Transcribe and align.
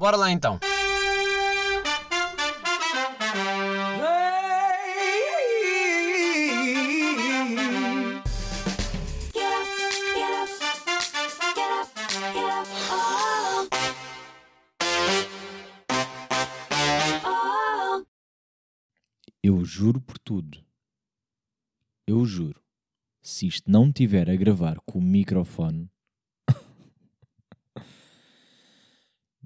Bora 0.00 0.16
lá 0.16 0.30
então. 0.32 0.58
Eu 19.42 19.62
juro 19.66 20.00
por 20.00 20.18
tudo. 20.18 20.64
Eu 22.06 22.24
juro. 22.24 22.62
Se 23.20 23.46
isto 23.46 23.70
não 23.70 23.92
tiver 23.92 24.30
a 24.30 24.36
gravar 24.36 24.80
com 24.86 24.98
o 24.98 25.02
microfone. 25.02 25.90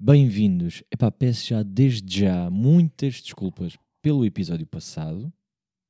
Bem-vindos. 0.07 0.83
Epá, 0.91 1.09
peço 1.09 1.47
já 1.47 1.63
desde 1.63 2.19
já 2.19 2.47
muitas 2.51 3.23
desculpas 3.23 3.75
pelo 4.03 4.23
episódio 4.23 4.67
passado. 4.67 5.33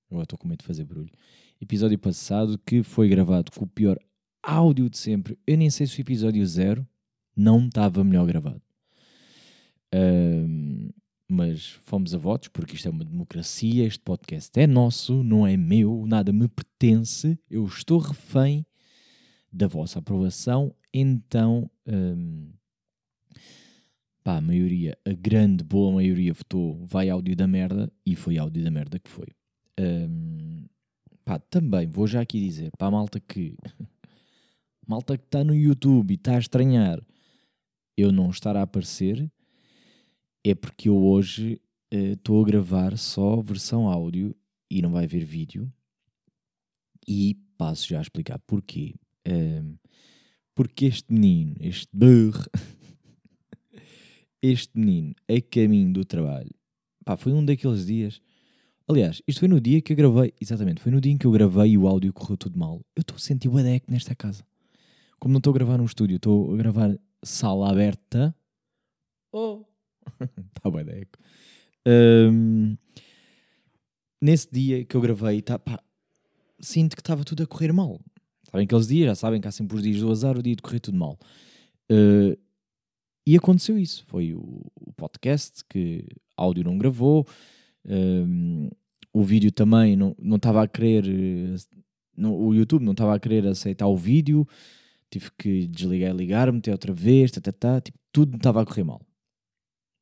Agora 0.10 0.24
estou 0.24 0.40
com 0.40 0.48
medo 0.48 0.60
de 0.60 0.66
fazer 0.66 0.86
barulho. 0.86 1.12
Episódio 1.60 2.00
passado 2.00 2.58
que 2.66 2.82
foi 2.82 3.10
gravado 3.10 3.52
com 3.52 3.66
o 3.66 3.68
pior 3.68 4.00
áudio 4.42 4.90
de 4.90 4.98
sempre. 4.98 5.38
Eu 5.46 5.58
nem 5.58 5.70
sei 5.70 5.86
se 5.86 6.00
o 6.00 6.02
episódio 6.02 6.46
zero 6.46 6.88
não 7.36 7.68
estava 7.68 8.06
melhor 8.06 8.26
gravado. 8.26 8.62
Ahm, 9.94 10.92
mas 11.28 11.72
fomos 11.82 12.16
a 12.16 12.18
votos, 12.18 12.48
porque 12.48 12.76
isto 12.76 12.88
é 12.88 12.92
uma 12.92 13.04
democracia, 13.04 13.86
este 13.86 14.00
podcast 14.00 14.58
é 14.58 14.66
nosso, 14.66 15.24
não 15.24 15.46
é 15.46 15.58
meu, 15.58 16.06
nada 16.08 16.32
me 16.32 16.48
pertence, 16.48 17.38
eu 17.50 17.66
estou 17.66 18.00
refém 18.00 18.66
da 19.52 19.68
vossa 19.68 20.00
aprovação, 20.00 20.74
então 20.94 21.70
pá, 24.26 24.38
a 24.38 24.42
maioria, 24.42 24.98
a 25.06 25.14
grande, 25.14 25.64
boa 25.64 25.94
maioria 25.94 26.34
votou 26.34 26.84
vai 26.84 27.10
áudio 27.10 27.36
da 27.36 27.46
merda 27.46 27.94
e 28.04 28.16
foi 28.16 28.40
áudio 28.40 28.64
da 28.64 28.72
merda 28.72 28.98
que 28.98 29.10
foi. 29.10 29.28
Hum, 29.80 30.66
pá, 31.24 31.38
também 31.38 31.88
vou 31.88 32.08
já 32.08 32.22
aqui 32.22 32.40
dizer 32.40 32.72
para 32.76 32.88
a 32.88 32.92
malta 32.92 33.20
que 33.20 33.56
malta 34.88 35.16
que 35.16 35.26
está 35.26 35.44
no 35.44 35.54
YouTube 35.54 36.12
e 36.12 36.16
está 36.16 36.36
a 36.36 36.40
estranhar 36.40 37.00
eu 37.96 38.12
não 38.12 38.32
estar 38.32 38.58
a 38.58 38.64
aparecer 38.64 39.32
é 40.44 40.56
porque 40.56 40.90
eu 40.90 40.98
hoje 40.98 41.62
estou 41.92 42.42
a 42.42 42.46
gravar 42.46 42.98
só 42.98 43.42
versão 43.42 43.88
áudio 43.88 44.36
e 44.70 44.82
não 44.82 44.92
vai 44.92 45.06
haver 45.06 45.24
vídeo. 45.24 45.72
E 47.08 47.36
passo 47.58 47.88
já 47.88 48.00
a 48.00 48.02
explicar 48.02 48.40
porquê. 48.40 48.96
Ahm, 49.28 49.76
porque 50.54 50.86
este 50.86 51.12
menino, 51.14 51.56
este 51.60 51.88
burro, 51.94 52.46
este 54.46 54.78
menino, 54.78 55.16
a 55.28 55.42
caminho 55.42 55.94
do 55.94 56.06
trabalho, 56.06 56.52
pá, 57.04 57.18
foi 57.18 57.34
um 57.34 57.44
daqueles 57.44 57.86
dias. 57.86 58.22
Aliás, 58.88 59.22
isto 59.28 59.40
foi 59.40 59.48
no 59.48 59.60
dia 59.60 59.82
que 59.82 59.94
eu 59.94 59.98
gravei, 59.98 60.34
exatamente, 60.40 60.82
foi 60.82 60.92
no 60.92 61.02
dia 61.02 61.12
em 61.12 61.18
que 61.18 61.26
eu 61.26 61.32
gravei 61.32 61.72
e 61.72 61.78
o 61.78 61.88
áudio 61.88 62.14
correu 62.14 62.38
tudo 62.38 62.60
mal. 62.60 62.82
Eu 62.96 63.02
estou 63.02 63.16
a 63.16 63.20
sentir 63.20 63.48
o 63.48 63.58
eco 63.58 63.92
nesta 63.92 64.16
casa. 64.16 64.46
Como 65.20 65.34
não 65.34 65.40
estou 65.40 65.52
a 65.52 65.54
gravar 65.56 65.78
num 65.78 65.86
estúdio, 65.86 66.18
estou 66.18 66.54
a 66.54 66.58
gravar 66.58 66.96
sala 67.24 67.72
aberta. 67.72 68.36
Oh! 69.32 69.66
Está 70.56 70.70
da 70.70 70.92
eco. 70.92 71.18
Ahm, 71.88 72.78
nesse 74.22 74.48
dia 74.52 74.86
que 74.86 74.96
eu 74.96 75.02
gravei, 75.02 75.42
tá, 75.42 75.58
pá, 75.58 75.82
sinto 76.60 76.96
que 76.96 77.02
estava 77.02 77.24
tudo 77.24 77.44
a 77.44 77.48
correr 77.48 77.74
mal. 77.74 78.00
Sabem 78.52 78.66
aqueles 78.66 78.88
dias, 78.88 79.08
já 79.08 79.16
sabem 79.16 79.42
que 79.42 79.48
há 79.48 79.52
sempre 79.52 79.76
os 79.78 79.84
dias 79.84 80.00
do 80.00 80.12
azar, 80.12 80.38
o 80.38 80.44
dia 80.44 80.56
de 80.56 80.62
correr 80.62 80.80
tudo 80.80 80.98
mal. 80.98 81.18
Ah, 81.90 82.38
e 83.26 83.36
aconteceu 83.36 83.78
isso. 83.78 84.04
Foi 84.08 84.34
o, 84.34 84.62
o 84.76 84.94
podcast 84.94 85.64
que 85.70 86.06
áudio 86.38 86.64
não 86.64 86.78
gravou, 86.78 87.26
ahm, 87.88 88.70
o 89.14 89.24
vídeo 89.24 89.52
também 89.52 89.96
não 89.96 90.16
não 90.20 90.38
estava 90.38 90.64
a 90.64 90.68
querer, 90.68 91.06
não- 92.18 92.36
o 92.38 92.54
YouTube 92.54 92.84
não 92.84 92.92
estava 92.94 93.16
a 93.16 93.20
querer 93.20 93.46
aceitar 93.48 93.88
o 93.88 93.98
vídeo, 93.98 94.48
tive 95.10 95.30
que 95.38 95.68
desligar 95.68 96.14
e 96.14 96.18
ligar, 96.18 96.52
meter 96.52 96.72
outra 96.72 96.94
vez, 96.94 97.32
tá, 97.32 97.42
tá, 97.42 97.52
tá, 97.52 97.82
tipo, 97.82 97.98
tudo 98.12 98.36
estava 98.38 98.62
a 98.62 98.66
correr 98.66 98.84
mal. 98.84 99.02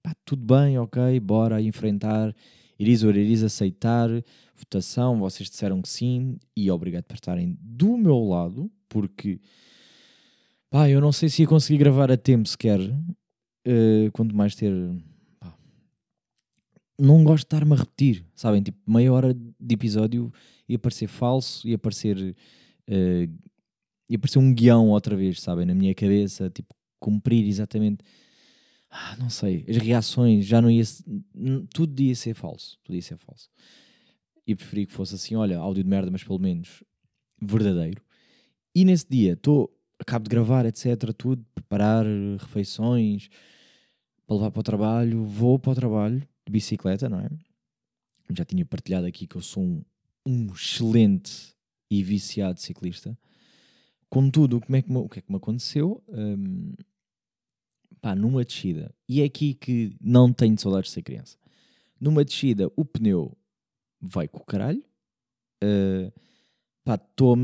Pá, 0.03 0.13
tudo 0.25 0.43
bem, 0.43 0.77
ok, 0.77 1.19
bora 1.19 1.61
enfrentar, 1.61 2.35
iris 2.77 3.03
ou 3.03 3.09
iris 3.11 3.41
aceitar, 3.43 4.09
votação, 4.55 5.17
vocês 5.19 5.49
disseram 5.49 5.81
que 5.81 5.87
sim, 5.89 6.37
e 6.57 6.69
obrigado 6.69 7.05
por 7.05 7.15
estarem 7.15 7.57
do 7.61 7.97
meu 7.97 8.19
lado, 8.25 8.69
porque, 8.89 9.39
pá, 10.73 10.89
eu 10.89 10.99
não 10.99 11.11
sei 11.11 11.29
se 11.29 11.43
ia 11.43 11.47
conseguir 11.47 11.77
gravar 11.77 12.11
a 12.11 12.17
tempo 12.17 12.49
sequer, 12.49 12.79
eh, 13.63 14.09
quanto 14.11 14.35
mais 14.35 14.55
ter, 14.55 14.73
pá, 15.39 15.55
não 16.99 17.23
gosto 17.23 17.43
de 17.43 17.45
estar-me 17.45 17.73
a 17.73 17.75
repetir, 17.75 18.25
sabem, 18.35 18.63
tipo, 18.63 18.79
meia 18.91 19.13
hora 19.13 19.35
de 19.35 19.75
episódio 19.75 20.33
ia 20.67 20.79
parecer 20.79 21.05
falso, 21.05 21.67
ia 21.67 21.77
parecer, 21.77 22.35
eh, 22.87 23.29
ia 24.09 24.17
parecer 24.17 24.39
um 24.39 24.51
guião 24.51 24.89
outra 24.89 25.15
vez, 25.15 25.39
sabem, 25.41 25.63
na 25.63 25.75
minha 25.75 25.93
cabeça, 25.93 26.49
tipo, 26.49 26.73
cumprir 26.99 27.45
exatamente 27.47 28.03
ah, 28.89 29.15
não 29.19 29.29
sei, 29.29 29.65
as 29.67 29.77
reações 29.77 30.45
já 30.45 30.61
não 30.61 30.69
ia. 30.69 30.83
Tudo 31.73 31.99
ia 31.99 32.13
ser 32.13 32.35
falso. 32.35 32.77
Tudo 32.83 32.93
ia 32.93 33.01
ser 33.01 33.17
falso. 33.17 33.49
E 34.45 34.53
preferi 34.53 34.85
que 34.85 34.93
fosse 34.93 35.15
assim: 35.15 35.33
olha, 35.33 35.57
áudio 35.57 35.83
de 35.83 35.89
merda, 35.89 36.11
mas 36.11 36.23
pelo 36.23 36.37
menos 36.37 36.83
verdadeiro. 37.41 38.03
E 38.75 38.85
nesse 38.85 39.07
dia, 39.09 39.33
estou, 39.33 39.75
acabo 39.99 40.23
de 40.23 40.29
gravar, 40.29 40.65
etc. 40.65 41.13
Tudo, 41.17 41.45
preparar 41.55 42.05
eh, 42.05 42.37
refeições 42.39 43.29
para 44.25 44.35
levar 44.35 44.51
para 44.51 44.59
o 44.59 44.63
trabalho. 44.63 45.23
Vou 45.25 45.57
para 45.59 45.71
o 45.71 45.75
trabalho 45.75 46.19
de 46.19 46.51
bicicleta, 46.51 47.09
não 47.09 47.19
é? 47.19 47.29
Já 48.31 48.45
tinha 48.45 48.65
partilhado 48.65 49.05
aqui 49.05 49.27
que 49.27 49.35
eu 49.35 49.41
sou 49.41 49.63
um, 49.63 49.83
um 50.25 50.47
excelente 50.53 51.53
e 51.89 52.03
viciado 52.03 52.59
ciclista. 52.59 53.17
Contudo, 54.09 54.59
como 54.61 54.75
é 54.75 54.81
que 54.81 54.91
me- 54.91 54.97
o 54.97 55.09
que 55.09 55.19
é 55.19 55.21
que 55.21 55.31
me 55.31 55.37
aconteceu? 55.37 56.03
Hum, 56.07 56.73
pá, 58.01 58.15
numa 58.15 58.43
descida, 58.43 58.93
e 59.07 59.21
é 59.21 59.25
aqui 59.25 59.53
que 59.53 59.95
não 60.01 60.31
tenho 60.31 60.59
saudades 60.59 60.89
de 60.89 60.95
ser 60.95 61.01
criança. 61.03 61.37
Numa 61.99 62.23
descida, 62.25 62.69
o 62.75 62.83
pneu 62.83 63.35
vai 64.01 64.27
com 64.27 64.39
o 64.39 64.45
caralho, 64.45 64.83
uh, 65.63 66.11
pá, 66.83 66.95
estou 66.95 67.37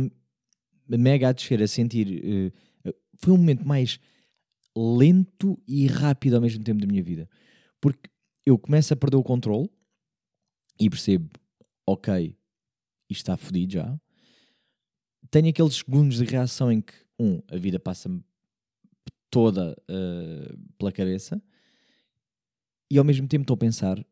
mega 0.98 1.30
a 1.30 1.32
descer, 1.32 1.62
a 1.62 1.68
sentir. 1.68 2.52
uh, 2.86 2.94
foi 3.18 3.34
um 3.34 3.38
momento 3.38 3.68
mais 3.68 4.00
lento 4.76 5.62
e 5.68 5.88
rápido 5.88 6.36
ao 6.36 6.42
mesmo 6.42 6.64
tempo 6.64 6.80
da 6.80 6.88
minha 6.88 7.04
vida, 7.04 7.30
porque 7.82 8.10
eu 8.46 8.58
começo 8.58 8.94
a 8.94 8.98
perder 8.98 9.18
o 9.18 9.24
controle 9.24 9.70
e 10.80 10.90
percebo, 10.90 11.30
ok, 11.86 12.36
isto 13.10 13.22
está 13.22 13.36
fodido 13.36 13.74
já. 13.74 14.00
Tenho 15.30 15.50
aqueles 15.50 15.76
segundos 15.76 16.18
de 16.18 16.26
reação 16.26 16.72
em 16.72 16.82
que, 16.82 16.94
um, 17.20 17.42
a 17.50 17.58
vida 17.58 17.80
passa-me 17.80 18.24
toda 19.30 19.78
uh, 19.90 20.58
pela 20.78 20.92
cabeça 20.92 21.42
e 22.90 22.98
ao 22.98 23.04
mesmo 23.04 23.28
tempo 23.28 23.44
estou 23.44 23.54
a 23.54 23.58
pensar, 23.58 24.04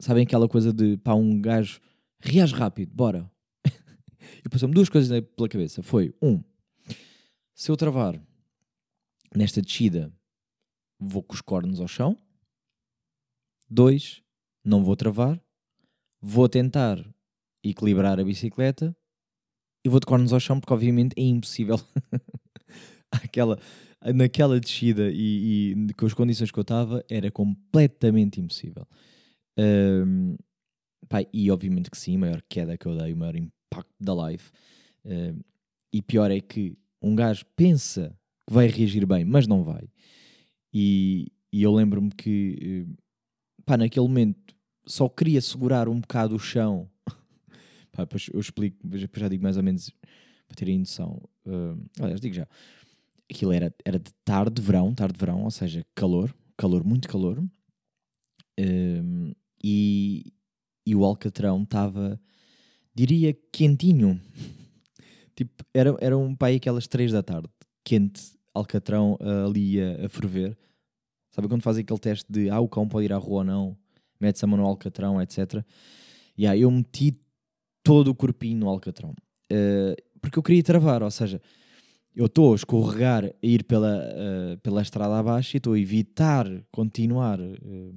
sabem 0.00 0.22
aquela 0.22 0.48
coisa 0.48 0.72
de 0.72 0.96
pá, 0.98 1.14
um 1.14 1.40
gajo 1.40 1.80
reage 2.20 2.54
rápido, 2.54 2.94
bora. 2.94 3.30
E 4.44 4.48
passou-me 4.48 4.74
duas 4.74 4.88
coisas 4.88 5.20
pela 5.36 5.48
cabeça. 5.48 5.82
Foi, 5.82 6.14
um, 6.22 6.42
se 7.54 7.70
eu 7.70 7.76
travar 7.76 8.20
nesta 9.34 9.60
descida, 9.62 10.12
vou 10.98 11.22
com 11.22 11.34
os 11.34 11.40
cornos 11.40 11.80
ao 11.80 11.88
chão. 11.88 12.18
Dois, 13.68 14.22
não 14.64 14.82
vou 14.82 14.96
travar, 14.96 15.40
vou 16.20 16.48
tentar 16.48 17.02
equilibrar 17.62 18.18
a 18.20 18.24
bicicleta 18.24 18.96
e 19.84 19.88
vou 19.88 20.00
de 20.00 20.06
cornos 20.06 20.32
ao 20.32 20.40
chão 20.40 20.60
porque 20.60 20.72
obviamente 20.72 21.14
é 21.16 21.22
impossível 21.22 21.80
aquela, 23.10 23.58
naquela 24.14 24.60
descida 24.60 25.10
e, 25.12 25.72
e 25.72 25.94
com 25.94 26.06
as 26.06 26.14
condições 26.14 26.50
que 26.50 26.58
eu 26.58 26.62
estava 26.62 27.04
era 27.08 27.30
completamente 27.30 28.40
impossível. 28.40 28.86
Ahm, 29.58 30.36
pá, 31.08 31.24
e 31.32 31.50
obviamente 31.50 31.90
que 31.90 31.98
sim, 31.98 32.16
a 32.16 32.18
maior 32.18 32.42
queda 32.48 32.76
que 32.76 32.86
eu 32.86 32.96
dei, 32.96 33.12
o 33.12 33.16
maior 33.16 33.36
impacto 33.36 33.55
da 34.00 34.14
live. 34.14 34.44
Ahm, 35.04 35.40
e 35.92 36.02
pior 36.02 36.30
é 36.30 36.40
que 36.40 36.76
um 37.00 37.14
gajo 37.14 37.44
pensa 37.56 38.16
que 38.46 38.52
vai 38.52 38.66
reagir 38.68 39.06
bem, 39.06 39.24
mas 39.24 39.46
não 39.46 39.62
vai. 39.62 39.88
E, 40.72 41.32
e 41.52 41.62
eu 41.62 41.74
lembro-me 41.74 42.10
que, 42.10 42.86
eh, 42.88 42.94
pá, 43.64 43.76
naquele 43.76 44.06
momento 44.06 44.54
só 44.86 45.08
queria 45.08 45.40
segurar 45.40 45.88
um 45.88 46.00
bocado 46.00 46.34
o 46.34 46.38
chão. 46.38 46.88
pá, 47.92 48.04
depois 48.04 48.28
eu 48.32 48.40
explico, 48.40 48.76
depois 48.86 49.20
já 49.20 49.28
digo 49.28 49.42
mais 49.42 49.56
ou 49.56 49.62
menos 49.62 49.90
para 50.46 50.56
terem 50.56 50.78
noção. 50.78 51.22
Ahm, 51.46 51.86
aliás, 51.98 52.20
digo 52.20 52.34
já 52.34 52.46
aquilo 53.30 53.52
era, 53.52 53.74
era 53.84 53.98
de 53.98 54.12
tarde, 54.24 54.62
verão, 54.62 54.94
tarde 54.94 55.14
de 55.14 55.20
verão, 55.20 55.44
ou 55.44 55.50
seja, 55.50 55.84
calor, 55.94 56.34
calor, 56.56 56.84
muito 56.84 57.08
calor. 57.08 57.42
Hum, 58.58 59.32
e, 59.62 60.32
e 60.86 60.94
o 60.94 61.04
Alcatrão 61.04 61.62
estava, 61.62 62.20
diria, 62.96 63.36
quentinho. 63.52 64.20
tipo, 65.36 65.52
era, 65.74 65.94
era 66.00 66.16
um 66.16 66.34
pai 66.34 66.56
aquelas 66.56 66.86
três 66.86 67.12
da 67.12 67.22
tarde, 67.22 67.48
quente, 67.84 68.34
Alcatrão 68.54 69.18
ali 69.44 69.78
a, 69.78 70.06
a 70.06 70.08
ferver. 70.08 70.56
Sabe 71.30 71.46
quando 71.46 71.60
fazem 71.60 71.82
aquele 71.82 71.98
teste 71.98 72.24
de 72.32 72.48
ah, 72.48 72.58
o 72.58 72.66
cão 72.66 72.88
pode 72.88 73.04
ir 73.04 73.12
à 73.12 73.18
rua 73.18 73.40
ou 73.40 73.44
não, 73.44 73.76
mete-se 74.18 74.46
a 74.46 74.48
mão 74.48 74.56
no 74.58 74.64
alcatrão, 74.64 75.20
etc. 75.20 75.62
E 76.38 76.46
aí 76.46 76.62
eu 76.62 76.70
meti 76.70 77.20
todo 77.82 78.08
o 78.08 78.14
corpinho 78.14 78.60
no 78.60 78.68
alcatrão. 78.68 79.14
Eh, 79.50 79.96
porque 80.20 80.38
eu 80.38 80.42
queria 80.42 80.62
travar, 80.62 81.02
ou 81.02 81.10
seja, 81.10 81.40
eu 82.14 82.26
estou 82.26 82.52
a 82.52 82.56
escorregar 82.56 83.24
a 83.24 83.32
ir 83.42 83.64
pela, 83.64 84.02
eh, 84.02 84.56
pela 84.62 84.82
estrada 84.82 85.16
abaixo 85.16 85.56
e 85.56 85.58
estou 85.58 85.74
a 85.74 85.78
evitar 85.78 86.46
continuar 86.72 87.38
eh, 87.40 87.92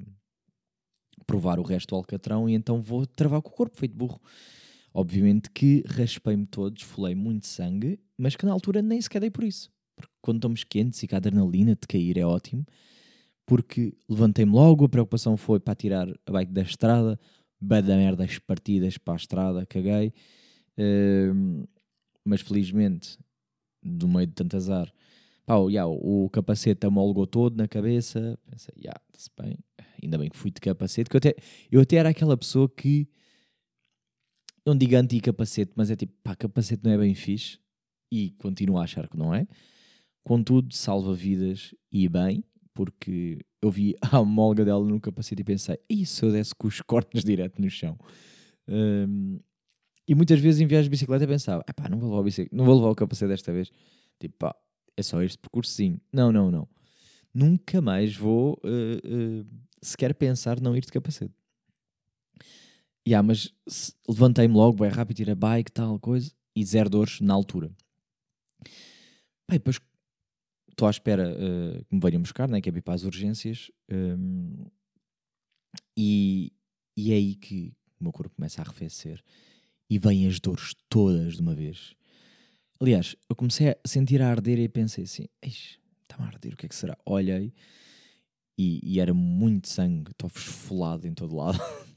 provar 1.25 1.59
o 1.59 1.63
resto 1.63 1.89
do 1.89 1.95
alcatrão 1.95 2.49
e 2.49 2.53
então 2.53 2.81
vou 2.81 3.05
travar 3.05 3.41
com 3.41 3.49
o 3.49 3.53
corpo, 3.53 3.77
feito 3.77 3.95
burro. 3.95 4.19
Obviamente 4.93 5.49
que 5.51 5.83
raspei-me 5.87 6.45
todo, 6.45 6.77
esfolei 6.77 7.15
muito 7.15 7.45
sangue, 7.45 7.99
mas 8.17 8.35
que 8.35 8.45
na 8.45 8.51
altura 8.51 8.81
nem 8.81 8.99
sequer 9.01 9.21
dei 9.21 9.29
por 9.29 9.43
isso. 9.43 9.71
Porque 9.95 10.13
quando 10.21 10.37
estamos 10.37 10.63
quentes 10.63 11.01
e 11.03 11.07
que 11.07 11.15
a 11.15 11.17
adrenalina 11.17 11.75
de 11.75 11.87
cair 11.87 12.17
é 12.17 12.25
ótimo, 12.25 12.65
porque 13.45 13.93
levantei-me 14.07 14.51
logo, 14.51 14.85
a 14.85 14.89
preocupação 14.89 15.35
foi 15.35 15.59
para 15.59 15.75
tirar 15.75 16.07
a 16.25 16.31
bike 16.31 16.51
da 16.51 16.61
estrada, 16.61 17.19
bada 17.59 17.95
merda 17.95 18.23
as 18.23 18.39
partidas 18.39 18.97
para 18.97 19.13
a 19.13 19.17
estrada, 19.17 19.65
caguei. 19.65 20.13
Ehm, 20.77 21.65
mas 22.23 22.41
felizmente, 22.41 23.17
do 23.83 24.07
meio 24.07 24.27
de 24.27 24.33
tanto 24.33 24.55
azar, 24.55 24.91
pá, 25.45 25.55
yeah, 25.67 25.87
o 25.87 26.29
capacete 26.29 26.85
amolgou 26.85 27.25
todo 27.27 27.57
na 27.57 27.67
cabeça. 27.67 28.37
Pensei, 28.49 28.75
yeah, 28.77 28.99
está-se 29.07 29.29
bem, 29.41 29.57
ainda 30.01 30.17
bem 30.17 30.29
que 30.29 30.37
fui 30.37 30.51
de 30.51 30.61
capacete, 30.61 31.09
que 31.09 31.15
eu 31.15 31.19
até, 31.19 31.35
eu 31.71 31.81
até 31.81 31.97
era 31.97 32.09
aquela 32.09 32.37
pessoa 32.37 32.69
que 32.69 33.07
não 34.69 34.77
digo 34.77 34.95
anti-capacete, 34.95 35.71
mas 35.75 35.89
é 35.91 35.95
tipo, 35.95 36.13
pá, 36.23 36.35
capacete 36.35 36.83
não 36.83 36.91
é 36.91 36.97
bem 36.97 37.13
fixe 37.15 37.59
e 38.11 38.31
continuo 38.39 38.77
a 38.77 38.83
achar 38.83 39.07
que 39.09 39.17
não 39.17 39.33
é. 39.33 39.47
Contudo, 40.23 40.73
salva 40.73 41.13
vidas 41.13 41.73
e 41.91 42.07
bem, 42.07 42.43
porque 42.73 43.39
eu 43.61 43.71
vi 43.71 43.95
a 44.01 44.23
molga 44.23 44.63
dela 44.63 44.85
no 44.85 44.99
capacete 44.99 45.41
e 45.41 45.45
pensei, 45.45 45.77
e 45.89 46.05
se 46.05 46.23
eu 46.23 46.31
desse 46.31 46.53
com 46.55 46.67
os 46.67 46.81
cortes 46.81 47.23
direto 47.23 47.61
no 47.61 47.69
chão? 47.69 47.97
Hum, 48.67 49.39
e 50.07 50.15
muitas 50.15 50.39
vezes 50.39 50.61
em 50.61 50.67
viagens 50.67 50.85
de 50.85 50.91
bicicleta 50.91 51.27
pensava, 51.27 51.63
pá, 51.75 51.87
não 51.89 51.99
vou 51.99 52.09
levar 52.09 52.21
o, 52.21 52.23
bicic- 52.23 52.49
não 52.51 52.65
vou 52.65 52.75
levar 52.75 52.89
o 52.89 52.95
capacete 52.95 53.29
desta 53.29 53.51
vez. 53.53 53.71
Tipo, 54.19 54.35
pá, 54.37 54.55
é 54.97 55.03
só 55.03 55.21
este 55.21 55.37
percursozinho. 55.37 55.99
Não, 56.11 56.31
não, 56.31 56.49
não. 56.51 56.67
Nunca 57.33 57.79
mais 57.81 58.15
vou 58.15 58.59
eh, 58.63 58.99
eh, 59.03 59.45
sequer 59.81 60.15
pensar 60.15 60.59
não 60.59 60.75
ir 60.75 60.81
de 60.81 60.91
capacete. 60.91 61.33
Yeah, 63.07 63.25
mas 63.25 63.53
levantei-me 64.07 64.53
logo, 64.53 64.83
bem 64.83 64.89
rápido, 64.89 65.17
tirei 65.17 65.33
a 65.33 65.35
bike, 65.35 65.71
tal 65.71 65.99
coisa, 65.99 66.31
e 66.55 66.63
zero 66.63 66.89
dores 66.89 67.19
na 67.21 67.33
altura. 67.33 67.71
E 69.49 69.53
depois 69.53 69.79
estou 70.69 70.87
à 70.87 70.91
espera 70.91 71.35
eh, 71.37 71.83
que 71.87 71.95
me 71.95 72.01
venham 72.01 72.21
buscar, 72.21 72.47
né, 72.47 72.61
que 72.61 72.69
é 72.69 72.71
para 72.71 72.93
ir 72.93 72.95
as 72.95 73.03
urgências, 73.03 73.71
hum, 73.91 74.65
e, 75.97 76.51
e 76.95 77.11
é 77.11 77.15
aí 77.15 77.35
que 77.35 77.73
o 77.99 78.03
meu 78.03 78.11
corpo 78.11 78.35
começa 78.35 78.61
a 78.61 78.65
arrefecer 78.65 79.21
e 79.89 79.97
vêm 79.97 80.27
as 80.27 80.39
dores 80.39 80.75
todas 80.87 81.35
de 81.35 81.41
uma 81.41 81.55
vez. 81.55 81.95
Aliás, 82.79 83.15
eu 83.29 83.35
comecei 83.35 83.69
a 83.69 83.77
sentir 83.85 84.21
a 84.21 84.29
arder 84.29 84.59
e 84.59 84.69
pensei 84.69 85.03
assim: 85.03 85.25
"Eish, 85.41 85.79
está-me 86.03 86.23
a 86.25 86.27
arder, 86.27 86.53
o 86.53 86.57
que 86.57 86.65
é 86.65 86.69
que 86.69 86.75
será? 86.75 86.97
Olhei 87.05 87.53
e, 88.57 88.79
e 88.83 88.99
era 88.99 89.13
muito 89.13 89.67
sangue, 89.67 90.11
estou 90.11 90.29
esfolado 90.33 91.07
em 91.07 91.13
todo 91.13 91.35
lado. 91.35 91.59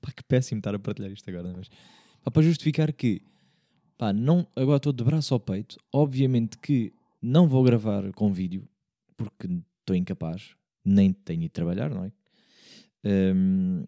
pá, 0.00 0.12
que 0.12 0.22
péssimo 0.24 0.58
estar 0.58 0.74
a 0.74 0.78
partilhar 0.78 1.10
isto 1.12 1.28
agora, 1.28 1.52
mas 1.56 1.68
pá, 2.22 2.30
para 2.30 2.42
justificar 2.42 2.92
que 2.92 3.22
pá, 3.96 4.12
não, 4.12 4.46
agora 4.54 4.76
estou 4.76 4.92
de 4.92 5.04
braço 5.04 5.34
ao 5.34 5.40
peito, 5.40 5.76
obviamente 5.92 6.58
que 6.58 6.92
não 7.20 7.48
vou 7.48 7.62
gravar 7.62 8.12
com 8.12 8.32
vídeo 8.32 8.68
porque 9.16 9.48
estou 9.80 9.96
incapaz, 9.96 10.54
nem 10.84 11.12
tenho 11.12 11.42
de 11.42 11.48
trabalhar, 11.48 11.90
não 11.90 12.04
é? 12.04 12.12
Hum, 13.04 13.84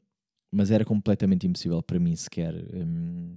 mas 0.53 0.71
era 0.71 0.85
completamente 0.85 1.47
impossível 1.47 1.82
para 1.82 2.00
mim 2.00 2.15
sequer 2.17 2.55
hum, 2.75 3.37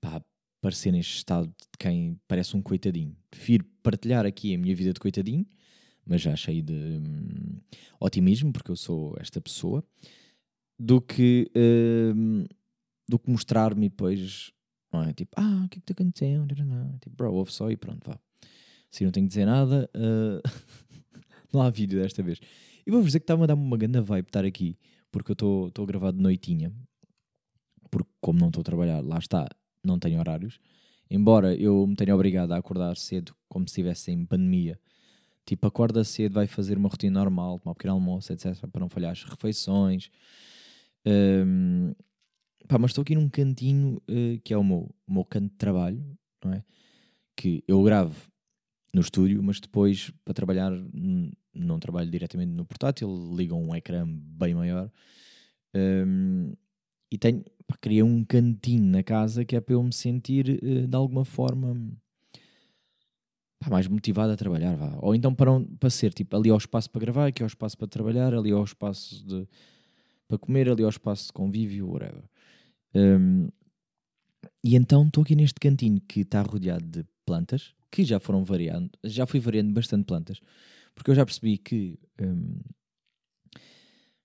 pá, 0.00 0.22
parecer 0.60 0.92
neste 0.92 1.16
estado 1.16 1.46
de 1.46 1.78
quem 1.78 2.20
parece 2.28 2.56
um 2.56 2.62
coitadinho. 2.62 3.16
Prefiro 3.30 3.64
partilhar 3.82 4.26
aqui 4.26 4.54
a 4.54 4.58
minha 4.58 4.74
vida 4.74 4.92
de 4.92 5.00
coitadinho, 5.00 5.46
mas 6.04 6.20
já 6.20 6.36
cheio 6.36 6.62
de 6.62 6.74
hum, 6.74 7.60
otimismo, 7.98 8.52
porque 8.52 8.70
eu 8.70 8.76
sou 8.76 9.16
esta 9.18 9.40
pessoa, 9.40 9.82
do 10.82 11.00
que, 11.00 11.48
hum, 11.54 12.44
do 13.08 13.16
que 13.16 13.30
mostrar-me 13.30 13.88
depois, 13.88 14.50
não 14.92 15.04
é? 15.04 15.12
Tipo, 15.12 15.30
ah, 15.36 15.62
o 15.64 15.68
que 15.68 15.78
é 15.78 15.80
que 15.80 15.92
está 15.92 15.92
acontecendo? 15.92 16.52
Tipo, 17.00 17.16
bro, 17.16 17.32
ouve 17.32 17.52
só 17.52 17.70
e 17.70 17.76
pronto, 17.76 18.04
vá. 18.04 18.18
Se 18.90 19.04
não 19.04 19.12
tenho 19.12 19.26
que 19.26 19.28
dizer 19.28 19.46
nada, 19.46 19.88
ah, 19.94 20.42
não 21.54 21.62
há 21.62 21.70
vídeo 21.70 22.02
desta 22.02 22.20
vez. 22.20 22.40
E 22.84 22.90
vou-vos 22.90 23.06
dizer 23.06 23.20
que 23.20 23.24
está-me 23.24 23.44
a 23.44 23.46
dar 23.46 23.54
uma 23.54 23.76
grande 23.76 24.00
vibe 24.00 24.26
estar 24.26 24.44
aqui, 24.44 24.76
porque 25.12 25.30
eu 25.30 25.68
estou 25.68 25.84
a 25.84 25.86
gravar 25.86 26.10
de 26.10 26.20
noitinha, 26.20 26.72
porque 27.88 28.10
como 28.20 28.40
não 28.40 28.48
estou 28.48 28.62
a 28.62 28.64
trabalhar, 28.64 29.00
lá 29.02 29.18
está, 29.18 29.48
não 29.84 30.00
tenho 30.00 30.18
horários. 30.18 30.58
Embora 31.08 31.54
eu 31.54 31.86
me 31.86 31.94
tenha 31.94 32.12
obrigado 32.12 32.50
a 32.52 32.56
acordar 32.56 32.96
cedo, 32.96 33.36
como 33.48 33.68
se 33.68 33.72
estivesse 33.72 34.10
em 34.10 34.26
pandemia. 34.26 34.80
Tipo, 35.46 35.68
acorda 35.68 36.02
cedo, 36.02 36.32
vai 36.34 36.48
fazer 36.48 36.76
uma 36.76 36.88
rotina 36.88 37.20
normal, 37.20 37.60
tomar 37.60 37.70
um 37.70 37.74
pequeno 37.74 37.94
almoço, 37.94 38.32
etc., 38.32 38.66
para 38.66 38.80
não 38.80 38.88
falhar 38.88 39.12
as 39.12 39.22
refeições. 39.22 40.10
Hum, 41.06 41.92
pá, 42.68 42.78
mas 42.78 42.90
estou 42.92 43.02
aqui 43.02 43.14
num 43.14 43.28
cantinho 43.28 44.00
eh, 44.08 44.38
que 44.44 44.54
é 44.54 44.56
o 44.58 44.64
meu, 44.64 44.94
o 45.06 45.12
meu 45.12 45.24
canto 45.24 45.50
de 45.50 45.56
trabalho, 45.56 46.04
não 46.44 46.52
é? 46.52 46.64
Que 47.36 47.64
eu 47.68 47.82
gravo 47.82 48.16
no 48.94 49.00
estúdio, 49.02 49.42
mas 49.42 49.60
depois 49.60 50.12
para 50.24 50.34
trabalhar 50.34 50.72
não 51.54 51.78
trabalho 51.80 52.10
diretamente 52.10 52.52
no 52.52 52.64
portátil, 52.66 53.34
ligo 53.36 53.56
um 53.56 53.74
ecrã 53.74 54.06
bem 54.08 54.54
maior. 54.54 54.90
Hum, 55.74 56.52
e 57.12 57.18
tenho, 57.18 57.44
pá, 57.66 57.76
criei 57.80 58.02
um 58.02 58.24
cantinho 58.24 58.84
na 58.86 59.02
casa 59.02 59.44
que 59.44 59.56
é 59.56 59.60
para 59.60 59.74
eu 59.74 59.82
me 59.82 59.92
sentir 59.94 60.60
eh, 60.64 60.86
de 60.86 60.96
alguma 60.96 61.24
forma 61.24 61.76
pá, 63.58 63.70
mais 63.70 63.86
motivado 63.88 64.32
a 64.32 64.36
trabalhar, 64.36 64.76
vá. 64.76 64.96
Ou 65.00 65.14
então 65.14 65.34
para, 65.34 65.52
um- 65.52 65.64
para 65.76 65.90
ser 65.90 66.12
tipo 66.12 66.36
ali 66.36 66.50
ao 66.50 66.58
espaço 66.58 66.90
para 66.90 67.00
gravar, 67.00 67.26
aqui 67.26 67.42
ao 67.42 67.46
espaço 67.46 67.76
para 67.78 67.88
trabalhar, 67.88 68.34
ali 68.34 68.50
ao 68.50 68.64
espaço 68.64 69.24
de, 69.26 69.46
para 70.32 70.38
comer, 70.38 70.70
ali 70.70 70.82
ao 70.82 70.88
espaço 70.88 71.26
de 71.26 71.32
convívio, 71.34 71.90
whatever. 71.90 72.24
Hum, 72.94 73.48
e 74.64 74.76
então 74.76 75.06
estou 75.06 75.22
aqui 75.22 75.36
neste 75.36 75.60
cantinho 75.60 76.00
que 76.00 76.20
está 76.20 76.40
rodeado 76.40 76.86
de 76.86 77.06
plantas 77.26 77.74
que 77.90 78.02
já 78.02 78.18
foram 78.18 78.42
variando, 78.42 78.90
já 79.04 79.26
fui 79.26 79.38
variando 79.38 79.70
bastante 79.74 80.06
plantas, 80.06 80.40
porque 80.94 81.10
eu 81.10 81.14
já 81.14 81.26
percebi 81.26 81.58
que 81.58 81.98
hum, 82.18 82.60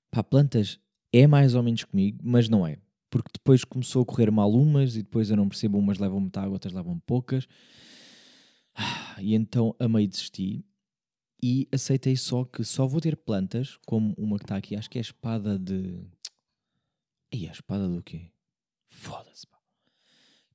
pá, 0.09 0.23
plantas 0.23 0.79
é 1.11 1.27
mais 1.27 1.55
ou 1.55 1.61
menos 1.61 1.83
comigo, 1.83 2.19
mas 2.23 2.47
não 2.47 2.65
é. 2.65 2.77
Porque 3.09 3.29
depois 3.33 3.65
começou 3.65 4.03
a 4.03 4.05
correr 4.05 4.31
mal 4.31 4.49
umas 4.49 4.95
e 4.95 5.03
depois 5.03 5.29
eu 5.29 5.35
não 5.35 5.49
percebo, 5.49 5.77
umas 5.77 5.97
levam 5.97 6.21
muita 6.21 6.39
água, 6.39 6.53
outras 6.53 6.73
levam 6.73 6.99
poucas. 6.99 7.47
Ah, 8.73 9.17
E 9.19 9.35
então 9.35 9.75
a 9.77 9.89
meio 9.89 10.07
desisti 10.07 10.63
e 11.41 11.67
aceitei 11.71 12.15
só 12.15 12.43
que 12.43 12.63
só 12.63 12.87
vou 12.87 12.99
ter 12.99 13.15
plantas, 13.15 13.77
como 13.85 14.13
uma 14.17 14.37
que 14.37 14.45
está 14.45 14.57
aqui, 14.57 14.75
acho 14.75 14.89
que 14.89 14.97
é 14.97 15.01
a 15.01 15.03
espada 15.03 15.57
de. 15.57 16.03
E 17.29 17.45
a 17.45 17.51
espada 17.51 17.89
do 17.89 18.01
quê? 18.01 18.31
Foda-se, 18.87 19.45
pá. 19.47 19.57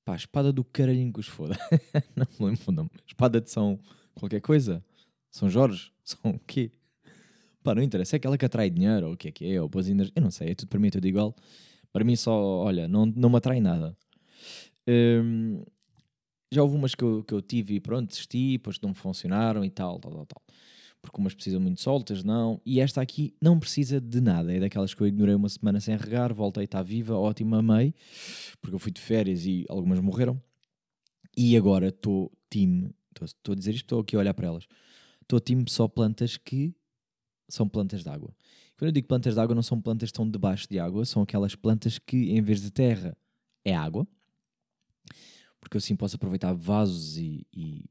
Pá, 0.05 0.17
espada 0.17 0.51
do 0.51 0.65
caralhinho 0.65 1.12
que 1.12 1.21
os 1.21 1.27
foda. 1.27 1.55
não 2.17 2.27
me 2.41 2.47
lembro 2.47 2.62
o 2.67 2.73
nome. 2.73 2.91
Espada 3.07 3.43
de 3.43 3.51
São 3.51 3.79
qualquer 4.15 4.41
coisa? 4.41 4.83
São 5.31 5.51
Jorge? 5.51 5.93
São 6.03 6.31
o 6.31 6.39
quê? 6.39 6.73
Pá, 7.62 7.75
não 7.75 7.83
interessa. 7.83 8.17
É 8.17 8.19
aquela 8.19 8.39
que 8.39 8.47
atrai 8.47 8.71
dinheiro 8.71 9.09
ou 9.09 9.12
o 9.12 9.17
que 9.19 9.29
é 9.29 9.33
que 9.33 9.53
é? 9.53 9.61
Ou 9.61 9.69
boas 9.69 9.87
energias. 9.87 10.15
Eu 10.17 10.23
não 10.23 10.31
sei. 10.31 10.49
É 10.49 10.55
tudo 10.55 10.69
para 10.69 10.81
mim, 10.81 10.89
é 10.89 10.91
tudo 10.93 11.07
igual. 11.07 11.37
Para 11.93 12.05
mim 12.05 12.17
só, 12.17 12.33
olha, 12.33 12.89
não, 12.89 13.05
não 13.05 13.29
me 13.29 13.37
atrai 13.37 13.61
nada. 13.61 13.95
Hum, 14.89 15.62
já 16.51 16.62
houve 16.62 16.77
umas 16.77 16.95
que 16.95 17.05
eu, 17.05 17.23
que 17.23 17.33
eu 17.35 17.41
tive 17.41 17.75
e 17.75 17.81
pronto, 17.81 18.09
desisti, 18.09 18.53
depois 18.53 18.81
não 18.81 18.95
funcionaram 18.95 19.65
e 19.65 19.71
tal, 19.71 19.99
tal, 20.01 20.12
tal, 20.12 20.27
tal. 20.27 20.43
Porque 21.02 21.21
umas 21.21 21.35
precisam 21.35 21.61
muito 21.61 21.76
de 21.76 21.82
soltas, 21.82 22.23
não. 22.23 22.61
E 22.64 22.80
esta 22.80 23.02
aqui 23.02 23.35
não 23.40 23.59
precisa 23.59 24.00
de 24.00 24.21
nada. 24.21 24.54
É 24.54 24.61
daquelas 24.61 24.94
que 24.94 25.00
eu 25.02 25.06
ignorei 25.06 25.35
uma 25.35 25.49
semana 25.49 25.80
sem 25.80 25.97
regar, 25.97 26.32
voltei, 26.32 26.64
está 26.64 26.80
viva, 26.80 27.16
ótima, 27.16 27.59
amei. 27.59 27.92
Porque 28.61 28.75
eu 28.76 28.78
fui 28.78 28.92
de 28.92 29.00
férias 29.00 29.44
e 29.44 29.66
algumas 29.68 29.99
morreram. 29.99 30.40
E 31.37 31.56
agora 31.56 31.88
estou 31.88 32.30
time, 32.49 32.94
estou 33.21 33.52
a 33.52 33.56
dizer 33.56 33.73
isto, 33.73 33.85
estou 33.85 34.00
aqui 34.00 34.14
a 34.14 34.21
olhar 34.21 34.32
para 34.32 34.47
elas. 34.47 34.66
Estou 35.23 35.40
time 35.40 35.64
só 35.68 35.88
plantas 35.88 36.37
que 36.37 36.73
são 37.49 37.68
plantas 37.68 38.02
de 38.02 38.09
água. 38.09 38.35
Quando 38.76 38.88
eu 38.88 38.92
digo 38.92 39.09
plantas 39.09 39.35
de 39.35 39.40
água, 39.40 39.54
não 39.54 39.62
são 39.62 39.80
plantas 39.80 40.09
que 40.09 40.12
estão 40.12 40.28
debaixo 40.28 40.68
de 40.68 40.78
água, 40.78 41.04
são 41.04 41.23
aquelas 41.23 41.54
plantas 41.54 41.99
que 41.99 42.30
em 42.30 42.42
vez 42.42 42.61
de 42.61 42.71
terra 42.71 43.16
é 43.64 43.75
água. 43.75 44.06
Porque 45.61 45.76
eu 45.76 45.78
assim 45.78 45.94
posso 45.94 46.16
aproveitar 46.16 46.52
vasos 46.52 47.16
e, 47.16 47.47
e 47.52 47.85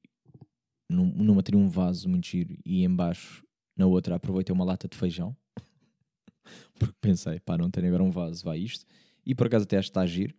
num- 0.92 1.24
numa 1.24 1.42
teria 1.44 1.60
um 1.60 1.68
vaso 1.70 2.08
muito 2.10 2.28
giro 2.28 2.58
e 2.66 2.84
embaixo 2.84 3.44
na 3.76 3.86
outra 3.86 4.16
aproveitei 4.16 4.54
uma 4.54 4.66
lata 4.66 4.88
de 4.88 4.98
feijão. 4.98 5.36
Porque 6.80 6.96
pensei, 7.02 7.40
pá, 7.40 7.58
não 7.58 7.70
tenho 7.72 7.88
agora 7.88 8.04
um 8.04 8.12
vaso, 8.12 8.44
vai 8.44 8.60
isto. 8.60 8.86
E 9.26 9.34
por 9.36 9.48
acaso 9.48 9.64
até 9.64 9.78
acho 9.78 9.88
que 9.88 9.92
está 9.92 10.02
a 10.02 10.08
giro. 10.08 10.36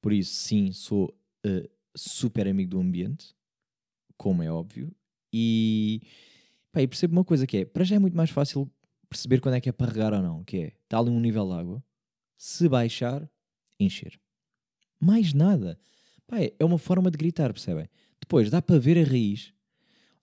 Por 0.00 0.12
isso, 0.12 0.34
sim, 0.34 0.72
sou 0.72 1.12
eh, 1.44 1.68
super 1.96 2.46
amigo 2.46 2.70
do 2.70 2.80
ambiente, 2.80 3.34
como 4.16 4.42
é 4.42 4.50
óbvio. 4.50 4.94
E 5.32 6.00
Pá, 6.72 6.82
e 6.82 6.86
percebo 6.86 7.12
uma 7.14 7.24
coisa 7.24 7.46
que 7.46 7.56
é, 7.58 7.64
para 7.64 7.84
já 7.84 7.96
é 7.96 7.98
muito 7.98 8.16
mais 8.16 8.28
fácil 8.30 8.70
perceber 9.08 9.40
quando 9.40 9.54
é 9.54 9.60
que 9.60 9.68
é 9.68 9.72
para 9.72 9.90
regar 9.90 10.12
ou 10.12 10.20
não, 10.22 10.44
que 10.44 10.58
é, 10.58 10.66
está 10.84 10.98
ali 10.98 11.08
um 11.10 11.18
nível 11.20 11.46
de 11.46 11.52
água, 11.54 11.84
se 12.36 12.68
baixar, 12.68 13.26
encher. 13.80 14.20
Mais 15.00 15.32
nada. 15.32 15.78
Pá, 16.26 16.36
é 16.40 16.64
uma 16.64 16.76
forma 16.76 17.10
de 17.10 17.16
gritar, 17.16 17.50
percebem? 17.52 17.88
Depois, 18.20 18.50
dá 18.50 18.60
para 18.60 18.78
ver 18.78 18.98
a 18.98 19.08
raiz, 19.08 19.54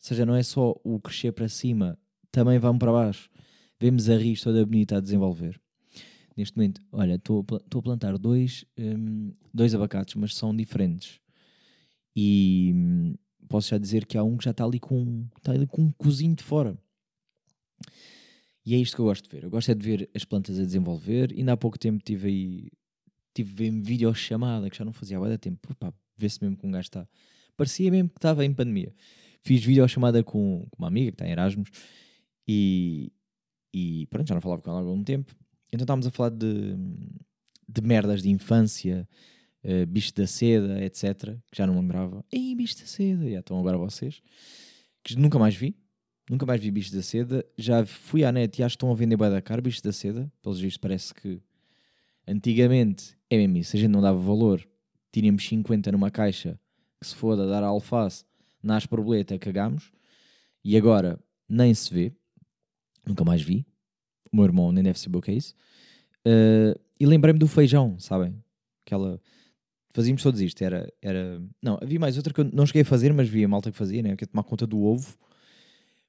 seja, 0.08 0.26
não 0.26 0.36
é 0.36 0.44
só 0.44 0.76
o 0.84 1.00
crescer 1.00 1.32
para 1.32 1.48
cima, 1.48 1.98
também 2.32 2.60
vamos 2.60 2.80
para 2.80 2.92
baixo. 2.92 3.30
Vemos 3.80 4.10
a 4.10 4.16
raiz 4.16 4.42
toda 4.42 4.66
bonita 4.66 4.98
a 4.98 5.00
desenvolver. 5.00 5.60
Neste 6.36 6.58
momento, 6.58 6.82
olha, 6.92 7.16
estou 7.16 7.46
a 7.50 7.82
plantar 7.82 8.18
dois, 8.18 8.66
hum, 8.78 9.32
dois 9.54 9.74
abacates, 9.74 10.16
mas 10.16 10.36
são 10.36 10.56
diferentes. 10.56 11.20
E 12.16 12.72
hum, 12.74 13.16
posso 13.48 13.70
já 13.70 13.78
dizer 13.78 14.06
que 14.06 14.18
há 14.18 14.24
um 14.24 14.36
que 14.36 14.46
já 14.46 14.52
está 14.52 14.66
ali 14.66 14.80
com, 14.80 15.26
está 15.38 15.52
ali 15.52 15.68
com 15.68 15.84
um 15.84 15.92
cozinho 15.92 16.36
de 16.36 16.44
fora. 16.44 16.78
E 18.66 18.76
é 18.76 18.78
isto 18.78 18.96
que 18.96 19.02
eu 19.02 19.06
gosto 19.06 19.24
de 19.24 19.30
ver. 19.30 19.44
Eu 19.44 19.50
gosto 19.50 19.70
é 19.72 19.76
de 19.76 19.86
ver 19.86 20.10
as 20.14 20.26
plantas 20.26 20.60
a 20.60 20.64
desenvolver. 20.64 21.32
Ainda 21.32 21.54
há 21.54 21.58
pouco 21.58 21.78
tempo 21.78 22.04
tive 22.04 22.28
aí, 22.28 22.72
tive 23.34 23.68
em 23.68 23.82
videochamada, 23.82 24.70
que 24.70 24.78
já 24.78 24.86
não 24.86 24.94
fazia 24.94 25.20
há 25.20 25.30
de 25.30 25.38
tempo. 25.38 25.76
Pá, 25.76 25.94
vê-se 26.18 26.42
mesmo 26.42 26.58
que 26.58 26.66
um 26.66 26.72
gajo 26.72 26.88
está. 26.88 27.08
Parecia 27.56 27.92
mesmo 27.92 28.10
que 28.10 28.18
estava 28.18 28.44
em 28.44 28.54
pandemia. 28.54 28.94
Fiz 29.44 29.64
videochamada 29.64 30.24
com, 30.24 30.66
com 30.70 30.78
uma 30.78 30.88
amiga 30.88 31.12
que 31.12 31.16
está 31.16 31.28
em 31.28 31.32
Erasmus 31.32 31.70
e, 32.48 33.12
e 33.74 34.08
pronto, 34.08 34.28
já 34.28 34.34
não 34.34 34.42
falava 34.42 34.62
com 34.62 34.70
ela 34.70 34.80
há 34.80 34.84
algum 34.84 35.04
tempo. 35.04 35.36
Então 35.72 35.84
estávamos 35.84 36.08
a 36.08 36.12
falar 36.12 36.30
de, 36.30 36.76
de 37.68 37.82
merdas 37.82 38.22
de 38.22 38.30
infância, 38.30 39.08
eh, 39.64 39.86
bicho 39.86 40.14
da 40.14 40.28
seda, 40.28 40.84
etc. 40.84 41.38
Que 41.52 41.58
já 41.58 41.66
não 41.66 41.76
lembrava. 41.80 42.24
Ei, 42.32 42.56
bicho 42.56 42.78
da 42.80 42.86
seda. 42.86 43.30
Já 43.30 43.40
estão 43.40 43.60
agora 43.60 43.78
vocês. 43.78 44.22
Que 45.04 45.16
nunca 45.18 45.40
mais 45.40 45.56
vi. 45.56 45.76
Nunca 46.30 46.46
mais 46.46 46.62
vi 46.62 46.70
bicho 46.70 46.94
da 46.94 47.02
seda. 47.02 47.46
Já 47.58 47.86
fui 47.86 48.24
à 48.24 48.32
net 48.32 48.60
e 48.60 48.64
acho 48.64 48.74
que 48.74 48.78
estão 48.78 48.92
a 48.92 48.96
vender 48.96 49.18
bué 49.18 49.30
da 49.30 49.42
cara 49.42 49.62
bicho 49.62 49.82
da 49.84 49.92
seda. 49.92 50.32
Pelos 50.42 50.60
vistos 50.60 50.78
parece 50.78 51.14
que 51.14 51.42
antigamente 52.28 53.18
é 53.30 53.38
mesmo 53.38 53.58
isso. 53.58 53.76
A 53.76 53.80
gente 53.80 53.92
não 53.92 54.02
dava 54.02 54.20
valor. 54.20 54.66
Tínhamos 55.12 55.46
50 55.48 55.92
numa 55.92 56.12
caixa 56.12 56.60
que 57.00 57.08
se 57.08 57.16
foda 57.16 57.48
dar 57.48 57.64
a 57.64 57.68
alface, 57.68 58.26
nas 58.64 58.86
borboleta, 58.86 59.38
cagámos. 59.38 59.92
E 60.64 60.78
agora 60.78 61.20
nem 61.48 61.74
se 61.74 61.94
vê. 61.94 62.14
Nunca 63.06 63.26
mais 63.26 63.42
vi. 63.42 63.66
O 64.32 64.38
meu 64.38 64.46
irmão 64.46 64.72
nem 64.72 64.84
deve 64.84 64.98
saber 64.98 65.18
o 65.18 65.22
que 65.22 65.32
é 65.32 65.34
isso. 65.36 65.54
Uh, 66.26 66.80
e 67.00 67.06
lembrei-me 67.06 67.38
do 67.38 67.48
feijão, 67.48 68.00
sabem? 68.00 68.42
Aquela. 68.86 69.20
Fazíamos 69.90 70.24
todos 70.24 70.40
isto. 70.42 70.62
Era, 70.64 70.92
era. 71.02 71.42
Não, 71.62 71.78
havia 71.82 72.00
mais 72.00 72.16
outra 72.18 72.34
que 72.34 72.40
eu 72.40 72.46
não 72.46 72.66
cheguei 72.66 72.84
a 72.84 72.86
fazer, 72.86 73.14
mas 73.14 73.28
vi 73.28 73.44
a 73.44 73.48
malta 73.48 73.72
que 73.72 73.78
fazia, 73.78 74.02
né? 74.02 74.16
Que 74.16 74.24
é 74.24 74.28
tomar 74.28 74.44
conta 74.44 74.66
do 74.66 74.82
ovo. 74.82 75.18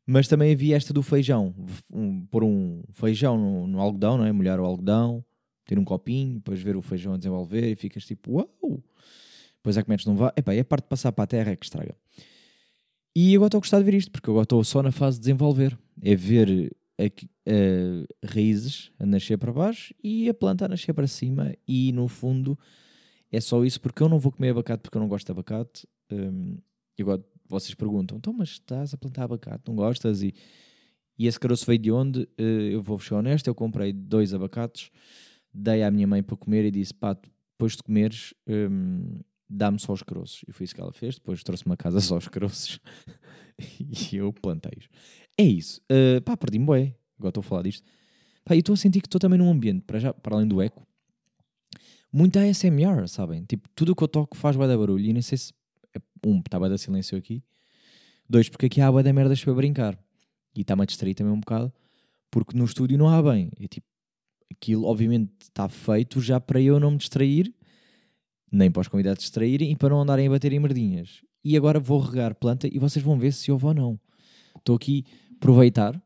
Mas 0.06 0.28
também 0.28 0.52
havia 0.52 0.76
esta 0.76 0.92
do 0.92 1.02
feijão. 1.02 1.54
Um, 1.92 2.24
pôr 2.26 2.44
um 2.44 2.82
feijão 2.92 3.36
no, 3.36 3.66
no 3.66 3.80
algodão, 3.80 4.18
não 4.18 4.24
é? 4.24 4.32
Molhar 4.32 4.60
o 4.60 4.64
algodão, 4.64 5.24
ter 5.64 5.78
um 5.78 5.84
copinho, 5.84 6.34
depois 6.34 6.60
ver 6.60 6.76
o 6.76 6.82
feijão 6.82 7.14
a 7.14 7.16
desenvolver 7.16 7.72
e 7.72 7.74
ficas 7.74 8.04
tipo, 8.04 8.32
uau! 8.32 8.82
Depois 9.56 9.78
é 9.78 9.82
que 9.82 9.88
metes 9.88 10.04
num 10.04 10.14
vá. 10.14 10.32
Epá, 10.36 10.54
é 10.54 10.60
a 10.60 10.64
parte 10.64 10.84
de 10.84 10.90
passar 10.90 11.10
para 11.10 11.24
a 11.24 11.26
terra 11.26 11.56
que 11.56 11.64
estraga. 11.64 11.96
E 13.16 13.34
agora 13.34 13.46
estou 13.46 13.58
a 13.58 13.60
gostar 13.60 13.78
de 13.78 13.84
ver 13.84 13.94
isto, 13.94 14.10
porque 14.10 14.28
agora 14.28 14.42
estou 14.42 14.64
só 14.64 14.82
na 14.82 14.90
fase 14.90 15.18
de 15.18 15.22
desenvolver. 15.22 15.78
É 16.02 16.16
ver 16.16 16.74
aqui, 16.98 17.30
eh, 17.46 18.04
raízes 18.24 18.90
a 18.98 19.06
nascer 19.06 19.38
para 19.38 19.52
baixo 19.52 19.94
e 20.02 20.28
a 20.28 20.34
planta 20.34 20.64
a 20.64 20.68
nascer 20.68 20.92
para 20.92 21.06
cima. 21.06 21.54
E 21.66 21.92
no 21.92 22.08
fundo 22.08 22.58
é 23.30 23.40
só 23.40 23.64
isso, 23.64 23.80
porque 23.80 24.02
eu 24.02 24.08
não 24.08 24.18
vou 24.18 24.32
comer 24.32 24.50
abacate 24.50 24.82
porque 24.82 24.96
eu 24.96 25.00
não 25.00 25.08
gosto 25.08 25.26
de 25.26 25.32
abacate. 25.32 25.86
Hum, 26.10 26.58
e 26.98 27.02
agora 27.02 27.24
vocês 27.48 27.74
perguntam, 27.74 28.18
então, 28.18 28.32
mas 28.32 28.50
estás 28.50 28.94
a 28.94 28.96
plantar 28.96 29.24
abacate, 29.24 29.62
não 29.66 29.76
gostas? 29.76 30.22
E, 30.22 30.34
e 31.18 31.26
esse 31.26 31.38
caroço 31.38 31.66
veio 31.66 31.78
de 31.78 31.92
onde? 31.92 32.28
Eh, 32.38 32.70
eu 32.72 32.82
vou 32.82 32.98
ser 32.98 33.14
honesto, 33.14 33.46
eu 33.46 33.54
comprei 33.54 33.92
dois 33.92 34.34
abacates, 34.34 34.90
dei 35.52 35.82
à 35.82 35.90
minha 35.90 36.06
mãe 36.06 36.22
para 36.22 36.36
comer 36.36 36.64
e 36.64 36.70
disse, 36.70 36.92
pá, 36.94 37.14
depois 37.14 37.76
de 37.76 37.82
comeres, 37.82 38.34
hum, 38.48 39.20
dá-me 39.48 39.78
só 39.78 39.92
os 39.92 40.02
caroços. 40.02 40.42
E 40.48 40.52
foi 40.52 40.64
isso 40.64 40.74
que 40.74 40.80
ela 40.80 40.92
fez, 40.92 41.16
depois 41.16 41.42
trouxe-me 41.42 41.74
a 41.74 41.76
casa 41.76 42.00
só 42.00 42.16
os 42.16 42.28
caroços 42.28 42.80
e 43.80 44.16
eu 44.16 44.32
plantei-os. 44.32 44.88
É 45.38 45.44
isso. 45.44 45.80
Uh, 45.90 46.20
pá, 46.22 46.36
perdi-me 46.36 46.64
bué, 46.64 46.96
agora 47.18 47.30
estou 47.30 47.40
a 47.40 47.44
falar 47.44 47.62
disto. 47.62 47.86
Pá, 48.44 48.54
e 48.54 48.58
estou 48.58 48.74
a 48.74 48.76
sentir 48.76 49.00
que 49.00 49.06
estou 49.06 49.18
também 49.18 49.38
num 49.38 49.50
ambiente, 49.50 49.82
para, 49.84 49.98
já, 49.98 50.12
para 50.12 50.36
além 50.36 50.46
do 50.46 50.60
eco, 50.60 50.86
muito 52.12 52.38
ASMR, 52.38 53.08
sabem? 53.08 53.44
Tipo, 53.44 53.68
tudo 53.74 53.92
o 53.92 53.96
que 53.96 54.04
eu 54.04 54.08
toco 54.08 54.36
faz 54.36 54.54
bué 54.56 54.68
barulho 54.76 55.04
e 55.04 55.12
nem 55.12 55.22
sei 55.22 55.38
se... 55.38 55.52
é- 55.94 56.00
Um, 56.26 56.38
está 56.38 56.58
bué 56.58 56.68
da 56.68 56.78
silêncio 56.78 57.18
aqui. 57.18 57.42
Dois, 58.28 58.48
porque 58.48 58.66
aqui 58.66 58.80
há 58.80 58.90
bué 58.90 59.02
da 59.02 59.12
merdas 59.12 59.42
para 59.42 59.52
brincar. 59.54 59.98
E 60.56 60.60
está-me 60.60 60.82
a 60.82 60.84
distrair 60.84 61.14
também 61.14 61.32
um 61.32 61.40
bocado, 61.40 61.72
porque 62.30 62.56
no 62.56 62.64
estúdio 62.64 62.96
não 62.96 63.08
há 63.08 63.20
bem. 63.22 63.50
É 63.60 63.66
tipo, 63.66 63.86
aquilo 64.50 64.84
obviamente 64.84 65.32
está 65.42 65.68
feito 65.68 66.20
já 66.20 66.40
para 66.40 66.60
eu 66.60 66.78
não 66.78 66.92
me 66.92 66.96
distrair, 66.98 67.52
nem 68.54 68.70
para 68.70 68.80
os 68.80 68.88
convidados 68.88 69.22
distraírem 69.22 69.72
e 69.72 69.76
para 69.76 69.90
não 69.90 70.00
andarem 70.02 70.26
a 70.26 70.30
bater 70.30 70.52
em 70.52 70.60
merdinhas. 70.60 71.22
E 71.42 71.56
agora 71.56 71.78
vou 71.80 71.98
regar 72.00 72.34
planta 72.34 72.66
e 72.66 72.78
vocês 72.78 73.04
vão 73.04 73.18
ver 73.18 73.32
se 73.32 73.50
houve 73.50 73.66
ou 73.66 73.74
não. 73.74 74.00
Estou 74.56 74.76
aqui 74.76 75.04
a 75.32 75.34
aproveitar. 75.36 76.00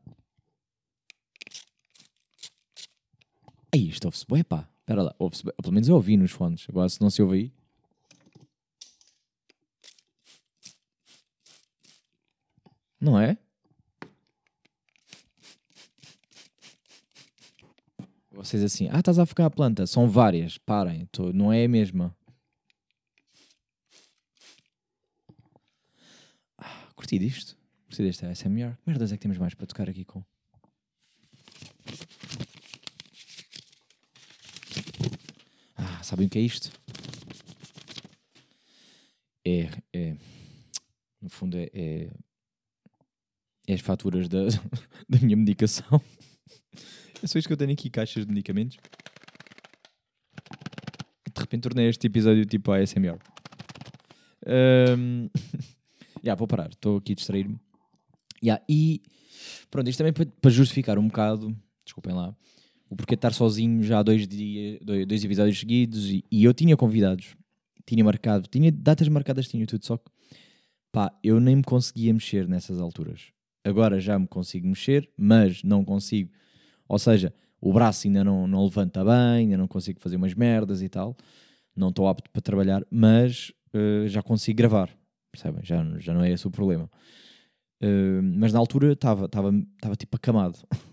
Aí, 3.73 3.87
isto 3.87 4.05
ouve-se 4.05 4.25
bué, 4.27 4.43
pá. 4.43 4.67
Espera 4.79 5.03
lá, 5.03 5.15
ouve-se 5.19 5.43
bué. 5.43 5.53
Pelo 5.61 5.73
menos 5.73 5.87
eu 5.87 5.95
ouvi 5.95 6.17
nos 6.17 6.31
fones. 6.31 6.65
Agora, 6.67 6.89
se 6.89 6.99
não 6.99 7.09
se 7.09 7.21
ouve 7.21 7.35
aí... 7.37 7.53
Não 12.99 13.17
é? 13.17 13.37
Vocês 18.31 18.63
assim, 18.63 18.87
ah, 18.91 18.99
estás 18.99 19.19
a 19.19 19.23
afogar 19.23 19.47
a 19.47 19.49
planta. 19.49 19.85
São 19.85 20.09
várias, 20.09 20.57
parem, 20.57 21.05
tô- 21.07 21.31
não 21.33 21.51
é 21.51 21.65
a 21.65 21.67
mesma. 21.67 22.15
Ah, 26.57 26.89
curti 27.09 27.17
disto. 27.17 27.57
Curti 27.85 28.03
deste 28.03 28.25
ASMR. 28.25 28.77
Que 28.77 28.83
merdas 28.85 29.11
é 29.11 29.17
que 29.17 29.21
temos 29.21 29.37
mais 29.39 29.55
para 29.55 29.65
tocar 29.65 29.89
aqui 29.89 30.05
com? 30.05 30.23
Ah, 35.75 36.03
sabem 36.03 36.27
o 36.27 36.29
que 36.29 36.37
é 36.37 36.41
isto? 36.41 36.71
É, 39.45 39.69
é 39.93 40.15
no 41.19 41.29
fundo 41.29 41.57
é, 41.57 41.69
é, 41.73 42.09
é 43.67 43.73
as 43.73 43.81
faturas 43.81 44.29
da, 44.29 44.45
da 45.09 45.19
minha 45.19 45.35
medicação. 45.35 46.01
É 47.23 47.27
só 47.27 47.39
isto 47.39 47.47
que 47.47 47.53
eu 47.53 47.57
tenho 47.57 47.73
aqui, 47.73 47.89
caixas 47.89 48.25
de 48.25 48.31
medicamentos. 48.31 48.77
De 51.33 51.41
repente 51.41 51.63
tornei 51.63 51.89
este 51.89 52.05
episódio 52.05 52.45
tipo 52.45 52.71
ASMR. 52.71 53.17
Um... 54.45 55.29
Já, 56.29 56.35
vou 56.35 56.47
parar, 56.47 56.69
estou 56.69 56.97
aqui 56.97 57.13
a 57.13 57.15
distrair-me. 57.15 57.59
Ya, 58.43 58.61
e 58.69 59.01
pronto, 59.71 59.89
isto 59.89 59.97
também 59.97 60.13
para, 60.13 60.51
justificar 60.51 60.99
um 60.99 61.07
bocado, 61.07 61.57
desculpem 61.83 62.13
lá, 62.13 62.35
o 62.87 62.95
porquê 62.95 63.15
de 63.15 63.17
estar 63.17 63.33
sozinho 63.33 63.81
já 63.81 63.97
há 63.97 64.03
dois, 64.03 64.27
dias, 64.27 64.77
dois, 64.79 65.07
dois 65.07 65.23
episódios 65.25 65.59
seguidos 65.59 66.05
e, 66.05 66.23
e 66.31 66.43
eu 66.43 66.53
tinha 66.53 66.77
convidados, 66.77 67.35
tinha 67.83 68.03
marcado, 68.03 68.47
tinha 68.47 68.71
datas 68.71 69.07
marcadas, 69.07 69.47
tinha 69.47 69.65
tudo, 69.65 69.83
só 69.83 69.97
que 69.97 70.11
pá, 70.91 71.11
eu 71.23 71.39
nem 71.39 71.55
me 71.55 71.63
conseguia 71.63 72.13
mexer 72.13 72.47
nessas 72.47 72.79
alturas. 72.79 73.31
Agora 73.63 73.99
já 73.99 74.19
me 74.19 74.27
consigo 74.27 74.67
mexer, 74.67 75.09
mas 75.17 75.63
não 75.63 75.83
consigo. 75.83 76.31
Ou 76.87 76.99
seja, 76.99 77.33
o 77.59 77.73
braço 77.73 78.05
ainda 78.05 78.23
não, 78.23 78.45
não 78.45 78.63
levanta 78.65 79.03
bem, 79.03 79.45
ainda 79.45 79.57
não 79.57 79.67
consigo 79.67 79.99
fazer 79.99 80.15
umas 80.15 80.35
merdas 80.35 80.83
e 80.83 80.89
tal. 80.89 81.17
Não 81.75 81.89
estou 81.89 82.07
apto 82.07 82.29
para 82.29 82.41
trabalhar, 82.41 82.85
mas 82.91 83.51
eh, 83.73 84.07
já 84.07 84.21
consigo 84.21 84.57
gravar. 84.57 84.98
Percebem? 85.31 85.63
Já, 85.63 85.83
já 85.99 86.13
não 86.13 86.23
é 86.23 86.31
esse 86.31 86.47
o 86.47 86.51
problema. 86.51 86.89
Eh, 87.81 88.21
mas 88.21 88.53
na 88.53 88.59
altura 88.59 88.93
estava 88.93 89.25
estava 89.25 89.51
estava 89.75 89.95
tipo 89.95 90.15
acamado. 90.15 90.59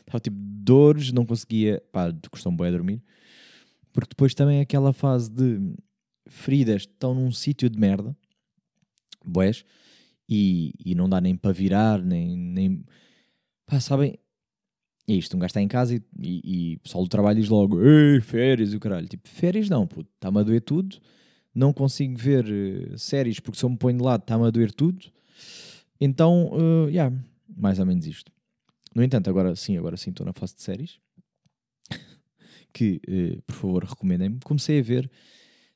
Estava 0.00 0.20
tipo 0.20 0.36
dores, 0.40 1.12
não 1.12 1.24
conseguia. 1.24 1.80
Pá, 1.92 2.12
custou-me 2.32 2.58
bem 2.58 2.66
a 2.66 2.70
dormir. 2.72 3.02
Porque 3.92 4.10
depois 4.10 4.34
também 4.34 4.58
é 4.58 4.62
aquela 4.62 4.92
fase 4.92 5.30
de 5.30 5.72
feridas 6.28 6.82
estão 6.82 7.14
num 7.14 7.30
sítio 7.30 7.70
de 7.70 7.78
merda, 7.78 8.16
boés, 9.24 9.64
e, 10.28 10.74
e 10.84 10.94
não 10.96 11.08
dá 11.08 11.20
nem 11.20 11.36
para 11.36 11.52
virar, 11.52 12.02
nem. 12.02 12.36
nem... 12.36 12.84
Pá, 13.66 13.78
sabem? 13.78 14.18
É 15.08 15.12
isto, 15.12 15.36
um 15.36 15.40
gajo 15.40 15.50
está 15.50 15.60
em 15.60 15.68
casa 15.68 15.94
e, 15.94 16.02
e, 16.18 16.72
e 16.72 16.76
o 16.76 16.80
pessoal 16.80 17.04
do 17.04 17.10
trabalho 17.10 17.40
diz 17.40 17.48
logo: 17.48 17.80
Ei, 17.80 18.20
férias 18.20 18.72
e 18.72 18.76
o 18.76 18.80
caralho. 18.80 19.08
Tipo, 19.08 19.28
férias 19.28 19.68
não, 19.68 19.86
puto, 19.86 20.10
está-me 20.14 20.38
a 20.40 20.42
doer 20.42 20.60
tudo. 20.60 20.96
Não 21.54 21.72
consigo 21.72 22.16
ver 22.16 22.46
eh, 22.48 22.96
séries 22.96 23.40
porque 23.40 23.58
se 23.58 23.64
eu 23.64 23.70
me 23.70 23.76
ponho 23.76 23.98
de 23.98 24.04
lado 24.04 24.22
está-me 24.22 24.46
a 24.46 24.50
doer 24.50 24.72
tudo. 24.72 25.04
Então, 26.00 26.50
uh, 26.52 26.88
yeah, 26.88 27.14
mais 27.56 27.78
ou 27.78 27.86
menos 27.86 28.06
isto. 28.06 28.32
No 28.94 29.02
entanto, 29.02 29.28
agora 29.28 29.54
sim, 29.54 29.76
agora 29.76 29.96
sim 29.96 30.10
estou 30.10 30.24
na 30.24 30.32
fase 30.32 30.54
de 30.54 30.62
séries. 30.62 30.98
que, 32.72 33.00
eh, 33.06 33.38
por 33.46 33.54
favor, 33.54 33.84
recomendem-me. 33.84 34.38
Comecei 34.42 34.80
a 34.80 34.82
ver 34.82 35.10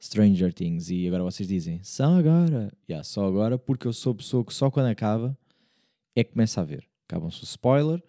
Stranger 0.00 0.52
Things 0.52 0.90
e 0.90 1.07
agora 1.07 1.23
vocês 1.23 1.49
dizem, 1.49 1.83
só 1.83 2.16
agora. 2.16 2.73
Yeah, 2.88 3.04
só 3.04 3.26
agora 3.26 3.59
porque 3.59 3.87
eu 3.87 3.93
sou 3.93 4.14
pessoa 4.14 4.45
que 4.45 4.54
só 4.54 4.71
quando 4.71 4.87
acaba 4.87 5.37
é 6.16 6.25
que 6.25 6.33
começa 6.33 6.61
a 6.61 6.64
ver. 6.64 6.87
Acabam-se 7.09 7.43
o 7.43 7.45
spoiler, 7.45 8.02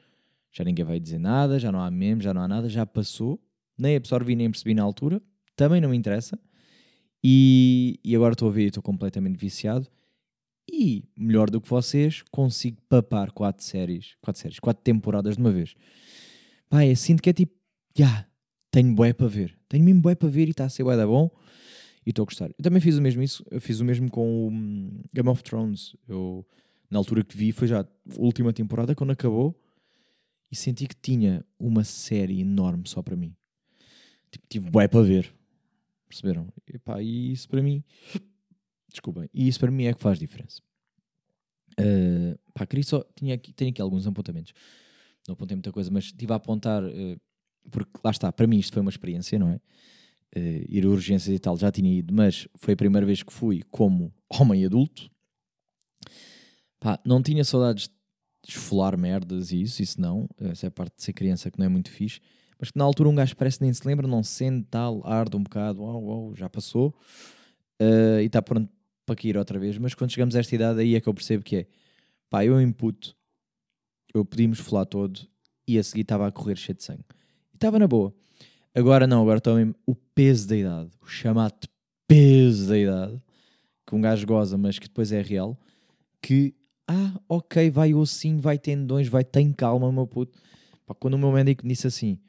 já 0.51 0.63
ninguém 0.63 0.85
vai 0.85 0.99
dizer 0.99 1.19
nada, 1.19 1.59
já 1.59 1.71
não 1.71 1.81
há 1.81 1.91
memes, 1.91 2.23
já 2.23 2.33
não 2.33 2.41
há 2.41 2.47
nada, 2.47 2.69
já 2.69 2.85
passou. 2.85 3.41
Nem 3.77 3.95
absorvi, 3.95 4.35
nem 4.35 4.49
percebi 4.49 4.73
na 4.73 4.83
altura. 4.83 5.21
Também 5.55 5.81
não 5.81 5.89
me 5.89 5.97
interessa. 5.97 6.39
E, 7.27 7.99
e 8.03 8.15
agora 8.15 8.33
estou 8.33 8.47
a 8.47 8.51
ver 8.51 8.67
estou 8.67 8.83
completamente 8.83 9.35
viciado. 9.35 9.87
E, 10.71 11.03
melhor 11.17 11.49
do 11.49 11.59
que 11.59 11.67
vocês, 11.67 12.23
consigo 12.29 12.77
papar 12.87 13.31
quatro 13.31 13.63
séries, 13.63 14.15
quatro 14.21 14.39
séries, 14.39 14.59
quatro 14.59 14.83
temporadas 14.83 15.35
de 15.35 15.41
uma 15.41 15.51
vez. 15.51 15.75
Pá, 16.69 16.85
eu 16.85 16.95
sinto 16.95 17.23
que 17.23 17.31
é 17.31 17.33
tipo, 17.33 17.51
já, 17.97 18.27
tenho 18.69 18.93
bué 18.93 19.11
para 19.11 19.25
ver. 19.25 19.57
Tenho 19.67 19.83
mesmo 19.83 20.01
bué 20.01 20.13
para 20.13 20.29
ver 20.29 20.45
e 20.45 20.51
está 20.51 20.65
a 20.65 20.69
ser 20.69 20.83
bué 20.83 20.95
da 20.95 21.07
bom. 21.07 21.31
E 22.05 22.11
estou 22.11 22.21
a 22.21 22.25
gostar. 22.27 22.51
Eu 22.51 22.63
também 22.63 22.79
fiz 22.79 22.95
o 22.95 23.01
mesmo 23.01 23.23
isso, 23.23 23.43
eu 23.49 23.59
fiz 23.59 23.79
o 23.79 23.85
mesmo 23.85 24.07
com 24.11 24.45
o 24.45 24.49
hum, 24.49 25.01
Game 25.11 25.27
of 25.27 25.41
Thrones. 25.41 25.95
Eu, 26.07 26.45
na 26.91 26.99
altura 26.99 27.23
que 27.23 27.35
vi, 27.35 27.51
foi 27.51 27.67
já 27.67 27.81
a 27.81 27.87
última 28.17 28.53
temporada, 28.53 28.93
quando 28.93 29.09
acabou, 29.09 29.59
e 30.51 30.55
senti 30.55 30.85
que 30.85 30.95
tinha 30.95 31.43
uma 31.57 31.83
série 31.83 32.39
enorme 32.41 32.83
só 32.85 33.01
para 33.01 33.15
mim. 33.15 33.35
Tipo, 34.29 34.45
tive 34.47 34.69
bué 34.69 34.87
para 34.87 35.01
ver. 35.01 35.33
Perceberam? 36.07 36.51
E, 36.67 36.77
pá, 36.77 37.01
e 37.01 37.31
isso 37.31 37.47
para 37.49 37.61
mim... 37.61 37.83
Desculpem. 38.89 39.29
E 39.33 39.47
isso 39.47 39.59
para 39.59 39.71
mim 39.71 39.85
é 39.85 39.93
que 39.93 40.01
faz 40.01 40.17
diferença. 40.17 40.61
Uh, 41.79 42.37
pá, 42.53 42.65
queria 42.65 42.83
só... 42.83 43.03
Tinha 43.15 43.35
aqui, 43.35 43.51
tenho 43.51 43.71
aqui 43.71 43.81
alguns 43.81 44.07
apontamentos. 44.07 44.53
Não 45.27 45.33
apontei 45.33 45.55
muita 45.55 45.71
coisa, 45.71 45.89
mas 45.91 46.05
estive 46.05 46.31
a 46.31 46.35
apontar... 46.35 46.83
uh, 46.83 47.19
porque 47.71 47.91
lá 48.03 48.11
está, 48.11 48.31
para 48.31 48.45
mim 48.47 48.59
isto 48.59 48.73
foi 48.73 48.81
uma 48.81 48.91
experiência, 48.91 49.39
não 49.39 49.49
é? 49.49 49.55
Uh, 50.37 50.65
ir 50.69 50.85
a 50.85 50.89
urgências 50.89 51.35
e 51.35 51.39
tal, 51.39 51.57
já 51.57 51.71
tinha 51.71 51.91
ido, 51.91 52.13
mas 52.13 52.47
foi 52.55 52.73
a 52.73 52.77
primeira 52.77 53.05
vez 53.05 53.23
que 53.23 53.33
fui 53.33 53.63
como 53.69 54.13
homem 54.29 54.65
adulto. 54.65 55.09
Pá, 56.79 56.99
não 57.05 57.23
tinha 57.23 57.43
saudades 57.43 57.87
de 57.87 58.51
esfolar 58.51 58.97
merdas 58.97 59.51
e 59.51 59.61
isso, 59.61 59.81
isso 59.81 59.99
não. 59.99 60.29
Essa 60.37 60.67
é 60.67 60.69
a 60.69 60.71
parte 60.71 60.97
de 60.97 61.03
ser 61.03 61.13
criança 61.13 61.49
que 61.49 61.57
não 61.57 61.65
é 61.65 61.69
muito 61.69 61.89
fixe. 61.89 62.21
Mas 62.59 62.71
que 62.71 62.77
na 62.77 62.85
altura 62.85 63.09
um 63.09 63.15
gajo 63.15 63.35
parece 63.35 63.61
nem 63.61 63.73
se 63.73 63.85
lembra, 63.85 64.07
não 64.07 64.23
sente, 64.23 64.67
tal, 64.69 65.01
arde 65.05 65.35
um 65.35 65.43
bocado, 65.43 65.81
uau, 65.81 66.03
uau, 66.03 66.35
já 66.35 66.49
passou. 66.49 66.95
Uh, 67.81 68.21
e 68.21 68.25
está 68.25 68.41
pronto 68.41 68.69
para 69.05 69.15
cair 69.15 69.37
outra 69.37 69.59
vez. 69.59 69.77
Mas 69.77 69.93
quando 69.93 70.11
chegamos 70.11 70.35
a 70.35 70.39
esta 70.39 70.55
idade, 70.55 70.79
aí 70.79 70.95
é 70.95 71.01
que 71.01 71.07
eu 71.07 71.13
percebo 71.13 71.43
que 71.43 71.57
é 71.57 71.67
pá, 72.29 72.43
eu 72.43 72.59
imputo, 72.59 73.15
eu 74.13 74.25
pedimos 74.25 74.59
falar 74.59 74.85
todo 74.85 75.19
e 75.67 75.77
a 75.77 75.83
seguir 75.83 76.01
estava 76.01 76.27
a 76.27 76.31
correr 76.31 76.57
cheio 76.57 76.75
de 76.75 76.83
sangue. 76.83 77.05
E 77.53 77.55
estava 77.55 77.79
na 77.79 77.87
boa. 77.87 78.13
Agora 78.73 79.07
não, 79.07 79.21
agora 79.21 79.39
também 79.39 79.73
o 79.85 79.95
peso 79.95 80.47
da 80.47 80.57
idade, 80.57 80.91
o 81.01 81.07
chamado 81.07 81.67
peso 82.07 82.67
da 82.67 82.77
idade, 82.77 83.21
que 83.85 83.95
um 83.95 84.01
gajo 84.01 84.25
goza, 84.27 84.57
mas 84.57 84.77
que 84.77 84.87
depois 84.87 85.11
é 85.11 85.21
real, 85.21 85.57
que, 86.21 86.53
ah, 86.87 87.19
ok, 87.29 87.69
vai 87.69 87.93
ossinho, 87.93 88.39
vai 88.39 88.57
tendões, 88.57 89.07
vai, 89.07 89.23
tem 89.23 89.53
calma, 89.53 89.91
meu 89.91 90.05
puto. 90.05 90.37
Pá, 90.85 90.93
quando 90.93 91.13
o 91.13 91.17
meu 91.17 91.31
médico 91.31 91.63
me 91.65 91.73
disse 91.73 91.87
assim, 91.87 92.19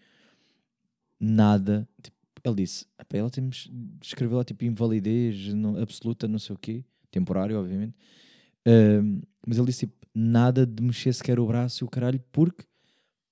nada, 1.20 1.88
tipo, 2.02 2.16
ele 2.44 2.56
disse, 2.56 2.87
"Epá, 3.00 3.18
ela 3.18 3.30
temos, 3.30 3.70
escreveu 4.02 4.38
lá 4.38 4.44
tipo 4.44 4.64
invalidez 4.64 5.52
não- 5.54 5.76
absoluta, 5.78 6.28
não 6.28 6.38
sei 6.38 6.54
o 6.54 6.58
quê, 6.58 6.85
temporário, 7.11 7.58
obviamente, 7.58 7.94
Ahm, 8.66 9.20
mas 9.46 9.58
ele 9.58 9.66
disse 9.68 9.87
tipo, 9.87 9.94
nada 10.14 10.66
de 10.66 10.82
mexer 10.82 11.12
sequer 11.14 11.38
o 11.40 11.46
braço 11.46 11.85
e 11.85 11.87
o 11.87 11.90
caralho, 11.90 12.20
porque 12.32 12.64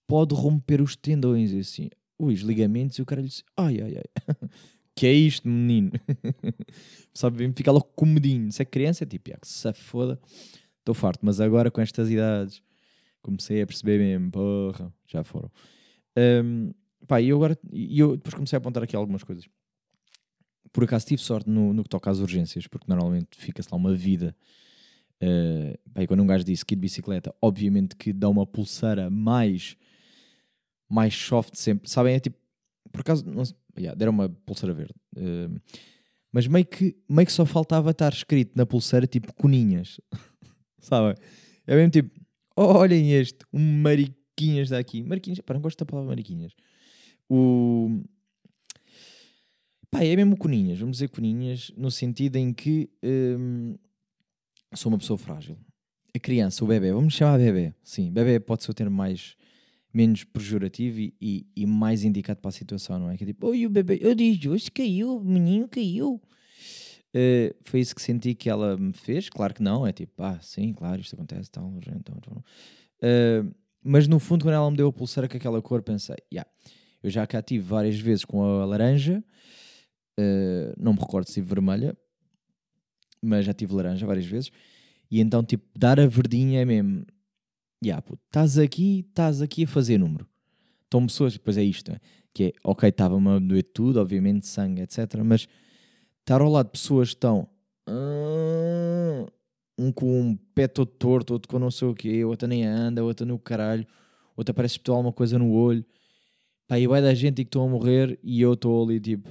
pode 0.06 0.34
romper 0.34 0.80
os 0.80 0.96
tendões. 0.96 1.52
E 1.52 1.58
assim, 1.60 1.90
os 2.18 2.40
ligamentos 2.40 2.98
e 2.98 3.02
o 3.02 3.06
caralho. 3.06 3.28
Disse, 3.28 3.44
ai, 3.56 3.80
ai, 3.80 3.96
ai, 3.96 4.04
que 4.96 5.06
é 5.06 5.12
isto, 5.12 5.48
menino? 5.48 5.92
Sabe, 7.14 7.52
fica 7.56 7.72
logo 7.72 7.86
com 7.96 8.06
medinho. 8.06 8.50
Se 8.52 8.62
é 8.62 8.64
criança, 8.64 9.04
é 9.04 9.06
tipo, 9.06 9.30
"Ah, 9.34 9.38
que 9.40 9.48
se 9.48 9.72
foda, 9.74 10.20
estou 10.80 10.94
farto, 10.94 11.20
mas 11.24 11.40
agora 11.40 11.70
com 11.70 11.80
estas 11.80 12.10
idades 12.10 12.62
comecei 13.22 13.62
a 13.62 13.66
perceber 13.66 13.98
mesmo, 13.98 14.30
porra, 14.30 14.92
já 15.06 15.24
foram. 15.24 15.50
Ahm, 16.16 16.72
pá, 17.06 17.20
e 17.20 17.28
eu 17.28 17.36
agora, 17.36 17.58
e 17.72 17.98
eu 17.98 18.16
depois 18.16 18.34
comecei 18.34 18.56
a 18.56 18.58
apontar 18.58 18.82
aqui 18.82 18.96
algumas 18.96 19.22
coisas. 19.22 19.46
Por 20.72 20.84
acaso 20.84 21.06
tive 21.06 21.22
sorte 21.22 21.48
no, 21.48 21.72
no 21.72 21.82
que 21.82 21.88
toca 21.88 22.10
às 22.10 22.18
urgências, 22.18 22.66
porque 22.66 22.86
normalmente 22.88 23.36
fica-se 23.36 23.68
lá 23.70 23.76
uma 23.76 23.94
vida. 23.94 24.34
Uh, 25.22 26.00
e 26.00 26.06
quando 26.06 26.22
um 26.22 26.26
gajo 26.26 26.44
disse 26.44 26.64
que 26.64 26.74
de 26.74 26.80
bicicleta, 26.80 27.34
obviamente 27.40 27.94
que 27.94 28.12
dá 28.12 28.28
uma 28.28 28.46
pulseira 28.46 29.08
mais, 29.08 29.76
mais 30.88 31.14
soft 31.14 31.54
sempre. 31.54 31.88
Sabem? 31.88 32.14
É 32.14 32.20
tipo, 32.20 32.36
por 32.90 33.00
acaso, 33.00 33.24
não, 33.24 33.44
yeah, 33.78 33.96
deram 33.96 34.12
uma 34.12 34.28
pulseira 34.28 34.74
verde. 34.74 34.94
Uh, 35.16 35.60
mas 36.32 36.48
meio 36.48 36.66
que, 36.66 36.96
meio 37.08 37.26
que 37.26 37.32
só 37.32 37.46
faltava 37.46 37.92
estar 37.92 38.12
escrito 38.12 38.52
na 38.56 38.66
pulseira 38.66 39.06
tipo 39.06 39.32
coninhas. 39.34 40.00
Sabem? 40.80 41.14
É 41.66 41.76
mesmo 41.76 41.90
tipo, 41.90 42.10
"Oh, 42.56 42.78
olhem 42.78 43.12
este, 43.12 43.46
um 43.52 43.80
mariquinhas 43.80 44.70
daqui. 44.70 45.02
Mariquinhas, 45.02 45.40
pá, 45.40 45.54
não 45.54 45.60
gosto 45.60 45.78
da 45.78 45.86
palavra 45.86 46.08
mariquinhas. 46.08 46.52
O. 47.36 48.00
Pá, 49.90 50.04
é 50.04 50.14
mesmo 50.14 50.36
coninhas, 50.36 50.78
vamos 50.78 50.98
dizer 50.98 51.08
coninhas, 51.08 51.72
no 51.76 51.90
sentido 51.90 52.36
em 52.36 52.52
que 52.52 52.88
hum, 53.02 53.76
sou 54.72 54.92
uma 54.92 54.98
pessoa 54.98 55.18
frágil. 55.18 55.56
A 56.14 56.18
criança, 56.20 56.64
o 56.64 56.68
bebê, 56.68 56.92
vamos 56.92 57.14
chamar 57.14 57.38
bebê. 57.38 57.74
Sim, 57.82 58.12
bebê 58.12 58.38
pode 58.38 58.62
ser 58.62 58.70
o 58.70 58.74
termo 58.74 58.96
mais 58.96 59.36
menos 59.92 60.22
pejorativo 60.22 61.00
e, 61.00 61.14
e, 61.20 61.46
e 61.56 61.66
mais 61.66 62.04
indicado 62.04 62.40
para 62.40 62.50
a 62.50 62.52
situação, 62.52 63.00
não 63.00 63.10
é? 63.10 63.16
Que 63.16 63.24
é 63.24 63.26
tipo, 63.28 63.48
oi, 63.48 63.66
o 63.66 63.70
bebê, 63.70 63.98
eu 64.00 64.14
disse, 64.14 64.48
hoje 64.48 64.70
caiu, 64.70 65.16
o 65.16 65.24
menino 65.24 65.68
caiu. 65.68 66.20
Eh, 67.12 67.54
foi 67.62 67.80
isso 67.80 67.94
que 67.94 68.02
senti 68.02 68.34
que 68.34 68.48
ela 68.48 68.76
me 68.76 68.92
fez? 68.92 69.28
Claro 69.28 69.54
que 69.54 69.62
não, 69.62 69.86
é 69.86 69.92
tipo, 69.92 70.22
ah, 70.22 70.38
sim, 70.40 70.72
claro, 70.72 71.00
isto 71.00 71.14
acontece, 71.14 71.50
tal, 71.50 71.68
urgente, 71.68 72.02
tal, 72.04 72.20
tal. 72.20 72.44
Eh, 73.02 73.44
mas 73.82 74.08
no 74.08 74.18
fundo, 74.18 74.44
quando 74.44 74.54
ela 74.54 74.70
me 74.70 74.76
deu 74.76 74.88
a 74.88 74.92
pulseira 74.92 75.28
com 75.28 75.36
aquela 75.36 75.60
cor, 75.60 75.82
pensei, 75.82 76.16
yeah, 76.32 76.48
eu 77.04 77.10
já 77.10 77.26
cá 77.26 77.42
tive 77.42 77.62
várias 77.64 77.98
vezes 78.00 78.24
com 78.24 78.42
a 78.42 78.64
laranja, 78.64 79.22
eh, 80.18 80.74
não 80.78 80.94
me 80.94 81.00
recordo 81.00 81.28
se 81.28 81.40
vermelha, 81.40 81.96
mas 83.22 83.44
já 83.46 83.52
tive 83.54 83.74
laranja 83.74 84.06
várias 84.06 84.26
vezes, 84.26 84.50
e 85.10 85.20
então, 85.20 85.44
tipo, 85.44 85.66
dar 85.78 86.00
a 86.00 86.06
verdinha 86.06 86.62
é 86.62 86.64
mesmo, 86.64 87.04
yeah, 87.84 88.02
puto, 88.02 88.22
estás 88.26 88.58
aqui, 88.58 89.06
estás 89.08 89.42
aqui 89.42 89.64
a 89.64 89.68
fazer 89.68 89.98
número. 89.98 90.26
Estão 90.84 91.06
pessoas, 91.06 91.34
depois 91.34 91.58
é 91.58 91.62
isto, 91.64 91.92
né? 91.92 91.98
que 92.34 92.44
é, 92.44 92.52
ok, 92.64 92.88
estava-me 92.88 93.28
a 93.28 93.38
doer 93.38 93.62
tudo, 93.62 94.00
obviamente, 94.00 94.46
sangue, 94.46 94.82
etc., 94.82 95.22
mas 95.24 95.46
estar 96.20 96.40
ao 96.40 96.50
lado 96.50 96.66
de 96.66 96.72
pessoas 96.72 97.10
que 97.10 97.16
estão 97.16 97.48
"Ah", 97.86 99.26
um 99.78 99.92
com 99.92 100.20
um 100.20 100.36
pé 100.54 100.66
todo 100.68 100.88
torto, 100.90 101.32
outro 101.34 101.48
com 101.48 101.58
não 101.58 101.70
sei 101.70 101.88
o 101.88 101.94
quê, 101.94 102.24
outra 102.24 102.48
nem 102.48 102.64
anda, 102.64 103.04
outra 103.04 103.26
no 103.26 103.38
caralho, 103.38 103.86
outra 104.36 104.54
parece 104.54 104.80
que 104.80 104.90
alguma 104.90 105.12
coisa 105.12 105.38
no 105.38 105.52
olho. 105.52 105.84
Pá, 106.66 106.78
e 106.78 106.86
vai 106.86 107.02
da 107.02 107.14
gente 107.14 107.36
que 107.36 107.48
estão 107.48 107.66
a 107.66 107.68
morrer 107.68 108.18
e 108.22 108.40
eu 108.40 108.54
estou 108.54 108.84
ali 108.84 108.98
tipo. 109.00 109.28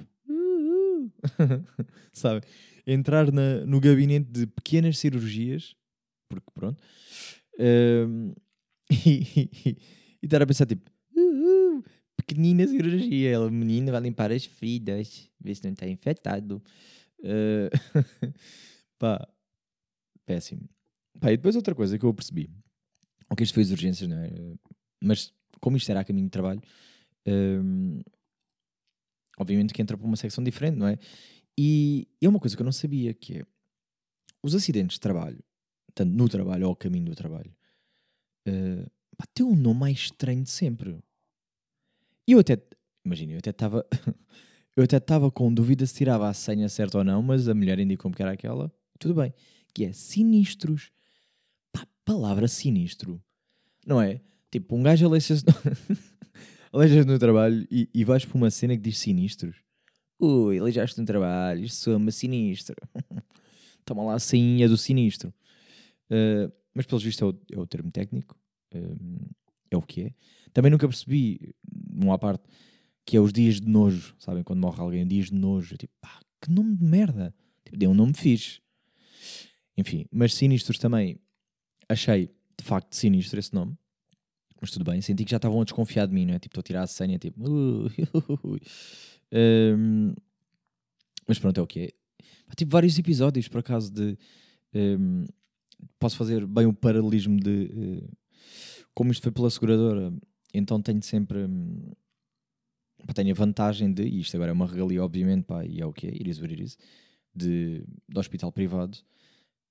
Sabe? 2.13 2.41
Entrar 2.85 3.31
na- 3.31 3.65
no 3.65 3.79
gabinete 3.79 4.29
de 4.29 4.45
pequenas 4.47 4.97
cirurgias, 4.97 5.75
porque 6.29 6.47
pronto, 6.53 6.81
hum, 7.59 8.33
e, 8.91 9.49
e 10.21 10.25
estar 10.25 10.41
a 10.41 10.45
pensar 10.45 10.65
tipo. 10.65 10.89
"Uh, 11.15 11.77
uh", 11.79 11.83
pequenina 12.17 12.67
cirurgia, 12.67 13.29
ela 13.31 13.49
menina 13.49 13.91
vai 13.91 14.01
limpar 14.01 14.31
as 14.31 14.45
feridas, 14.45 15.29
ver 15.39 15.55
se 15.55 15.63
não 15.63 15.71
está 15.73 15.87
infectado. 15.87 16.61
Uh, 17.19 17.69
pá, 18.99 19.27
péssimo. 20.25 20.67
Pá, 21.19 21.31
e 21.31 21.37
depois 21.37 21.55
outra 21.55 21.73
coisa 21.75 21.97
que 21.97 22.05
eu 22.05 22.13
percebi, 22.13 22.49
ok, 23.29 23.43
isto 23.43 23.53
foi 23.53 23.63
as 23.63 23.71
urgências, 23.71 24.09
não 24.09 24.17
é? 24.17 24.29
Mas 25.01 25.33
como 25.59 25.77
isto 25.77 25.89
era 25.89 26.01
a 26.01 26.03
caminho 26.03 26.27
de 26.27 26.31
trabalho, 26.31 26.61
um, 27.27 28.01
obviamente 29.37 29.73
que 29.73 29.81
entra 29.81 29.97
para 29.97 30.05
uma 30.05 30.15
secção 30.15 30.43
diferente, 30.43 30.77
não 30.77 30.87
é? 30.87 30.97
E 31.57 32.07
é 32.21 32.27
uma 32.27 32.39
coisa 32.39 32.55
que 32.55 32.61
eu 32.61 32.65
não 32.65 32.71
sabia, 32.71 33.13
que 33.13 33.39
é 33.39 33.45
os 34.41 34.55
acidentes 34.55 34.95
de 34.95 34.99
trabalho, 34.99 35.43
tanto 35.93 36.11
no 36.11 36.27
trabalho 36.27 36.65
ou 36.65 36.69
ao 36.69 36.75
caminho 36.75 37.05
do 37.05 37.15
trabalho, 37.15 37.55
uh, 38.47 38.89
pá, 39.15 39.25
tem 39.33 39.45
um 39.45 39.55
nome 39.55 39.79
mais 39.79 39.97
estranho 39.97 40.43
de 40.43 40.49
sempre. 40.49 40.99
E 42.27 42.31
eu 42.33 42.39
até, 42.39 42.61
imagina, 43.05 43.33
eu 43.33 43.37
até 43.37 43.51
estava 43.51 43.85
eu 44.75 44.83
até 44.83 44.97
estava 44.97 45.31
com 45.31 45.53
dúvida 45.53 45.85
se 45.85 45.93
tirava 45.93 46.27
a 46.27 46.33
senha 46.33 46.67
certa 46.67 46.97
ou 46.97 47.03
não, 47.03 47.21
mas 47.21 47.47
a 47.47 47.53
mulher 47.53 47.79
indicou-me 47.79 48.15
que 48.15 48.21
era 48.21 48.31
aquela. 48.31 48.71
Tudo 48.99 49.15
bem. 49.15 49.33
Que 49.73 49.85
é 49.85 49.93
sinistros. 49.93 50.91
Pá, 51.71 51.87
palavra 52.03 52.47
sinistro. 52.47 53.21
Não 53.85 54.01
é? 54.01 54.21
Tipo, 54.51 54.75
um 54.75 54.83
gajo 54.83 55.05
aleija-se 55.05 55.43
aleija 56.73 57.05
no 57.05 57.19
trabalho 57.19 57.65
e, 57.69 57.87
e 57.93 58.03
vais 58.03 58.25
para 58.25 58.35
uma 58.35 58.49
cena 58.49 58.75
que 58.75 58.81
diz 58.81 58.97
sinistros. 58.97 59.55
Ui, 60.19 60.57
aleijaste 60.57 60.99
no 60.99 61.05
trabalho, 61.05 61.63
isto 61.63 61.77
soa-me 61.77 62.11
sinistro. 62.11 62.75
Toma 63.85 64.03
lá 64.03 64.15
a 64.15 64.19
senha 64.19 64.67
do 64.67 64.77
sinistro. 64.77 65.33
Uh, 66.09 66.51
mas 66.73 66.85
pelos 66.85 67.03
vistos 67.03 67.21
é 67.21 67.25
o, 67.25 67.59
é 67.59 67.59
o 67.61 67.67
termo 67.67 67.91
técnico. 67.91 68.35
Um, 68.73 69.17
é 69.69 69.77
o 69.77 69.81
que 69.81 70.01
é. 70.01 70.13
Também 70.53 70.71
nunca 70.71 70.87
percebi, 70.87 71.53
numa 71.91 72.17
parte, 72.17 72.43
que 73.05 73.17
é 73.17 73.19
os 73.19 73.33
dias 73.33 73.59
de 73.59 73.67
nojo, 73.67 74.15
sabem? 74.17 74.43
Quando 74.43 74.59
morre 74.59 74.81
alguém, 74.81 75.05
dias 75.05 75.27
de 75.27 75.35
nojo. 75.35 75.77
Tipo, 75.77 75.93
pá, 75.99 76.19
que 76.41 76.51
nome 76.51 76.75
de 76.75 76.85
merda. 76.85 77.35
Tipo, 77.65 77.77
deu 77.77 77.91
um 77.91 77.93
nome 77.93 78.13
fixe. 78.13 78.61
Enfim, 79.77 80.05
mas 80.11 80.33
sinistros 80.33 80.77
também 80.77 81.19
achei, 81.89 82.27
de 82.57 82.63
facto, 82.63 82.95
sinistro 82.95 83.39
esse 83.39 83.53
nome. 83.53 83.77
Mas 84.63 84.71
tudo 84.71 84.85
bem, 84.89 85.01
senti 85.01 85.25
que 85.25 85.31
já 85.31 85.35
estavam 85.35 85.59
a 85.59 85.65
desconfiar 85.65 86.07
de 86.07 86.13
mim, 86.13 86.25
não 86.25 86.35
é? 86.35 86.39
Tipo, 86.39 86.53
estou 86.53 86.61
a 86.61 86.63
tirar 86.63 86.83
a 86.83 86.87
senha, 86.87 87.19
tipo. 87.19 87.37
"Ui". 87.45 88.61
Hum, 89.77 90.13
mas 91.27 91.37
pronto, 91.37 91.59
é 91.59 91.61
o 91.61 91.67
que 91.67 91.79
é. 91.81 91.87
Pá, 92.47 92.53
Tive 92.55 92.71
vários 92.71 92.97
episódios, 92.97 93.49
por 93.49 93.59
acaso, 93.59 93.91
de. 93.91 94.17
hum, 94.73 95.25
posso 95.99 96.15
fazer 96.15 96.47
bem 96.47 96.65
o 96.65 96.71
paralelismo 96.73 97.37
de. 97.41 98.03
eh, 98.05 98.09
como 98.93 99.11
isto 99.11 99.23
foi 99.23 99.33
pela 99.33 99.49
seguradora, 99.49 100.13
então 100.53 100.81
tenho 100.81 101.03
sempre. 101.03 101.39
pá, 103.05 103.11
tenho 103.13 103.31
a 103.31 103.33
vantagem 103.33 103.91
de. 103.91 104.03
E 104.03 104.21
isto 104.21 104.33
agora 104.37 104.51
é 104.51 104.53
uma 104.53 104.65
regalia, 104.65 105.03
obviamente, 105.03 105.43
pá, 105.43 105.65
e 105.65 105.81
é 105.81 105.85
o 105.85 105.91
que 105.91 106.07
é, 106.07 106.11
it 106.11 106.29
is 106.29 106.39
what 106.39 106.53
it 106.53 106.63
is, 106.63 106.77
de, 107.35 107.83
de 108.07 108.17
hospital 108.17 108.49
privado. 108.49 108.97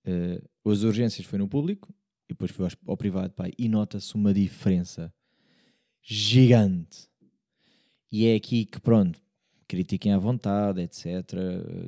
Eh, 0.05 0.43
as 0.67 0.83
urgências 0.83 1.27
foi 1.27 1.39
no 1.39 1.49
público 1.49 1.95
depois 2.33 2.51
foi 2.51 2.69
ao, 2.87 2.97
privado, 2.97 3.33
pá, 3.33 3.49
e 3.59 3.69
nota-se 3.69 4.15
uma 4.15 4.33
diferença 4.33 5.13
gigante. 6.03 7.09
E 8.11 8.27
é 8.27 8.35
aqui 8.35 8.65
que, 8.65 8.81
pronto, 8.81 9.21
critiquem 9.69 10.13
à 10.13 10.19
vontade, 10.19 10.81
etc. 10.83 11.07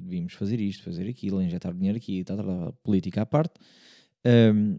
Devíamos 0.00 0.32
fazer 0.34 0.60
isto, 0.60 0.82
fazer 0.82 1.08
aquilo, 1.08 1.42
injetar 1.42 1.74
dinheiro 1.74 1.98
aqui, 1.98 2.24
tal, 2.24 2.36
tal, 2.36 2.46
tal, 2.46 2.72
política 2.82 3.22
à 3.22 3.26
parte. 3.26 3.54
Ahm, 4.24 4.78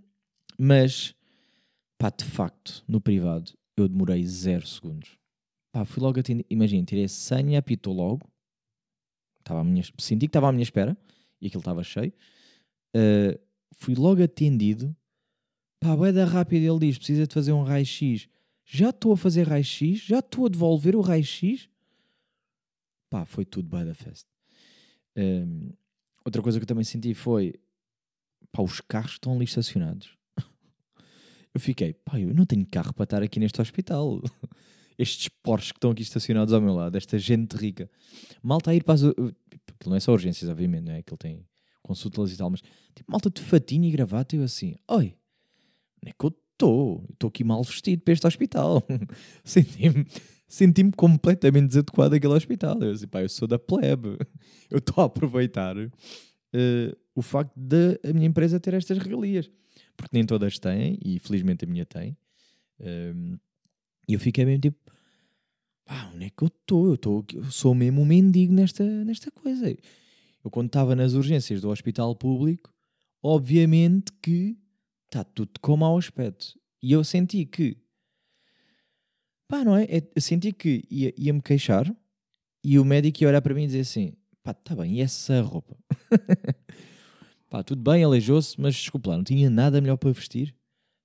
mas, 0.57 1.13
pá, 1.97 2.09
de 2.09 2.23
facto, 2.25 2.83
no 2.87 2.99
privado, 2.99 3.53
eu 3.77 3.87
demorei 3.87 4.25
zero 4.25 4.65
segundos. 4.65 5.17
Pá, 5.71 5.85
fui 5.85 6.01
logo 6.01 6.19
atendido. 6.19 6.47
Imagina, 6.49 6.85
tirei 6.85 7.05
a 7.05 7.09
senha, 7.09 7.59
apitou 7.59 7.93
logo. 7.93 8.27
Estava 9.39 9.59
à 9.61 9.63
minha, 9.63 9.83
senti 9.99 10.25
que 10.25 10.29
estava 10.29 10.49
à 10.49 10.51
minha 10.51 10.63
espera 10.63 10.97
e 11.39 11.47
aquilo 11.47 11.61
estava 11.61 11.83
cheio. 11.83 12.13
Ah, 12.95 13.37
fui 13.77 13.93
logo 13.93 14.23
atendido. 14.23 14.95
Pá, 15.79 15.95
vai 15.95 16.11
da 16.11 16.25
rápida. 16.25 16.65
Ele 16.65 16.79
diz: 16.79 16.97
precisa 16.97 17.27
de 17.27 17.33
fazer 17.33 17.51
um 17.51 17.63
raio-x. 17.63 18.27
Já 18.65 18.89
estou 18.89 19.13
a 19.13 19.17
fazer 19.17 19.47
raio-x, 19.47 19.99
já 19.99 20.19
estou 20.19 20.45
a 20.45 20.49
devolver 20.49 20.95
o 20.95 21.01
raio-x. 21.01 21.69
Pá, 23.09 23.25
foi 23.25 23.45
tudo 23.45 23.69
by 23.69 23.85
the 23.85 23.93
fest. 23.93 24.27
Ahm, 25.15 25.71
outra 26.25 26.41
coisa 26.41 26.59
que 26.59 26.63
eu 26.63 26.67
também 26.67 26.83
senti 26.83 27.13
foi: 27.13 27.53
pá, 28.51 28.61
os 28.61 28.81
carros 28.81 29.13
estão 29.13 29.33
ali 29.33 29.45
estacionados. 29.45 30.17
Eu 31.53 31.61
fiquei, 31.61 31.93
pá, 31.93 32.19
eu 32.19 32.33
não 32.33 32.45
tenho 32.45 32.65
carro 32.65 32.93
para 32.93 33.05
estar 33.05 33.23
aqui 33.23 33.39
neste 33.39 33.61
hospital. 33.61 34.21
Estes 34.99 35.29
Porsches 35.29 35.71
que 35.71 35.77
estão 35.77 35.91
aqui 35.91 36.01
estacionados 36.01 36.53
ao 36.53 36.59
meu 36.59 36.73
lado, 36.73 36.97
esta 36.97 37.17
gente 37.17 37.55
rica. 37.55 37.89
Malta 38.41 38.71
a 38.71 38.75
ir 38.75 38.83
para 38.83 38.93
as. 38.93 39.03
Aquilo 39.03 39.27
não 39.87 39.95
é 39.95 39.99
só 39.99 40.11
urgências, 40.11 40.49
obviamente, 40.49 40.83
não 40.83 40.93
é? 40.93 40.99
Aquilo 40.99 41.17
tem 41.17 41.45
consultas 41.81 42.31
e 42.31 42.37
tal, 42.37 42.49
mas 42.49 42.61
tipo, 42.93 43.11
malta 43.11 43.29
de 43.29 43.41
fatinho 43.41 43.85
e 43.85 43.91
gravata, 43.91 44.35
eu 44.35 44.43
assim, 44.43 44.75
oi, 44.89 45.15
onde 46.01 46.11
é 46.11 46.13
que 46.17 46.25
eu 46.25 46.35
estou? 46.53 47.05
Estou 47.11 47.27
aqui 47.27 47.43
mal 47.43 47.63
vestido 47.63 48.01
para 48.03 48.13
este 48.13 48.27
hospital. 48.27 48.85
Senti-me 49.43 50.05
senti-me 50.47 50.91
completamente 50.91 51.67
desadequado 51.67 52.15
àquele 52.15 52.33
hospital. 52.33 52.81
Eu 52.81 52.91
assim, 52.91 53.07
pá, 53.07 53.21
eu 53.21 53.29
sou 53.29 53.47
da 53.47 53.59
plebe. 53.59 54.17
Eu 54.69 54.79
estou 54.79 55.03
a 55.03 55.07
aproveitar 55.07 55.75
eh, 55.77 56.95
o 57.13 57.21
facto 57.21 57.53
de 57.55 57.99
a 58.03 58.13
minha 58.13 58.25
empresa 58.25 58.59
ter 58.59 58.73
estas 58.73 58.97
regalias. 58.97 59.49
Porque 59.95 60.15
nem 60.15 60.25
todas 60.25 60.57
têm, 60.57 60.97
e 61.03 61.19
felizmente 61.19 61.65
a 61.65 61.67
minha 61.67 61.85
tem. 61.85 62.17
Ehm, 62.79 63.35
e 64.07 64.13
eu 64.13 64.19
fiquei 64.19 64.43
mesmo 64.43 64.61
tipo, 64.61 64.77
pá, 65.85 66.11
onde 66.13 66.25
é 66.25 66.29
que 66.29 66.43
eu 66.43 66.47
estou? 66.47 66.87
Eu, 66.87 67.25
eu 67.33 67.51
sou 67.51 67.73
mesmo 67.73 68.01
um 68.01 68.05
mendigo 68.05 68.53
nesta, 68.53 68.83
nesta 69.05 69.31
coisa. 69.31 69.69
Eu 70.43 70.51
quando 70.51 70.67
estava 70.67 70.95
nas 70.95 71.13
urgências 71.13 71.61
do 71.61 71.69
hospital 71.69 72.15
público, 72.15 72.73
obviamente 73.21 74.11
que 74.21 74.57
está 75.07 75.23
tudo 75.23 75.51
com 75.61 75.77
mau 75.77 75.97
aspecto. 75.97 76.59
E 76.81 76.91
eu 76.91 77.03
senti 77.03 77.45
que, 77.45 77.77
pá, 79.47 79.63
não 79.63 79.75
é? 79.75 79.83
É- 79.85 80.11
Eu 80.15 80.21
senti 80.21 80.51
que 80.51 80.83
ia- 80.89 81.13
ia-me 81.17 81.41
queixar 81.41 81.93
e 82.63 82.79
o 82.79 82.85
médico 82.85 83.23
ia 83.23 83.29
olhar 83.29 83.41
para 83.41 83.53
mim 83.53 83.63
e 83.63 83.67
dizer 83.67 83.81
assim, 83.81 84.13
pá, 84.43 84.53
tá 84.53 84.75
bem, 84.75 84.95
e 84.97 85.01
essa 85.01 85.41
roupa? 85.41 85.77
pá, 87.49 87.63
tudo 87.63 87.81
bem, 87.81 88.03
aleijou-se, 88.03 88.59
mas 88.59 88.75
desculpa 88.75 89.11
lá, 89.11 89.17
não 89.17 89.23
tinha 89.23 89.49
nada 89.49 89.79
melhor 89.81 89.97
para 89.97 90.11
vestir. 90.11 90.55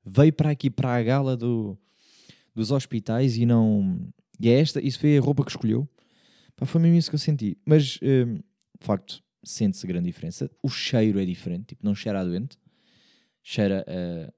Veio 0.05 0.33
para 0.33 0.51
aqui, 0.51 0.71
para 0.71 0.95
a 0.95 1.03
gala 1.03 1.37
do, 1.37 1.79
dos 2.55 2.71
hospitais 2.71 3.37
e 3.37 3.45
não... 3.47 4.09
E 4.39 4.49
é 4.49 4.59
esta, 4.59 4.81
isso 4.81 4.99
foi 4.99 5.19
a 5.19 5.21
roupa 5.21 5.45
que 5.45 5.51
escolheu. 5.51 5.89
Pá, 6.57 6.65
foi 6.65 6.81
mesmo 6.81 6.97
isso 6.97 7.11
que 7.11 7.15
eu 7.15 7.19
senti. 7.19 7.59
Mas, 7.65 7.99
hum, 8.03 8.37
de 8.37 8.87
facto, 8.87 9.23
sente-se 9.45 9.87
grande 9.87 10.07
diferença. 10.07 10.51
O 10.63 10.69
cheiro 10.71 11.21
é 11.21 11.25
diferente, 11.27 11.67
tipo, 11.69 11.85
não 11.85 11.95
cheira 11.95 12.21
a 12.21 12.25
doente. 12.25 12.57
Cheira 13.43 13.85
a... 13.89 14.33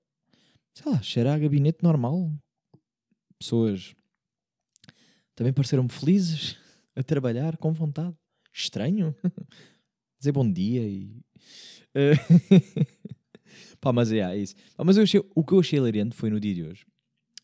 Sei 0.74 0.90
lá, 0.90 1.02
cheira 1.02 1.34
a 1.34 1.38
gabinete 1.38 1.82
normal. 1.82 2.32
Pessoas 3.38 3.94
também 5.34 5.52
pareceram-me 5.52 5.90
felizes 5.90 6.56
a 6.96 7.02
trabalhar 7.02 7.56
com 7.56 7.72
vontade. 7.72 8.16
Estranho. 8.52 9.14
Dizer 10.18 10.32
bom 10.32 10.50
dia 10.50 10.82
e... 10.86 11.20
Eh, 11.94 12.12
Pá, 13.80 13.92
mas 13.92 14.12
é, 14.12 14.18
é 14.20 14.36
isso. 14.38 14.54
Pá, 14.76 14.84
mas 14.84 14.96
eu 14.96 15.02
achei- 15.02 15.22
o 15.34 15.44
que 15.44 15.52
eu 15.52 15.60
achei 15.60 15.78
hilariante 15.78 16.16
foi 16.16 16.30
no 16.30 16.38
dia 16.38 16.54
de 16.54 16.62
hoje. 16.62 16.86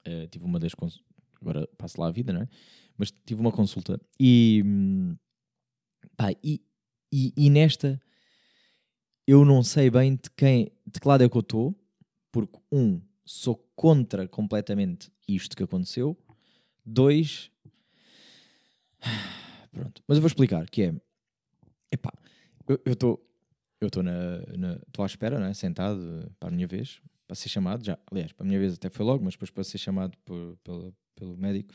Eh, 0.04 0.26
tive 0.28 0.44
uma 0.44 0.58
das 0.58 0.74
cons- 0.74 1.02
Agora 1.40 1.66
passo 1.76 2.00
lá 2.00 2.08
a 2.08 2.10
vida, 2.12 2.32
não 2.32 2.42
é? 2.42 2.48
Mas 2.96 3.10
tive 3.24 3.40
uma 3.40 3.52
consulta 3.52 4.00
e. 4.18 4.62
hum, 4.64 5.16
Pá, 6.16 6.32
e, 6.42 6.60
e, 7.12 7.32
e 7.36 7.50
nesta 7.50 8.00
eu 9.28 9.44
não 9.44 9.62
sei 9.62 9.90
bem 9.90 10.14
de 10.14 10.30
quem, 10.34 10.72
de 10.86 10.98
que 10.98 11.06
lado 11.06 11.22
é 11.22 11.28
que 11.28 11.36
eu 11.36 11.40
estou, 11.40 11.78
porque 12.32 12.58
um, 12.72 12.98
sou 13.26 13.56
contra 13.76 14.26
completamente 14.26 15.12
isto 15.28 15.54
que 15.54 15.62
aconteceu. 15.62 16.16
Dois, 16.82 17.50
pronto. 19.70 20.02
Mas 20.08 20.16
eu 20.16 20.22
vou 20.22 20.28
explicar, 20.28 20.66
que 20.70 20.84
é, 20.84 20.94
epá, 21.92 22.10
eu 22.66 22.94
estou 22.94 23.22
eu 23.82 23.88
estou 23.88 24.02
na, 24.02 24.38
na 24.56 24.78
à 24.98 25.06
espera, 25.06 25.38
não 25.38 25.46
é? 25.46 25.52
Sentado 25.52 26.32
para 26.40 26.48
a 26.48 26.50
minha 26.50 26.66
vez, 26.66 27.02
para 27.26 27.36
ser 27.36 27.50
chamado, 27.50 27.84
já, 27.84 27.98
aliás, 28.10 28.32
para 28.32 28.44
a 28.44 28.48
minha 28.48 28.58
vez 28.58 28.74
até 28.74 28.88
foi 28.88 29.04
logo, 29.04 29.22
mas 29.22 29.34
depois 29.34 29.50
para 29.50 29.62
ser 29.62 29.76
chamado 29.76 30.16
por, 30.24 30.56
pelo, 30.64 30.94
pelo 31.14 31.36
médico, 31.36 31.74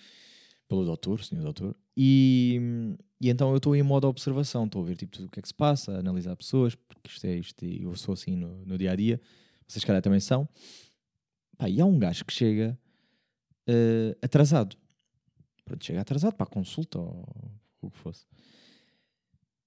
pelo 0.73 0.85
doutor, 0.85 1.23
senhor 1.23 1.43
doutor, 1.43 1.75
e, 1.95 2.59
e 3.21 3.29
então 3.29 3.51
eu 3.51 3.57
estou 3.57 3.75
em 3.75 3.83
modo 3.83 4.07
observação, 4.07 4.65
estou 4.65 4.81
a 4.81 4.85
ver 4.85 4.95
tipo 4.95 5.11
tudo 5.11 5.27
o 5.27 5.29
que 5.29 5.39
é 5.39 5.41
que 5.41 5.47
se 5.47 5.53
passa, 5.53 5.91
a 5.91 5.99
analisar 5.99 6.35
pessoas, 6.35 6.73
porque 6.73 7.11
isto 7.11 7.27
é 7.27 7.35
isto, 7.35 7.63
e 7.63 7.83
eu 7.83 7.95
sou 7.95 8.13
assim 8.13 8.35
no, 8.35 8.65
no 8.65 8.75
dia 8.75 8.91
a 8.91 8.95
dia, 8.95 9.21
vocês 9.67 9.85
calhar 9.85 10.01
também 10.01 10.19
são. 10.19 10.49
Pá, 11.55 11.69
e 11.69 11.79
há 11.79 11.85
um 11.85 11.99
gajo 11.99 12.25
que 12.25 12.33
chega 12.33 12.75
eh, 13.67 14.17
atrasado. 14.19 14.75
Pronto, 15.63 15.85
chega 15.85 16.01
atrasado 16.01 16.33
para 16.33 16.45
a 16.45 16.49
consulta 16.49 16.97
ou 16.97 17.51
o 17.79 17.91
que 17.91 17.97
fosse. 17.99 18.25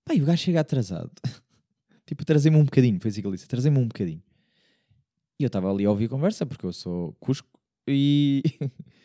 Pá, 0.04 0.12
e 0.12 0.20
o 0.20 0.26
gajo 0.26 0.42
chega 0.42 0.58
atrasado. 0.58 1.12
tipo, 2.04 2.24
trazer-me 2.24 2.56
um 2.56 2.64
bocadinho, 2.64 3.00
foi 3.00 3.10
assim 3.10 3.20
que 3.20 3.28
ele 3.28 3.36
disse, 3.36 3.46
trazer-me 3.46 3.78
um 3.78 3.86
bocadinho. 3.86 4.22
E 5.38 5.44
eu 5.44 5.46
estava 5.46 5.70
ali 5.70 5.84
a 5.84 5.90
ouvir 5.90 6.06
a 6.06 6.08
conversa, 6.08 6.44
porque 6.44 6.66
eu 6.66 6.72
sou 6.72 7.12
Cusco, 7.20 7.48
e... 7.86 8.42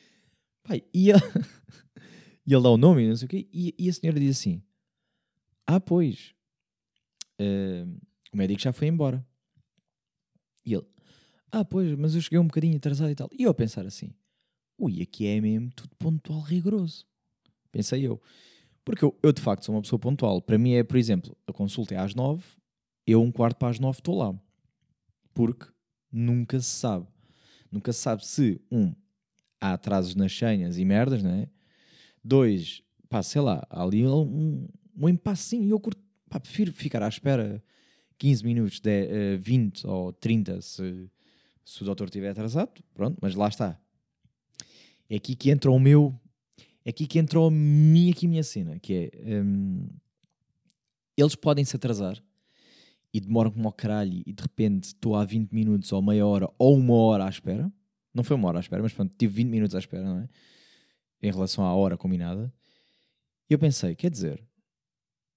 Pá, 0.64 0.76
e 0.76 1.12
ele... 1.12 1.20
e 2.52 2.54
ele 2.54 2.64
dá 2.64 2.70
o 2.70 2.78
nome 2.78 3.04
e 3.04 3.08
não 3.08 3.16
sei 3.16 3.26
o 3.28 3.30
quê, 3.30 3.48
e, 3.54 3.74
e 3.80 3.90
a 3.90 3.94
senhora 3.94 4.20
diz 4.20 4.38
assim, 4.38 4.62
ah, 5.66 5.80
pois, 5.80 6.36
eh, 7.40 7.86
o 8.34 8.36
médico 8.36 8.62
já 8.62 8.74
foi 8.74 8.90
embora. 8.90 9.26
E 10.66 10.74
ele, 10.74 10.86
ah, 11.50 11.64
pois, 11.64 11.98
mas 11.98 12.14
eu 12.14 12.20
cheguei 12.20 12.38
um 12.38 12.48
bocadinho 12.48 12.76
atrasado 12.76 13.10
e 13.10 13.16
tal. 13.16 13.30
E 13.32 13.44
eu 13.44 13.52
a 13.52 13.54
pensar 13.54 13.86
assim, 13.86 14.14
ui, 14.78 15.02
aqui 15.02 15.28
é 15.28 15.40
mesmo 15.40 15.72
tudo 15.74 15.96
pontual 15.96 16.42
rigoroso. 16.42 17.06
Pensei 17.72 18.06
eu. 18.06 18.22
Porque 18.84 19.06
eu, 19.06 19.18
eu, 19.24 19.32
de 19.32 19.42
facto 19.42 19.64
sou 19.64 19.74
uma 19.74 19.82
pessoa 19.82 19.98
pontual. 20.00 20.42
Para 20.42 20.58
mim 20.58 20.74
é, 20.74 20.84
por 20.84 20.98
exemplo, 20.98 21.38
a 21.48 21.54
consulta 21.54 21.96
é 21.96 22.00
às 22.00 22.14
nove, 22.14 22.44
eu 23.08 23.22
um 23.22 23.32
quarto 23.32 23.56
para 23.56 23.70
as 23.70 23.80
nove 23.80 24.00
estou 24.00 24.18
lá. 24.18 24.38
Porque 25.34 25.68
nunca 26.12 26.60
se 26.60 26.70
sabe. 26.70 27.08
Nunca 27.72 27.94
se 27.94 28.00
sabe 28.00 28.26
se, 28.26 28.60
um, 28.70 28.94
há 29.62 29.72
atrasos 29.72 30.16
nas 30.16 30.38
senhas 30.38 30.78
e 30.78 30.84
merdas, 30.84 31.24
não 31.24 31.32
é? 31.32 31.48
Dois, 32.24 32.84
pá, 33.10 33.24
sei 33.24 33.42
lá, 33.42 33.66
há 33.70 33.84
ali 33.84 34.06
um, 34.06 34.68
um 34.98 35.10
impassinho 35.10 35.70
eu 35.70 35.80
curto, 35.80 36.02
pá, 36.30 36.40
prefiro 36.40 36.72
ficar 36.72 37.02
à 37.02 37.08
espera 37.08 37.64
15 38.18 38.46
minutos, 38.46 38.80
de, 38.80 39.08
eh, 39.08 39.38
20 39.38 39.88
ou 39.88 40.14
30 40.14 40.62
se, 40.62 41.10
se 41.66 41.82
o 41.82 41.86
doutor 41.86 42.06
estiver 42.06 42.30
atrasado, 42.30 42.72
pronto, 42.94 43.18
mas 43.22 43.34
lá 43.34 43.48
está. 43.48 43.80
É 45.10 45.16
aqui 45.16 45.36
que 45.36 45.50
entra 45.50 45.72
o 45.72 45.80
meu, 45.80 46.16
é 46.86 46.92
aqui 46.92 47.08
que 47.08 47.18
entra 47.18 47.40
a 47.40 47.50
minha, 47.50 48.12
aqui 48.12 48.28
a 48.28 48.30
minha 48.30 48.44
cena, 48.44 48.80
que 48.80 49.12
é, 49.12 49.42
hum, 49.42 49.88
eles 51.18 51.36
podem 51.36 51.66
se 51.66 51.76
atrasar 51.76 52.24
e 53.14 53.20
demoram 53.20 53.52
como 53.52 53.68
ao 53.68 53.74
caralho 53.74 54.22
e 54.26 54.32
de 54.32 54.42
repente 54.42 54.86
estou 54.86 55.16
há 55.16 55.26
20 55.26 55.52
minutos 55.52 55.92
ou 55.92 56.02
meia 56.02 56.26
hora 56.26 56.50
ou 56.58 56.78
uma 56.78 56.94
hora 56.94 57.26
à 57.26 57.30
espera, 57.30 57.72
não 58.14 58.24
foi 58.24 58.36
uma 58.36 58.48
hora 58.48 58.60
à 58.60 58.62
espera, 58.62 58.82
mas 58.82 58.94
pronto, 58.94 59.14
tive 59.18 59.34
20 59.34 59.50
minutos 59.50 59.76
à 59.76 59.80
espera, 59.80 60.04
não 60.04 60.20
é? 60.20 60.30
Em 61.22 61.32
relação 61.32 61.64
à 61.66 61.74
hora 61.74 61.98
combinada. 61.98 62.52
E 63.50 63.54
eu 63.54 63.60
pensei, 63.60 63.96
quer 63.96 64.10
dizer, 64.10 64.44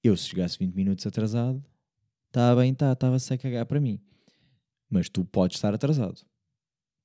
eu 0.03 0.17
se 0.17 0.29
chegasse 0.29 0.59
20 0.59 0.75
minutos 0.75 1.07
atrasado, 1.07 1.65
está 2.29 2.55
bem, 2.55 2.73
está, 2.73 2.93
estava-se 2.93 3.33
a 3.33 3.39
cagar 3.39 3.67
para 3.67 3.81
mim. 3.81 4.01
Mas 4.89 5.09
tu 5.09 5.25
podes 5.25 5.57
estar 5.57 5.75
atrasado. 5.75 6.21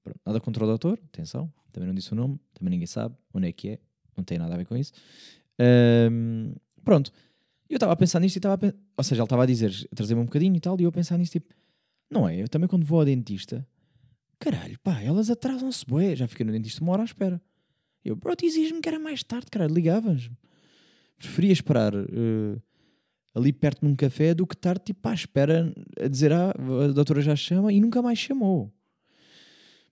Pronto, 0.03 0.19
nada 0.25 0.39
contra 0.39 0.63
o 0.63 0.67
doutor, 0.67 0.99
atenção, 1.11 1.51
também 1.71 1.87
não 1.87 1.95
disse 1.95 2.11
o 2.13 2.15
nome, 2.15 2.39
também 2.53 2.71
ninguém 2.71 2.87
sabe 2.87 3.15
onde 3.33 3.47
é 3.47 3.51
que 3.51 3.69
é, 3.69 3.79
não 4.15 4.23
tem 4.23 4.37
nada 4.37 4.53
a 4.53 4.57
ver 4.57 4.65
com 4.65 4.77
isso. 4.77 4.93
Ahm, 5.59 6.53
pronto, 6.83 7.11
eu 7.69 7.75
estava 7.75 7.93
a 7.93 7.95
pensar 7.95 8.19
nisto 8.19 8.35
e 8.37 8.39
estava 8.39 8.55
a 8.55 8.57
pen- 8.57 8.73
Ou 8.97 9.03
seja, 9.03 9.21
ele 9.21 9.25
estava 9.25 9.43
a 9.43 9.45
dizer, 9.45 9.71
trazer-me 9.95 10.21
um 10.21 10.25
bocadinho 10.25 10.55
e 10.55 10.59
tal, 10.59 10.79
e 10.79 10.83
eu 10.83 10.89
a 10.89 10.91
pensar 10.91 11.17
nisto, 11.17 11.33
tipo, 11.33 11.53
não 12.09 12.27
é? 12.27 12.41
Eu 12.41 12.47
também 12.47 12.67
quando 12.67 12.85
vou 12.85 12.99
ao 12.99 13.05
dentista, 13.05 13.67
caralho, 14.39 14.79
pá, 14.79 15.01
elas 15.01 15.29
atrasam-se, 15.29 15.85
bué, 15.85 16.15
já 16.15 16.27
fiquei 16.27 16.45
no 16.45 16.51
dentista 16.51 16.81
uma 16.81 16.93
hora 16.93 17.01
à 17.03 17.05
espera. 17.05 17.41
Eu, 18.03 18.15
bro, 18.15 18.33
exiges-me 18.41 18.81
que 18.81 18.89
era 18.89 18.99
mais 18.99 19.23
tarde, 19.23 19.47
caralho, 19.51 19.73
ligavas-me. 19.73 20.35
Preferia 21.17 21.51
esperar 21.51 21.93
eh, 21.93 22.61
ali 23.33 23.51
perto 23.51 23.85
num 23.85 23.95
café 23.95 24.33
do 24.33 24.47
que 24.47 24.55
estar, 24.55 24.79
tipo, 24.79 25.07
à 25.07 25.13
espera 25.13 25.73
a 25.99 26.07
dizer, 26.07 26.31
ah, 26.31 26.51
a 26.83 26.87
doutora 26.93 27.21
já 27.21 27.35
chama 27.35 27.71
e 27.71 27.79
nunca 27.79 28.01
mais 28.01 28.17
chamou. 28.17 28.73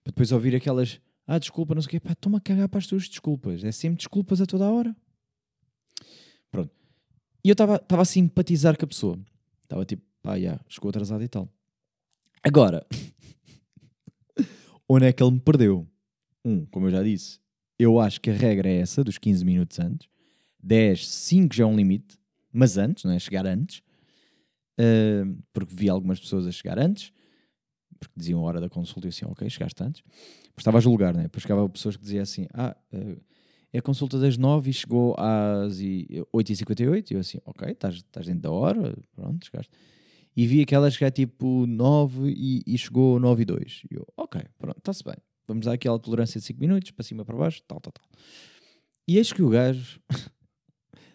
Para 0.02 0.12
depois 0.12 0.32
ouvir 0.32 0.56
aquelas, 0.56 1.00
ah, 1.26 1.38
desculpa, 1.38 1.74
não 1.74 1.82
sei 1.82 1.88
o 1.88 1.90
quê, 1.90 2.00
pá, 2.00 2.14
toma 2.14 2.40
cagar 2.40 2.68
para 2.68 2.78
as 2.78 2.86
tuas 2.86 3.08
desculpas. 3.08 3.62
É 3.62 3.72
sempre 3.72 3.98
desculpas 3.98 4.40
a 4.40 4.46
toda 4.46 4.64
a 4.64 4.70
hora. 4.70 4.96
Pronto. 6.50 6.72
E 7.44 7.48
eu 7.48 7.52
estava 7.52 7.82
a 7.86 8.04
simpatizar 8.04 8.76
com 8.78 8.84
a 8.84 8.88
pessoa. 8.88 9.18
Estava 9.62 9.84
tipo, 9.84 10.02
pá, 10.22 10.38
já, 10.38 10.58
chegou 10.68 10.88
atrasado 10.88 11.22
e 11.22 11.28
tal. 11.28 11.48
Agora, 12.42 12.86
onde 14.88 15.06
é 15.06 15.12
que 15.12 15.22
ele 15.22 15.32
me 15.32 15.40
perdeu? 15.40 15.86
Um, 16.44 16.64
como 16.66 16.86
eu 16.86 16.90
já 16.90 17.02
disse, 17.02 17.38
eu 17.78 17.98
acho 18.00 18.20
que 18.20 18.30
a 18.30 18.34
regra 18.34 18.68
é 18.68 18.78
essa, 18.78 19.04
dos 19.04 19.18
15 19.18 19.44
minutos 19.44 19.78
antes. 19.78 20.08
10, 20.62 21.08
5 21.08 21.54
já 21.54 21.64
é 21.64 21.66
um 21.66 21.76
limite, 21.76 22.18
mas 22.52 22.76
antes, 22.76 23.04
não 23.04 23.12
é? 23.12 23.18
Chegar 23.18 23.46
antes. 23.46 23.82
Uh, 24.80 25.36
porque 25.52 25.74
vi 25.74 25.88
algumas 25.88 26.20
pessoas 26.20 26.46
a 26.46 26.52
chegar 26.52 26.78
antes, 26.78 27.12
porque 27.98 28.14
diziam 28.16 28.40
a 28.40 28.42
hora 28.44 28.60
da 28.60 28.68
consulta 28.68 29.08
e 29.08 29.10
assim, 29.10 29.24
ok, 29.26 29.48
chegaste 29.48 29.82
antes. 29.82 30.02
Mas 30.06 30.58
estava 30.58 30.78
a 30.78 30.80
julgar, 30.80 31.14
né? 31.14 31.24
Depois 31.24 31.42
chegava 31.42 31.68
pessoas 31.68 31.96
que 31.96 32.02
diziam 32.02 32.22
assim, 32.22 32.46
ah, 32.52 32.76
uh, 32.92 33.20
é 33.72 33.78
a 33.78 33.82
consulta 33.82 34.18
das 34.18 34.36
9 34.36 34.70
e 34.70 34.72
chegou 34.72 35.14
às 35.18 35.78
e- 35.80 36.24
8h58. 36.32 37.10
E 37.10 37.14
eu 37.14 37.20
assim, 37.20 37.38
ok, 37.44 37.70
estás 37.70 37.96
estás 37.96 38.26
dentro 38.26 38.42
da 38.42 38.50
hora, 38.50 38.96
pronto, 39.14 39.44
chegaste. 39.44 39.72
E 40.36 40.46
vi 40.46 40.62
aquela 40.62 40.90
chegar 40.90 41.10
tipo 41.10 41.66
9 41.66 42.30
e, 42.30 42.62
e 42.66 42.78
chegou 42.78 43.18
9 43.18 43.42
e 43.42 43.44
2. 43.44 43.82
E 43.90 43.94
eu, 43.96 44.06
ok, 44.16 44.40
pronto, 44.58 44.78
está-se 44.78 45.02
bem. 45.04 45.16
Vamos 45.48 45.64
dar 45.64 45.72
aquela 45.72 45.98
tolerância 45.98 46.38
de 46.38 46.46
5 46.46 46.60
minutos, 46.60 46.90
para 46.90 47.02
cima, 47.02 47.24
para 47.24 47.34
baixo, 47.34 47.62
tal, 47.66 47.80
tal, 47.80 47.90
tal. 47.90 48.04
E 49.08 49.16
eis 49.16 49.32
que 49.32 49.42
o 49.42 49.48
gajo 49.48 49.98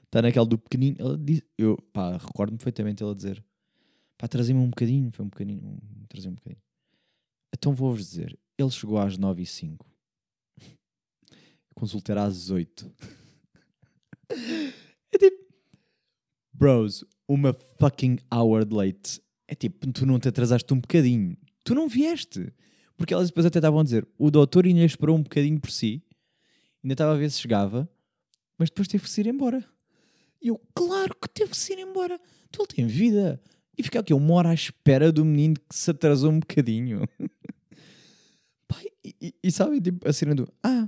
está 0.05 0.19
naquela 0.23 0.47
do 0.47 0.57
pequenino. 0.57 0.97
Ele 0.99 1.43
eu, 1.55 1.77
pá, 1.93 2.17
recordo-me 2.17 2.57
perfeitamente 2.57 3.03
ele 3.03 3.11
a 3.11 3.15
dizer: 3.15 3.45
pá, 4.17 4.27
trazei-me 4.27 4.59
um 4.59 4.69
bocadinho, 4.69 5.11
foi 5.11 5.23
um 5.23 5.29
bocadinho, 5.29 5.63
um, 5.63 6.05
trazei 6.09 6.31
um 6.31 6.33
bocadinho. 6.33 6.61
Então 7.55 7.75
vou-vos 7.75 8.09
dizer: 8.09 8.37
ele 8.57 8.71
chegou 8.71 8.97
às 8.97 9.19
9 9.19 9.43
e 9.43 9.45
5. 9.45 9.85
Consultar 11.75 12.17
às 12.17 12.49
8. 12.49 12.91
é 15.13 15.17
tipo, 15.19 15.45
bros, 16.51 17.05
uma 17.27 17.53
fucking 17.53 18.17
hour 18.33 18.67
late. 18.73 19.21
É 19.47 19.53
tipo, 19.53 19.91
tu 19.93 20.07
não 20.07 20.19
te 20.19 20.27
atrasaste 20.27 20.73
um 20.73 20.79
bocadinho. 20.79 21.37
Tu 21.63 21.75
não 21.75 21.87
vieste. 21.87 22.51
Porque 22.97 23.13
elas 23.13 23.27
depois 23.27 23.45
até 23.45 23.59
estavam 23.59 23.79
a 23.79 23.83
dizer: 23.83 24.07
o 24.17 24.29
doutor 24.29 24.65
ainda 24.65 24.83
esperou 24.83 25.15
um 25.17 25.23
bocadinho 25.23 25.59
por 25.59 25.71
si, 25.71 26.01
ainda 26.83 26.93
estava 26.93 27.13
a 27.13 27.17
ver 27.17 27.29
se 27.31 27.39
chegava, 27.39 27.89
mas 28.57 28.69
depois 28.69 28.87
teve 28.87 29.03
que 29.03 29.09
se 29.09 29.21
ir 29.21 29.27
embora. 29.27 29.63
E 30.41 30.49
eu, 30.49 30.61
claro 30.75 31.15
que 31.15 31.29
teve 31.29 31.51
que 31.51 31.57
se 31.57 31.73
ir 31.73 31.79
embora. 31.79 32.19
Tu 32.51 32.61
ele 32.61 32.67
tem 32.67 32.85
vida. 32.87 33.41
E 33.77 33.81
ficar 33.81 34.01
aqui 34.01 34.13
uma 34.13 34.33
hora 34.35 34.49
à 34.49 34.53
espera 34.53 35.11
do 35.11 35.25
menino 35.25 35.55
que 35.55 35.75
se 35.75 35.89
atrasou 35.89 36.31
um 36.31 36.39
bocadinho. 36.39 37.07
Pai, 38.67 38.85
e, 39.03 39.15
e, 39.19 39.35
e 39.41 39.51
sabem, 39.51 39.81
tipo, 39.81 40.07
a 40.07 40.13
cena 40.13 40.35
do 40.35 40.47
Ah, 40.61 40.87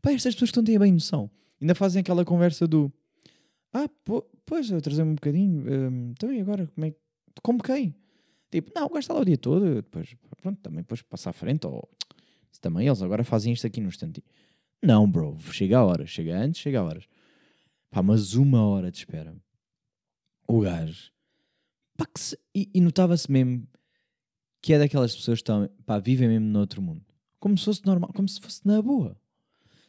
pá, 0.00 0.12
estas 0.12 0.34
pessoas 0.34 0.50
que 0.50 0.56
não 0.56 0.64
têm 0.64 0.78
bem 0.78 0.92
noção. 0.92 1.30
Ainda 1.60 1.74
fazem 1.74 2.00
aquela 2.00 2.24
conversa 2.24 2.66
do 2.66 2.90
Ah, 3.72 3.88
pô, 4.04 4.22
pois, 4.46 4.70
eu 4.70 4.78
atrasei-me 4.78 5.10
um 5.10 5.14
bocadinho. 5.16 5.60
hum, 5.70 6.10
então 6.12 6.32
e 6.32 6.40
agora? 6.40 6.66
Como 6.68 6.86
é 6.86 6.90
que. 6.92 6.98
Como 7.42 7.62
quem? 7.62 7.94
Tipo, 8.54 8.70
não, 8.74 8.88
está 8.98 9.12
lá 9.14 9.20
o 9.20 9.24
dia 9.24 9.36
todo. 9.36 9.74
Depois, 9.74 10.14
pronto, 10.40 10.60
também 10.60 10.82
depois 10.82 11.02
passa 11.02 11.30
à 11.30 11.32
frente. 11.32 11.66
Ou 11.66 11.88
também 12.60 12.86
eles 12.86 13.02
agora 13.02 13.24
fazem 13.24 13.52
isto 13.52 13.66
aqui 13.66 13.80
no 13.80 13.88
instantinho. 13.88 14.24
Não, 14.82 15.10
bro, 15.10 15.36
chega 15.50 15.78
a 15.78 15.84
hora. 15.84 16.06
Chega 16.06 16.38
antes, 16.38 16.60
chega 16.60 16.78
a 16.80 16.84
horas. 16.84 17.04
Pá, 17.90 18.00
mas 18.02 18.34
uma 18.34 18.64
hora 18.64 18.90
de 18.92 18.98
espera. 18.98 19.34
O 20.46 20.60
gajo. 20.60 21.10
Pá, 21.96 22.06
que 22.06 22.20
se- 22.20 22.38
e, 22.54 22.70
e 22.74 22.80
notava-se 22.80 23.30
mesmo 23.30 23.66
que 24.62 24.72
é 24.72 24.78
daquelas 24.78 25.14
pessoas 25.14 25.38
que 25.38 25.42
estão, 25.42 25.68
pá, 25.84 25.98
vivem 25.98 26.28
mesmo 26.28 26.46
no 26.46 26.60
outro 26.60 26.80
mundo. 26.80 27.02
Como 27.40 27.58
se 27.58 27.64
fosse 27.64 27.84
normal, 27.84 28.12
como 28.14 28.28
se 28.28 28.40
fosse 28.40 28.64
na 28.66 28.80
boa. 28.80 29.16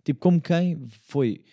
Tipo, 0.03 0.19
como 0.19 0.41
quem 0.41 0.87
foi. 1.03 1.43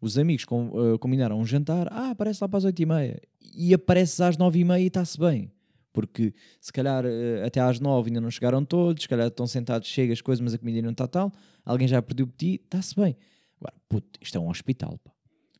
Os 0.00 0.18
amigos 0.18 0.44
com- 0.44 0.70
eh, 0.94 0.98
combinaram 0.98 1.38
um 1.40 1.46
jantar, 1.46 1.88
ah, 1.92 2.10
aparece 2.10 2.42
lá 2.42 2.48
para 2.48 2.58
as 2.58 2.64
oito 2.64 2.80
e 2.82 2.86
meia. 2.86 3.20
E 3.40 3.72
apareces 3.72 4.20
às 4.20 4.36
nove 4.36 4.58
e 4.60 4.64
meia 4.64 4.82
e 4.82 4.86
está-se 4.88 5.18
bem. 5.18 5.50
Porque 5.96 6.34
se 6.60 6.70
calhar 6.70 7.06
eh, 7.06 7.42
até 7.42 7.58
às 7.58 7.80
nove 7.80 8.10
ainda 8.10 8.20
não 8.20 8.30
chegaram 8.30 8.62
todos, 8.62 9.02
se 9.02 9.08
calhar 9.08 9.28
estão 9.28 9.46
sentados, 9.46 9.88
chega 9.88 10.12
as 10.12 10.20
coisas, 10.20 10.42
mas 10.42 10.52
a 10.52 10.58
comida 10.58 10.82
não 10.82 10.90
está 10.90 11.08
tal, 11.08 11.32
alguém 11.64 11.88
já 11.88 12.02
perdeu 12.02 12.26
o 12.26 12.28
petit, 12.28 12.60
está-se 12.62 12.94
bem. 12.94 13.16
Agora, 13.58 13.74
puto, 13.88 14.20
isto 14.20 14.36
é 14.36 14.40
um 14.40 14.50
hospital, 14.50 14.98
pá. 15.02 15.10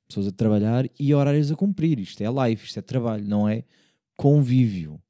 Pessoas 0.06 0.26
a 0.26 0.32
trabalhar 0.32 0.84
e 1.00 1.14
horários 1.14 1.50
a 1.50 1.56
cumprir. 1.56 1.98
Isto 1.98 2.22
é 2.22 2.28
live, 2.28 2.62
isto 2.62 2.78
é 2.78 2.82
trabalho, 2.82 3.26
não 3.26 3.48
é 3.48 3.64
convívio. 4.14 5.00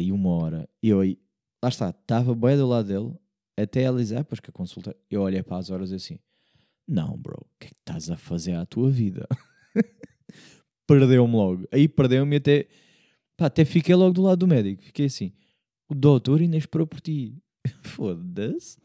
E 0.00 0.10
uma 0.10 0.30
hora. 0.30 0.68
Eu 0.82 1.00
aí, 1.00 1.18
lá 1.62 1.68
está, 1.68 1.90
estava 1.90 2.34
bem 2.34 2.56
do 2.56 2.66
lado 2.66 2.88
dele, 2.88 3.14
até 3.54 3.82
ela 3.82 3.98
dizer, 3.98 4.16
ah, 4.16 4.24
pois 4.24 4.40
que 4.40 4.48
a 4.48 4.52
consulta. 4.52 4.96
Eu 5.10 5.20
olhei 5.20 5.42
para 5.42 5.58
as 5.58 5.68
horas 5.68 5.92
e 5.92 5.96
assim, 5.96 6.18
não, 6.88 7.18
bro, 7.18 7.36
o 7.38 7.58
que 7.60 7.66
é 7.66 7.68
que 7.68 7.76
estás 7.78 8.10
a 8.10 8.16
fazer 8.16 8.54
à 8.54 8.64
tua 8.64 8.90
vida? 8.90 9.28
Perdeu-me 10.86 11.34
logo. 11.34 11.66
Aí 11.72 11.88
perdeu-me 11.88 12.36
até, 12.36 12.68
pá, 13.36 13.46
até 13.46 13.64
fiquei 13.64 13.94
logo 13.94 14.12
do 14.12 14.22
lado 14.22 14.38
do 14.38 14.46
médico. 14.48 14.82
Fiquei 14.82 15.06
assim, 15.06 15.32
o 15.88 15.94
doutor 15.94 16.40
ainda 16.40 16.56
esperou 16.56 16.86
por 16.86 17.00
ti. 17.00 17.36
Foda-se. 17.82 18.78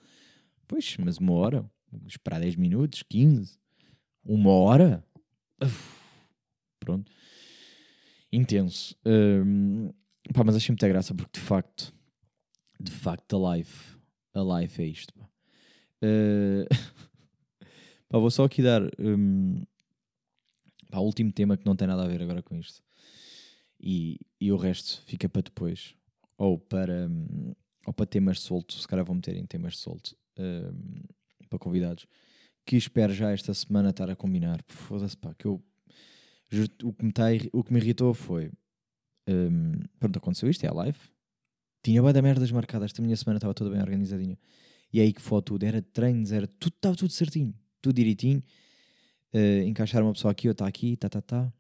Pois, 0.68 0.96
mas 0.98 1.18
uma 1.18 1.34
hora, 1.34 1.70
esperar 2.08 2.40
10 2.40 2.56
minutos, 2.56 3.04
15, 3.04 3.60
uma 4.24 4.52
hora. 4.52 5.04
Uf, 5.62 6.02
pronto. 6.80 7.12
Intenso. 8.32 8.96
Hum, 9.06 9.92
pá, 10.34 10.44
mas 10.44 10.56
achei 10.56 10.72
muita 10.72 10.88
graça 10.88 11.14
porque 11.14 11.40
de 11.40 11.46
facto, 11.46 11.94
de 12.80 12.92
facto, 12.92 13.46
a 13.46 13.58
life, 13.58 13.98
a 14.34 14.60
life 14.60 14.82
é 14.82 14.86
isto. 14.86 15.14
Pá. 15.14 15.30
Eh, 16.02 16.68
pá, 18.08 18.18
vou 18.18 18.32
só 18.32 18.46
aqui 18.46 18.64
dar 18.64 18.82
hum, 18.98 19.64
pá, 20.90 21.00
o 21.00 21.06
último 21.06 21.32
tema 21.32 21.58
que 21.58 21.66
não 21.66 21.76
tem 21.76 21.88
nada 21.88 22.04
a 22.04 22.08
ver 22.08 22.22
agora 22.22 22.42
com 22.42 22.56
isto. 22.56 22.82
E, 23.82 24.20
e 24.40 24.52
o 24.52 24.58
resto 24.58 25.02
fica 25.06 25.28
para 25.28 25.42
depois. 25.42 25.96
Ou 26.38 26.58
para, 26.58 27.08
hum, 27.08 27.54
ou 27.86 27.94
para 27.94 28.06
temas 28.06 28.40
soltos. 28.40 28.82
Se 28.82 28.88
calhar 28.88 29.06
vou 29.06 29.16
meter 29.16 29.36
em 29.36 29.46
temas 29.46 29.78
soltos 29.78 30.16
hum, 30.38 31.04
para 31.50 31.60
convidados. 31.60 32.06
Que 32.66 32.76
espero 32.76 33.14
já 33.14 33.32
esta 33.32 33.54
semana 33.54 33.90
estar 33.90 34.10
a 34.10 34.16
combinar. 34.16 34.64
Foda-se, 34.68 35.18
pá, 35.18 35.34
que 35.34 35.46
eu 35.46 35.62
o 36.84 36.92
que 36.92 37.06
me, 37.06 37.14
tá, 37.14 37.28
o 37.54 37.64
que 37.64 37.72
me 37.72 37.80
irritou 37.80 38.14
foi 38.14 38.52
hum, 39.30 39.72
pronto, 39.98 40.18
aconteceu 40.18 40.50
isto, 40.50 40.66
é 40.66 40.68
a 40.68 40.74
live 40.74 41.00
tinha 41.82 42.02
bué 42.02 42.12
da 42.12 42.22
merdas 42.22 42.52
marcadas, 42.52 42.88
esta 42.88 43.02
minha 43.02 43.16
semana 43.16 43.38
estava 43.38 43.54
toda 43.54 43.70
bem 43.70 43.80
organizadinha 43.80 44.38
e 44.92 45.00
aí 45.00 45.14
que 45.14 45.22
foi 45.22 45.42
tudo, 45.42 45.64
era 45.64 45.82
treinos, 45.82 46.34
era 46.34 46.46
tudo, 46.48 46.74
estava 46.76 46.96
tudo 46.98 47.12
certinho, 47.14 47.54
tudo 47.82 47.96
direitinho 47.96 48.44
Eh, 49.34 49.64
encaixar 49.64 50.04
uma 50.04 50.12
pessoa 50.12 50.32
aqui, 50.32 50.50
outra 50.50 50.68
aqui, 50.68 50.98
tá, 50.98 51.08
tá, 51.08 51.22
tá 51.22 51.54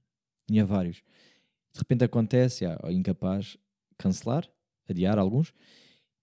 tinha 0.45 0.65
vários, 0.65 1.01
de 1.73 1.79
repente 1.79 2.03
acontece, 2.03 2.65
ah, 2.65 2.79
incapaz, 2.91 3.57
cancelar 3.97 4.49
adiar 4.91 5.17
alguns, 5.17 5.53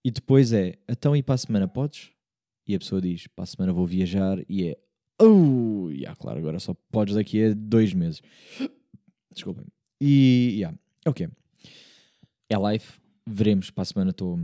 e 0.03 0.11
depois 0.11 0.53
é, 0.53 0.77
então 0.87 1.15
e 1.15 1.21
para 1.21 1.35
a 1.35 1.37
semana 1.37 1.67
podes? 1.67 2.11
E 2.67 2.75
a 2.75 2.79
pessoa 2.79 3.01
diz, 3.01 3.27
para 3.27 3.43
a 3.43 3.47
semana 3.47 3.73
vou 3.73 3.85
viajar, 3.85 4.39
e 4.47 4.67
é, 4.69 4.77
oh, 5.21 5.89
yeah, 5.89 6.15
claro, 6.15 6.39
agora 6.39 6.59
só 6.59 6.73
podes 6.91 7.15
daqui 7.15 7.43
a 7.43 7.53
dois 7.53 7.93
meses. 7.93 8.21
Desculpem. 9.33 9.65
E, 9.99 10.55
yeah, 10.57 10.77
é 11.05 11.09
o 11.09 11.13
que 11.13 11.25
é. 11.25 11.29
É 12.47 12.57
live, 12.57 12.85
veremos 13.27 13.69
para 13.69 13.81
a 13.81 13.85
semana 13.85 14.11
estou 14.11 14.39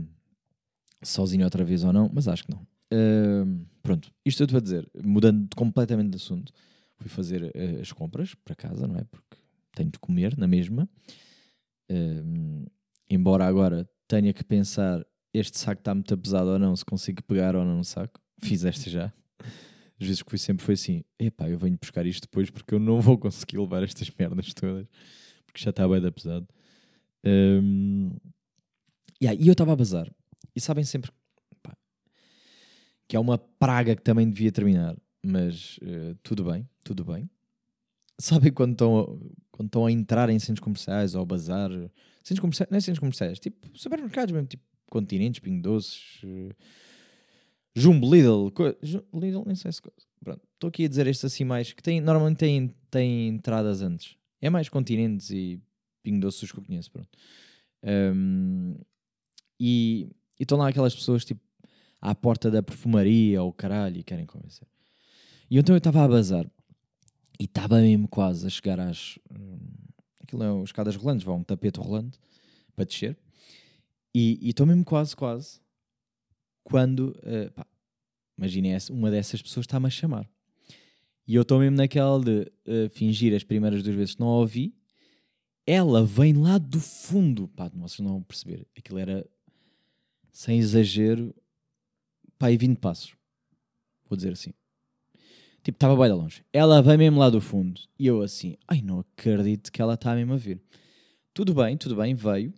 sozinho 1.02 1.44
outra 1.44 1.64
vez 1.64 1.84
ou 1.84 1.92
não, 1.92 2.10
mas 2.12 2.28
acho 2.28 2.44
que 2.44 2.50
não. 2.50 2.66
Ahm, 2.92 3.64
pronto, 3.82 4.12
isto 4.24 4.42
eu 4.42 4.46
te 4.46 4.52
vou 4.52 4.60
dizer, 4.60 4.88
mudando 5.02 5.48
completamente 5.56 6.10
de 6.10 6.16
assunto, 6.16 6.52
fui 6.96 7.08
fazer 7.08 7.50
eh, 7.54 7.80
as 7.80 7.92
compras 7.92 8.34
para 8.34 8.54
casa, 8.54 8.86
não 8.86 8.96
é? 8.96 9.04
Porque 9.04 9.36
tenho 9.76 9.90
de 9.90 9.98
comer 9.98 10.36
na 10.36 10.48
mesma. 10.48 10.88
Embora 13.08 13.46
agora 13.46 13.88
tenha 14.08 14.32
que 14.32 14.42
pensar 14.42 15.04
este 15.38 15.58
saco 15.58 15.80
está 15.80 15.94
muito 15.94 16.16
pesado 16.16 16.50
ou 16.50 16.58
não, 16.58 16.74
se 16.74 16.84
consigo 16.84 17.22
pegar 17.22 17.54
ou 17.54 17.64
não 17.64 17.76
no 17.76 17.84
saco. 17.84 18.20
Fiz 18.42 18.64
esta 18.64 18.88
já. 18.88 19.12
Às 20.00 20.06
vezes 20.06 20.22
fui 20.26 20.38
sempre 20.38 20.64
foi 20.64 20.74
assim, 20.74 21.04
epá, 21.18 21.48
eu 21.48 21.58
venho 21.58 21.78
buscar 21.78 22.06
isto 22.06 22.22
depois 22.22 22.50
porque 22.50 22.74
eu 22.74 22.78
não 22.78 23.00
vou 23.00 23.18
conseguir 23.18 23.58
levar 23.58 23.82
estas 23.82 24.10
merdas 24.10 24.52
todas, 24.52 24.86
porque 25.44 25.62
já 25.62 25.70
está 25.70 25.86
bem 25.88 26.00
da 26.00 26.12
pesado. 26.12 26.46
Ahm, 27.24 28.10
yeah, 29.22 29.40
e 29.40 29.46
eu 29.46 29.52
estava 29.52 29.72
a 29.72 29.76
bazar. 29.76 30.10
E 30.54 30.60
sabem 30.60 30.84
sempre, 30.84 31.10
pá, 31.62 31.76
que 33.08 33.16
é 33.16 33.20
uma 33.20 33.38
praga 33.38 33.96
que 33.96 34.02
também 34.02 34.28
devia 34.28 34.52
terminar, 34.52 34.96
mas 35.24 35.78
eh, 35.82 36.14
tudo 36.22 36.44
bem, 36.44 36.68
tudo 36.84 37.04
bem. 37.04 37.28
Sabem 38.18 38.52
quando 38.52 38.72
estão, 38.72 38.98
a- 39.00 39.06
quando 39.50 39.66
estão 39.68 39.86
a 39.86 39.92
entrar 39.92 40.30
em 40.30 40.38
centros 40.38 40.62
comerciais 40.64 41.14
ou 41.14 41.22
a 41.22 41.24
bazar? 41.24 41.70
Centros 42.22 42.40
comerciais, 42.40 42.70
não 42.70 42.78
é 42.78 42.80
centros 42.80 42.98
comerciais, 43.00 43.38
tipo 43.38 43.68
supermercados 43.78 44.32
mesmo, 44.32 44.48
tipo 44.48 44.64
continentes, 44.90 45.40
pingo 45.40 45.62
doces, 45.62 46.20
eh, 46.24 46.54
Jumbo, 47.74 48.12
Lidl, 48.14 48.50
Lidl, 49.12 49.42
nem 49.46 49.54
sei 49.54 49.70
se. 49.72 49.82
co- 49.82 49.92
Pronto, 50.24 50.40
estou 50.54 50.68
aqui 50.68 50.84
a 50.86 50.88
dizer 50.88 51.06
estes 51.06 51.24
assim 51.26 51.44
mais 51.44 51.72
que 51.72 51.82
têm, 51.82 52.00
normalmente 52.00 52.38
têm, 52.38 52.74
têm 52.90 53.28
entradas 53.28 53.82
antes. 53.82 54.16
É 54.40 54.48
mais 54.48 54.68
continentes 54.68 55.30
e 55.30 55.60
pingo 56.02 56.20
doces 56.20 56.42
os 56.44 56.52
que 56.52 56.58
eu 56.58 56.64
conheço, 56.64 56.90
pronto. 56.90 57.08
E 59.60 60.08
e 60.38 60.42
estão 60.42 60.58
lá 60.58 60.68
aquelas 60.68 60.94
pessoas 60.94 61.24
tipo 61.24 61.40
à 62.00 62.14
porta 62.14 62.50
da 62.50 62.62
perfumaria 62.62 63.42
ou 63.42 63.50
caralho 63.52 63.98
e 63.98 64.02
querem 64.02 64.26
convencer. 64.26 64.68
E 65.50 65.58
então 65.58 65.74
eu 65.74 65.78
estava 65.78 66.04
a 66.04 66.08
bazar 66.08 66.46
e 67.38 67.44
estava 67.44 67.80
mesmo 67.80 68.08
quase 68.08 68.46
a 68.46 68.50
chegar 68.50 68.80
às. 68.80 69.18
hum, 69.30 69.58
aquilo 70.22 70.42
é 70.42 70.64
escadas 70.64 70.96
rolantes, 70.96 71.24
vá 71.24 71.32
um 71.32 71.42
tapete 71.42 71.78
rolante 71.78 72.18
para 72.74 72.84
descer. 72.84 73.16
E 74.14 74.48
estou 74.48 74.66
mesmo 74.66 74.84
quase, 74.84 75.14
quase. 75.14 75.60
Quando. 76.64 77.14
pá, 77.54 77.66
imaginem, 78.36 78.76
uma 78.90 79.10
dessas 79.10 79.42
pessoas 79.42 79.64
está-me 79.64 79.86
a 79.86 79.90
chamar. 79.90 80.28
E 81.26 81.34
eu 81.34 81.42
estou 81.42 81.58
mesmo 81.58 81.76
naquela 81.76 82.20
de 82.20 82.50
eh, 82.64 82.88
fingir 82.88 83.34
as 83.34 83.42
primeiras 83.42 83.82
duas 83.82 83.96
vezes 83.96 84.14
que 84.14 84.20
não 84.20 84.28
a 84.28 84.38
ouvi. 84.38 84.74
Ela 85.66 86.04
vem 86.04 86.34
lá 86.34 86.56
do 86.56 86.80
fundo. 86.80 87.48
Pá, 87.48 87.68
vocês 87.74 87.98
não 87.98 88.12
vão 88.12 88.22
perceber. 88.22 88.64
Aquilo 88.78 88.98
era, 88.98 89.28
sem 90.30 90.58
exagero, 90.58 91.34
pá, 92.38 92.52
e 92.52 92.56
20 92.56 92.78
passos. 92.78 93.16
Vou 94.08 94.16
dizer 94.16 94.32
assim. 94.32 94.52
Tipo, 95.66 95.78
estava 95.78 95.96
bem 95.96 96.06
de 96.06 96.12
longe. 96.12 96.44
Ela 96.52 96.80
vem 96.80 96.96
mesmo 96.96 97.18
lá 97.18 97.28
do 97.28 97.40
fundo. 97.40 97.80
E 97.98 98.06
eu 98.06 98.22
assim, 98.22 98.56
ai, 98.68 98.80
não 98.80 99.00
acredito 99.00 99.72
que 99.72 99.82
ela 99.82 99.94
está 99.94 100.14
mesmo 100.14 100.32
a 100.34 100.36
vir. 100.36 100.62
Tudo 101.34 101.52
bem, 101.52 101.76
tudo 101.76 101.96
bem, 101.96 102.14
veio. 102.14 102.54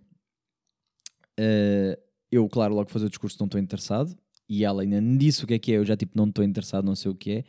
Eh, 1.39 1.99
eu, 2.31 2.47
claro, 2.51 2.75
logo 2.75 2.91
fazer 2.91 3.07
o 3.07 3.09
discurso 3.09 3.39
não 3.41 3.47
estou 3.47 3.59
interessado. 3.59 4.15
E 4.47 4.63
ela 4.63 4.83
ainda 4.83 5.01
me 5.01 5.17
disse 5.17 5.43
o 5.43 5.47
que 5.47 5.55
é 5.55 5.59
que 5.59 5.73
é. 5.73 5.77
Eu 5.79 5.87
já, 5.87 5.97
tipo, 5.97 6.13
não 6.15 6.29
estou 6.29 6.45
interessado, 6.45 6.85
não 6.85 6.95
sei 6.95 7.11
o 7.11 7.15
que 7.15 7.31
é. 7.31 7.45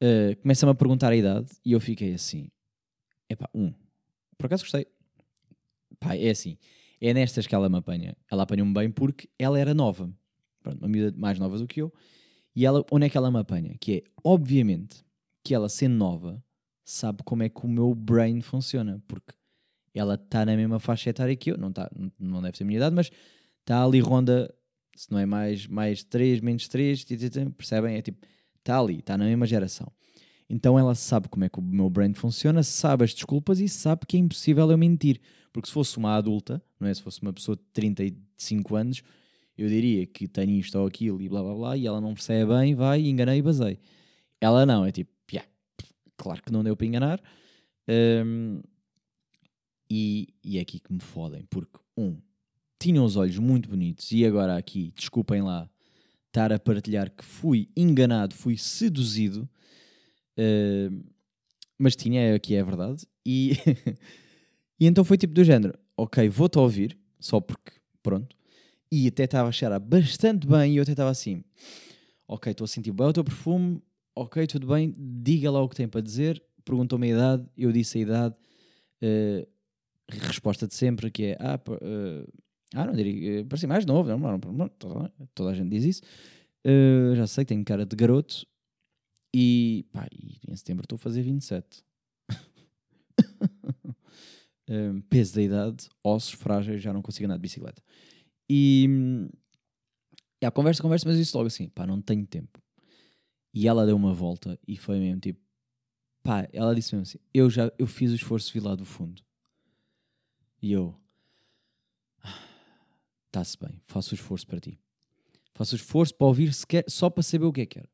Eh, 0.00 0.34
Começa-me 0.36 0.72
a 0.72 0.74
perguntar 0.74 1.12
a 1.12 1.16
idade. 1.16 1.52
E 1.62 1.72
eu 1.72 1.80
fiquei 1.80 2.14
assim, 2.14 2.48
epá, 3.28 3.46
um, 3.54 3.74
por 4.38 4.46
acaso 4.46 4.62
gostei. 4.62 4.86
Pá, 5.98 6.16
é 6.16 6.30
assim, 6.30 6.56
é 6.98 7.12
nestas 7.12 7.46
que 7.46 7.54
ela 7.54 7.68
me 7.68 7.76
apanha. 7.76 8.16
Ela 8.30 8.44
apanhou-me 8.44 8.72
bem 8.72 8.90
porque 8.90 9.28
ela 9.38 9.58
era 9.60 9.74
nova. 9.74 10.10
Pronto, 10.62 10.78
uma 10.78 10.88
miúda 10.88 11.14
mais 11.18 11.38
nova 11.38 11.58
do 11.58 11.66
que 11.66 11.82
eu. 11.82 11.92
E 12.54 12.66
ela, 12.66 12.84
onde 12.90 13.06
é 13.06 13.10
que 13.10 13.16
ela 13.16 13.30
me 13.30 13.38
apanha? 13.38 13.76
Que 13.80 13.98
é, 13.98 14.02
obviamente, 14.24 15.04
que 15.44 15.54
ela 15.54 15.68
sendo 15.68 15.94
nova, 15.94 16.42
sabe 16.84 17.22
como 17.24 17.42
é 17.42 17.48
que 17.48 17.64
o 17.64 17.68
meu 17.68 17.94
brain 17.94 18.40
funciona. 18.40 19.02
Porque 19.06 19.32
ela 19.94 20.14
está 20.14 20.44
na 20.44 20.56
mesma 20.56 20.78
faixa 20.78 21.10
etária 21.10 21.34
que 21.36 21.52
eu. 21.52 21.58
Não, 21.58 21.72
tá, 21.72 21.90
não- 22.18 22.42
deve 22.42 22.56
ser 22.56 22.64
a 22.64 22.66
minha 22.66 22.76
idade, 22.78 22.94
mas 22.94 23.10
está 23.60 23.84
ali 23.84 24.00
ronda, 24.00 24.52
se 24.96 25.10
não 25.10 25.18
é 25.18 25.26
mais, 25.26 25.66
mais 25.66 26.02
3, 26.04 26.40
menos 26.40 26.66
3, 26.68 27.04
percebem? 27.56 27.96
É 27.96 28.02
tipo, 28.02 28.26
está 28.58 28.78
ali, 28.78 28.98
está 28.98 29.16
na 29.16 29.24
mesma 29.24 29.46
geração. 29.46 29.90
Então 30.48 30.76
ela 30.76 30.96
sabe 30.96 31.28
como 31.28 31.44
é 31.44 31.48
que 31.48 31.60
o 31.60 31.62
meu 31.62 31.88
brain 31.88 32.12
funciona, 32.12 32.64
sabe 32.64 33.04
as 33.04 33.14
desculpas 33.14 33.60
e 33.60 33.68
sabe 33.68 34.04
que 34.06 34.16
é 34.16 34.20
impossível 34.20 34.68
eu 34.68 34.76
mentir. 34.76 35.20
Porque 35.52 35.68
se 35.68 35.72
fosse 35.72 35.96
uma 35.96 36.16
adulta, 36.16 36.60
não 36.78 36.88
é? 36.88 36.94
Se 36.94 37.00
fosse 37.02 37.22
uma 37.22 37.32
pessoa 37.32 37.56
de 37.56 37.62
35 37.72 38.74
anos, 38.74 39.02
eu 39.62 39.68
diria 39.68 40.06
que 40.06 40.26
tenho 40.26 40.52
isto 40.52 40.78
ou 40.78 40.86
aquilo 40.86 41.20
e 41.20 41.28
blá 41.28 41.42
blá 41.42 41.54
blá, 41.54 41.76
e 41.76 41.86
ela 41.86 42.00
não 42.00 42.14
percebe 42.14 42.52
bem, 42.52 42.74
vai, 42.74 43.00
enganei 43.06 43.38
e 43.38 43.42
basei. 43.42 43.78
Ela 44.40 44.64
não, 44.64 44.84
é 44.84 44.92
tipo, 44.92 45.10
"Ya, 45.32 45.44
claro 46.16 46.42
que 46.42 46.52
não 46.52 46.64
deu 46.64 46.76
para 46.76 46.86
enganar. 46.86 47.22
Hum, 47.88 48.60
e, 49.90 50.28
e 50.44 50.58
é 50.58 50.60
aqui 50.60 50.78
que 50.78 50.92
me 50.92 51.00
fodem, 51.00 51.44
porque, 51.50 51.78
um, 51.96 52.16
tinham 52.78 53.04
os 53.04 53.16
olhos 53.16 53.38
muito 53.38 53.68
bonitos 53.68 54.10
e 54.12 54.24
agora 54.24 54.56
aqui, 54.56 54.92
desculpem 54.96 55.42
lá, 55.42 55.68
estar 56.28 56.52
a 56.52 56.58
partilhar 56.58 57.10
que 57.10 57.24
fui 57.24 57.68
enganado, 57.76 58.34
fui 58.34 58.56
seduzido, 58.56 59.48
hum, 60.38 61.02
mas 61.78 61.96
tinha, 61.96 62.20
é 62.20 62.34
aqui 62.34 62.54
é 62.54 62.60
a 62.60 62.64
verdade, 62.64 63.06
e, 63.26 63.52
e 64.78 64.86
então 64.86 65.04
foi 65.04 65.18
tipo 65.18 65.34
do 65.34 65.42
género, 65.44 65.78
ok, 65.96 66.28
vou-te 66.28 66.58
ouvir, 66.58 66.96
só 67.18 67.40
porque, 67.40 67.72
pronto, 68.02 68.36
e 68.90 69.08
até 69.08 69.24
estava 69.24 69.48
a 69.48 69.52
cheirar 69.52 69.80
bastante 69.80 70.46
bem 70.46 70.72
e 70.72 70.76
eu 70.76 70.82
até 70.82 70.92
estava 70.92 71.10
assim, 71.10 71.44
ok, 72.26 72.50
estou 72.50 72.64
a 72.64 72.68
sentir 72.68 72.92
bem 72.92 73.06
o 73.06 73.12
teu 73.12 73.24
perfume, 73.24 73.82
ok, 74.14 74.46
tudo 74.46 74.66
bem, 74.66 74.94
diga 74.96 75.50
lá 75.50 75.62
o 75.62 75.68
que 75.68 75.76
tem 75.76 75.88
para 75.88 76.00
dizer, 76.00 76.42
perguntou-me 76.64 77.08
a 77.08 77.14
idade, 77.14 77.46
eu 77.56 77.72
disse 77.72 77.98
a 77.98 78.00
idade, 78.00 78.34
eh, 79.02 79.46
resposta 80.08 80.66
de 80.66 80.74
sempre 80.74 81.10
que 81.10 81.24
é, 81.24 81.36
ah, 81.40 81.60
eh, 81.82 82.26
ah 82.74 82.86
não 82.86 82.94
diria, 82.94 83.40
eh, 83.40 83.44
parecia 83.44 83.68
mais 83.68 83.86
novo, 83.86 84.08
não, 84.08 84.18
não, 84.18 84.52
não, 84.52 84.68
toda, 84.68 85.12
toda 85.34 85.50
a 85.50 85.54
gente 85.54 85.70
diz 85.70 85.84
isso, 85.84 86.02
Eh, 86.64 87.14
já 87.16 87.26
sei 87.26 87.44
que 87.44 87.48
tenho 87.50 87.64
cara 87.64 87.86
de 87.86 87.96
garoto 87.96 88.46
e, 89.34 89.86
pá, 89.92 90.06
e 90.12 90.38
em 90.48 90.56
setembro 90.56 90.84
estou 90.84 90.96
a 90.96 90.98
fazer 90.98 91.22
27. 91.22 91.82
Um, 94.68 95.00
peso 95.08 95.34
da 95.34 95.42
idade, 95.42 95.88
ossos 96.04 96.32
frágeis, 96.32 96.82
já 96.82 96.92
não 96.92 97.02
consigo 97.02 97.26
andar 97.26 97.36
de 97.36 97.42
bicicleta. 97.42 97.82
E 98.52 98.88
a 100.42 100.50
conversa, 100.50 100.82
conversa, 100.82 101.08
mas 101.08 101.16
disse 101.16 101.36
logo 101.36 101.46
assim: 101.46 101.68
pá, 101.68 101.86
não 101.86 102.02
tenho 102.02 102.26
tempo. 102.26 102.60
E 103.54 103.68
ela 103.68 103.86
deu 103.86 103.94
uma 103.94 104.12
volta 104.12 104.58
e 104.66 104.76
foi 104.76 104.98
mesmo 104.98 105.20
tipo, 105.20 105.40
pá, 106.20 106.48
ela 106.52 106.74
disse 106.74 106.92
mesmo 106.92 107.02
assim: 107.02 107.18
eu 107.32 107.48
já 107.48 107.70
eu 107.78 107.86
fiz 107.86 108.10
o 108.10 108.16
esforço 108.16 108.52
vir 108.52 108.60
lá 108.60 108.74
do 108.74 108.84
fundo. 108.84 109.22
E 110.60 110.72
eu, 110.72 110.96
está-se 113.26 113.56
bem, 113.56 113.80
faço 113.86 114.10
o 114.10 114.14
esforço 114.16 114.48
para 114.48 114.58
ti. 114.58 114.80
Faço 115.54 115.76
o 115.76 115.76
esforço 115.76 116.12
para 116.16 116.26
ouvir 116.26 116.52
sequer, 116.52 116.84
só 116.88 117.08
para 117.08 117.22
saber 117.22 117.44
o 117.44 117.52
que 117.52 117.60
é 117.60 117.66
que 117.66 117.78
era. 117.78 117.88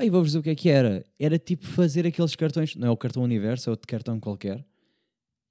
E 0.00 0.08
vou-vos 0.08 0.28
dizer 0.28 0.38
o 0.38 0.42
que 0.44 0.50
é 0.50 0.54
que 0.54 0.68
era. 0.68 1.04
Era 1.18 1.36
tipo 1.36 1.66
fazer 1.66 2.06
aqueles 2.06 2.36
cartões, 2.36 2.76
não 2.76 2.86
é 2.86 2.90
o 2.92 2.96
cartão 2.96 3.24
Universo, 3.24 3.68
é 3.68 3.72
outro 3.72 3.88
cartão 3.88 4.20
qualquer. 4.20 4.64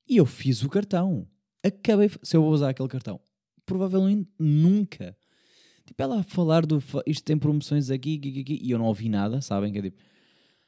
E 0.08 0.15
eu 0.15 0.26
fiz 0.26 0.63
o 0.63 0.70
cartão. 0.70 1.28
Acabei. 1.62 2.10
Se 2.24 2.38
eu 2.38 2.41
vou 2.41 2.52
usar 2.52 2.70
aquele 2.70 2.88
cartão, 2.88 3.20
provavelmente 3.67 4.27
nunca. 4.39 5.15
Tipo, 5.86 6.01
ela 6.01 6.21
a 6.21 6.23
falar 6.23 6.65
do. 6.65 6.82
Isto 7.06 7.23
tem 7.23 7.38
promoções 7.38 7.91
aqui, 7.91 8.17
aqui, 8.17 8.41
aqui, 8.41 8.60
e 8.63 8.71
eu 8.71 8.80
não 8.80 8.86
ouvi 8.86 9.08
nada, 9.10 9.39
sabem? 9.41 9.71
Que 9.71 9.80
é 9.80 9.82
tipo, 9.84 10.01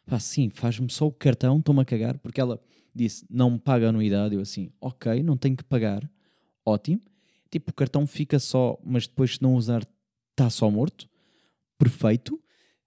pá, 0.06 0.20
sim, 0.20 0.50
faz-me 0.50 0.92
só 0.92 1.08
o 1.08 1.12
cartão, 1.12 1.58
estou-me 1.58 1.82
a 1.82 1.86
cagar, 1.86 2.20
porque 2.20 2.40
ela 2.40 2.62
disse, 2.94 3.26
não 3.30 3.52
me 3.52 3.60
paga 3.60 3.90
anuidade. 3.90 4.36
Eu 4.36 4.42
assim, 4.42 4.72
ok, 4.80 5.24
não 5.24 5.36
tenho 5.36 5.58
que 5.58 5.64
pagar, 5.64 6.08
ótimo. 6.64 7.02
Tipo, 7.50 7.72
o 7.72 7.74
cartão 7.74 8.06
fica 8.06 8.38
só, 8.38 8.78
mas 8.86 9.08
depois 9.08 9.36
se 9.36 9.42
não 9.42 9.56
usar, 9.56 9.84
está 10.32 10.50
só 10.50 10.70
morto. 10.70 11.10
Perfeito. 11.78 12.40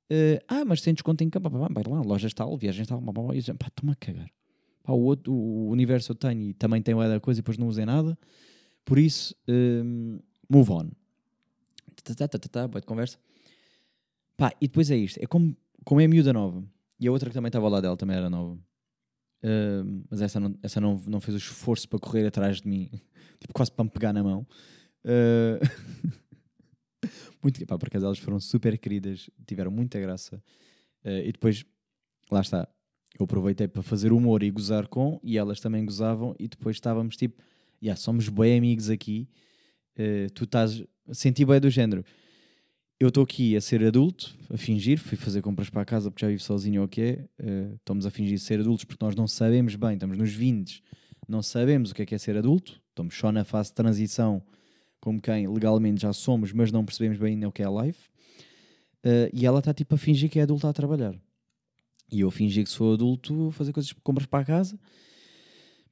Eh, 0.09 0.43
ah, 0.47 0.65
mas 0.65 0.83
tem 0.83 0.95
desconto 0.95 1.25
em 1.25 1.31
campo, 1.31 1.49
vai 1.51 1.85
lá, 1.89 2.01
lojas 2.03 2.35
tal, 2.35 2.57
viagens 2.57 2.87
tal, 2.87 3.01
pá, 3.01 3.13
pá, 3.13 3.23
pá, 3.23 3.35
e 3.35 3.39
eu, 3.39 3.55
pá, 3.57 3.67
estou-me 3.69 3.93
a 3.93 3.97
cagar. 3.97 4.31
Pá, 4.83 4.93
o, 4.93 5.01
outro, 5.01 5.33
o 5.33 5.71
universo 5.71 6.13
eu 6.13 6.17
tenho 6.17 6.43
e 6.43 6.55
também 6.55 6.83
tem 6.83 6.95
da 6.95 7.19
coisa 7.19 7.41
e 7.41 7.43
depois 7.43 7.59
não 7.59 7.67
usei 7.67 7.85
nada. 7.85 8.17
Por 8.85 8.99
isso, 8.99 9.35
hum, 9.49 10.19
move 10.49 10.71
on. 10.73 10.91
Tá, 12.03 12.27
tá, 12.27 12.39
tá, 12.39 12.69
boa 12.69 12.81
de 12.81 12.87
conversa. 12.87 13.19
Pá, 14.37 14.53
e 14.61 14.67
depois 14.67 14.91
é 14.91 14.97
isto. 14.97 15.19
É 15.23 15.27
como, 15.27 15.57
como 15.85 16.01
é 16.01 16.05
a 16.05 16.09
miúda 16.09 16.33
nova. 16.33 16.65
E 16.99 17.07
a 17.07 17.13
outra 17.13 17.29
que 17.29 17.35
também 17.35 17.49
estava 17.49 17.69
lá 17.69 17.81
dela 17.81 17.97
também 17.97 18.17
era 18.17 18.29
nova. 18.29 18.59
Hum, 19.45 20.05
mas 20.11 20.21
essa, 20.21 20.41
não, 20.41 20.57
essa 20.63 20.81
não, 20.81 21.01
não 21.07 21.21
fez 21.21 21.35
o 21.35 21.39
esforço 21.39 21.89
para 21.89 21.99
correr 21.99 22.27
atrás 22.27 22.61
de 22.61 22.69
mim. 22.69 22.91
tipo, 23.39 23.53
quase 23.53 23.71
para 23.71 23.85
me 23.85 23.91
pegar 23.91 24.13
na 24.13 24.23
mão. 24.23 24.47
Uh, 25.05 25.59
muito, 27.43 27.65
pá, 27.67 27.79
por 27.79 27.89
acaso 27.89 28.07
elas 28.07 28.19
foram 28.19 28.41
super 28.41 28.77
queridas. 28.79 29.31
Tiveram 29.47 29.71
muita 29.71 30.01
graça. 30.01 30.43
Uh, 31.05 31.23
e 31.25 31.33
depois, 31.33 31.65
lá 32.31 32.41
está. 32.41 32.69
Eu 33.19 33.25
aproveitei 33.25 33.69
para 33.69 33.83
fazer 33.83 34.13
humor 34.13 34.43
e 34.43 34.51
gozar 34.51 34.89
com, 34.89 35.21
e 35.23 35.37
elas 35.37 35.61
também 35.61 35.85
gozavam, 35.85 36.35
e 36.39 36.49
depois 36.49 36.77
estávamos 36.77 37.15
tipo, 37.17 37.43
yeah, 37.83 37.99
somos 38.01 38.29
bem 38.29 38.57
amigos 38.59 38.89
aqui, 38.89 39.29
eh, 39.97 40.29
tu 40.35 40.45
estás, 40.45 40.83
senti 41.13 41.45
bem 41.45 41.61
do 41.61 41.69
género, 41.69 42.05
eu 43.01 43.09
estou 43.09 43.25
aqui 43.25 43.57
a 43.57 43.61
ser 43.61 43.85
adulto, 43.85 44.35
a 44.49 44.57
fingir, 44.57 44.99
fui 44.99 45.17
fazer 45.17 45.43
compras 45.43 45.69
para 45.69 45.83
a 45.83 45.85
casa 45.85 46.11
porque 46.11 46.25
já 46.25 46.31
vivo 46.31 46.43
sozinho 46.43 46.83
ou 46.83 46.87
o 46.87 46.89
que 46.89 47.01
é, 47.01 47.29
eh, 47.39 47.73
estamos 47.77 48.07
a 48.07 48.11
fingir 48.11 48.39
ser 48.39 48.61
adultos 48.61 48.85
porque 48.85 49.05
nós 49.05 49.15
não 49.17 49.27
sabemos 49.27 49.75
bem, 49.75 49.95
estamos 49.95 50.17
nos 50.17 50.33
20, 50.33 50.83
não 51.29 51.43
sabemos 51.43 51.91
o 51.91 51.95
que 51.95 52.03
é 52.03 52.07
que 52.07 52.15
é 52.15 52.19
ser 52.19 52.37
adulto, 52.37 52.81
estamos 52.91 53.17
só 53.17 53.33
na 53.33 53.45
fase 53.45 53.71
de 53.71 53.75
transição, 53.75 54.43
como 55.01 55.21
quem 55.21 55.49
legalmente 55.49 56.03
já 56.03 56.13
somos, 56.13 56.53
mas 56.53 56.71
não 56.71 56.85
percebemos 56.85 57.19
bem 57.19 57.35
ainda 57.35 57.49
o 57.49 57.53
que 57.53 57.63
é 57.63 57.67
a 57.67 57.71
life, 57.85 58.13
Eh, 59.05 59.31
e 59.33 59.47
ela 59.47 59.59
está 59.59 59.75
tipo 59.75 59.95
a 59.95 59.99
fingir 59.99 60.31
que 60.31 60.39
é 60.39 60.43
adulta 60.43 60.69
a 60.69 60.73
trabalhar. 60.73 61.15
E 62.11 62.21
eu 62.21 62.31
fingi 62.31 62.63
que 62.63 62.71
sou 62.71 62.93
adulto, 62.93 63.51
fazer 63.51 63.73
coisas, 63.73 63.93
compras 64.03 64.27
para 64.27 64.41
a 64.41 64.45
casa. 64.45 64.79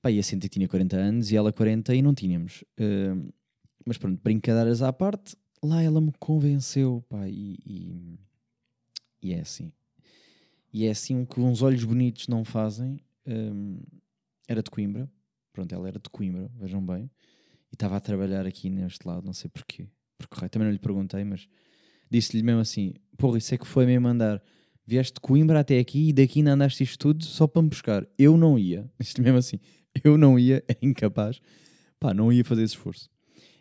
Pá, 0.02 0.10
e 0.10 0.18
a 0.18 0.22
Cintia 0.22 0.48
tinha 0.48 0.66
40 0.66 0.96
anos 0.96 1.30
e 1.30 1.36
ela 1.36 1.52
40 1.52 1.94
e 1.94 2.02
não 2.02 2.14
tínhamos. 2.14 2.64
Uh, 2.78 3.32
mas 3.84 3.98
pronto, 3.98 4.20
brincadeiras 4.22 4.82
à 4.82 4.92
parte, 4.92 5.36
lá 5.62 5.82
ela 5.82 6.00
me 6.00 6.12
convenceu, 6.18 7.04
pá, 7.08 7.28
e, 7.28 7.58
e, 7.66 8.18
e 9.22 9.32
é 9.32 9.40
assim. 9.40 9.72
E 10.72 10.86
é 10.86 10.90
assim 10.90 11.20
o 11.20 11.26
que 11.26 11.40
uns 11.40 11.62
olhos 11.62 11.84
bonitos 11.84 12.28
não 12.28 12.44
fazem. 12.44 13.00
hum, 13.26 13.80
era 14.48 14.62
de 14.62 14.70
Coimbra, 14.70 15.08
pronto, 15.52 15.72
ela 15.72 15.86
era 15.86 15.98
de 15.98 16.10
Coimbra, 16.10 16.50
vejam 16.56 16.84
bem, 16.84 17.10
e 17.70 17.74
estava 17.74 17.96
a 17.96 18.00
trabalhar 18.00 18.46
aqui 18.46 18.68
neste 18.68 19.06
lado, 19.06 19.24
não 19.24 19.32
sei 19.32 19.48
porquê. 19.48 19.86
Também 20.50 20.66
não 20.66 20.72
lhe 20.72 20.78
perguntei, 20.78 21.22
mas 21.24 21.48
disse-lhe 22.10 22.42
mesmo 22.42 22.60
assim: 22.60 22.94
Porra, 23.16 23.38
isso 23.38 23.54
é 23.54 23.58
que 23.58 23.66
foi 23.66 23.86
mesmo 23.86 24.08
andar. 24.08 24.42
Vieste 24.86 25.14
de 25.14 25.20
Coimbra 25.20 25.60
até 25.60 25.78
aqui 25.78 26.08
e 26.08 26.12
daqui 26.12 26.40
ainda 26.40 26.52
andaste 26.52 26.82
isto 26.82 26.98
tudo 26.98 27.24
só 27.24 27.46
para 27.46 27.62
me 27.62 27.68
buscar. 27.68 28.06
Eu 28.18 28.36
não 28.36 28.58
ia, 28.58 28.90
isto 28.98 29.22
mesmo 29.22 29.38
assim, 29.38 29.60
eu 30.04 30.16
não 30.18 30.38
ia, 30.38 30.64
é 30.68 30.76
incapaz, 30.82 31.40
pá, 31.98 32.12
não 32.14 32.32
ia 32.32 32.44
fazer 32.44 32.62
esse 32.62 32.74
esforço. 32.74 33.08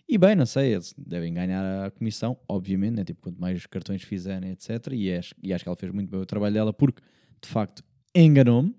E 0.07 0.17
bem, 0.17 0.35
não 0.35 0.45
sei, 0.45 0.73
eles 0.73 0.93
devem 0.97 1.33
ganhar 1.33 1.85
a 1.85 1.91
comissão, 1.91 2.35
obviamente, 2.47 2.95
né? 2.95 3.03
tipo, 3.03 3.21
quanto 3.21 3.39
mais 3.39 3.63
cartões 3.67 4.01
fizerem, 4.01 4.51
etc. 4.51 4.87
E 4.93 5.13
acho, 5.13 5.35
e 5.43 5.53
acho 5.53 5.63
que 5.63 5.69
ela 5.69 5.75
fez 5.75 5.91
muito 5.93 6.09
bem 6.09 6.19
o 6.19 6.25
trabalho 6.25 6.53
dela 6.55 6.73
porque, 6.73 7.01
de 7.41 7.47
facto, 7.47 7.83
enganou-me. 8.15 8.75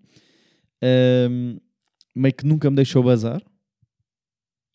Ahm, 0.82 1.58
meio 2.14 2.34
que 2.34 2.44
nunca 2.44 2.68
me 2.68 2.76
deixou 2.76 3.02
bazar. 3.02 3.42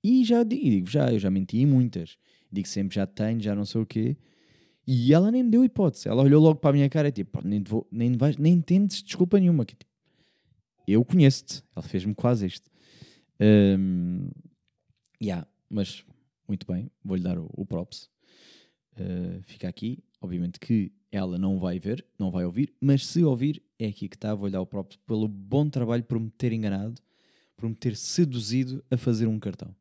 E 0.04 0.24
já 0.24 0.44
di- 0.44 0.62
digo, 0.70 0.88
já, 0.90 1.12
eu 1.12 1.20
já 1.20 1.30
menti 1.30 1.58
em 1.58 1.66
muitas. 1.66 2.18
Digo 2.52 2.68
sempre, 2.68 2.96
já 2.96 3.06
tenho, 3.06 3.40
já 3.42 3.56
não 3.56 3.66
sei 3.66 3.82
o 3.82 3.86
quê. 3.86 4.16
E 4.88 5.14
ela 5.14 5.32
nem 5.32 5.44
me 5.44 5.50
deu 5.50 5.64
hipótese. 5.64 6.08
Ela 6.08 6.24
olhou 6.24 6.42
logo 6.42 6.60
para 6.60 6.70
a 6.70 6.74
minha 6.74 6.90
cara 6.90 7.08
e 7.10 7.12
tipo, 7.12 7.32
"Pá, 7.32 7.42
nem, 7.44 7.62
vou, 7.64 7.88
nem, 7.92 8.14
vais, 8.16 8.38
nem 8.38 8.62
tentes 8.62 9.02
desculpa 9.04 9.40
nenhuma. 9.40 9.66
Que, 9.66 9.76
tipo, 9.76 9.92
eu 10.94 11.04
conheço-te. 11.04 11.64
Ela 11.76 11.84
fez-me 11.84 12.14
quase 12.14 12.46
isto. 12.46 12.70
Ahm, 13.40 14.30
yeah, 15.22 15.48
mas 15.70 16.06
muito 16.48 16.66
bem, 16.68 16.92
vou-lhe 17.04 17.24
dar 17.24 17.38
o, 17.38 17.50
o 17.54 17.66
props. 17.66 18.10
Uh, 18.98 19.42
fica 19.44 19.68
aqui. 19.68 20.04
Obviamente 20.22 20.60
que 20.60 20.92
ela 21.12 21.38
não 21.38 21.60
vai 21.60 21.80
ver, 21.80 22.06
não 22.18 22.32
vai 22.32 22.46
ouvir, 22.46 22.74
mas 22.80 23.06
se 23.06 23.24
ouvir, 23.24 23.62
é 23.78 23.88
aqui 23.88 24.08
que 24.08 24.16
está. 24.16 24.34
Vou-lhe 24.34 24.54
dar 24.54 24.62
o 24.62 24.66
props 24.66 24.98
pelo 25.06 25.28
bom 25.28 25.70
trabalho 25.70 26.04
por 26.04 26.20
me 26.20 26.30
ter 26.30 26.52
enganado, 26.52 27.02
por 27.56 27.70
me 27.70 27.76
ter 27.76 27.96
seduzido 27.96 28.84
a 28.90 28.98
fazer 28.98 29.28
um 29.28 29.40
cartão. 29.40 29.76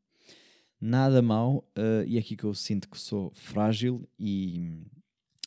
Nada 0.81 1.23
mal, 1.23 1.67
uh, 1.79 2.05
e 2.07 2.17
é 2.17 2.21
aqui 2.21 2.37
que 2.37 2.45
eu 2.45 2.55
sinto 2.55 2.89
que 2.89 2.99
sou 2.99 3.33
frágil 3.35 4.07
e 4.19 4.83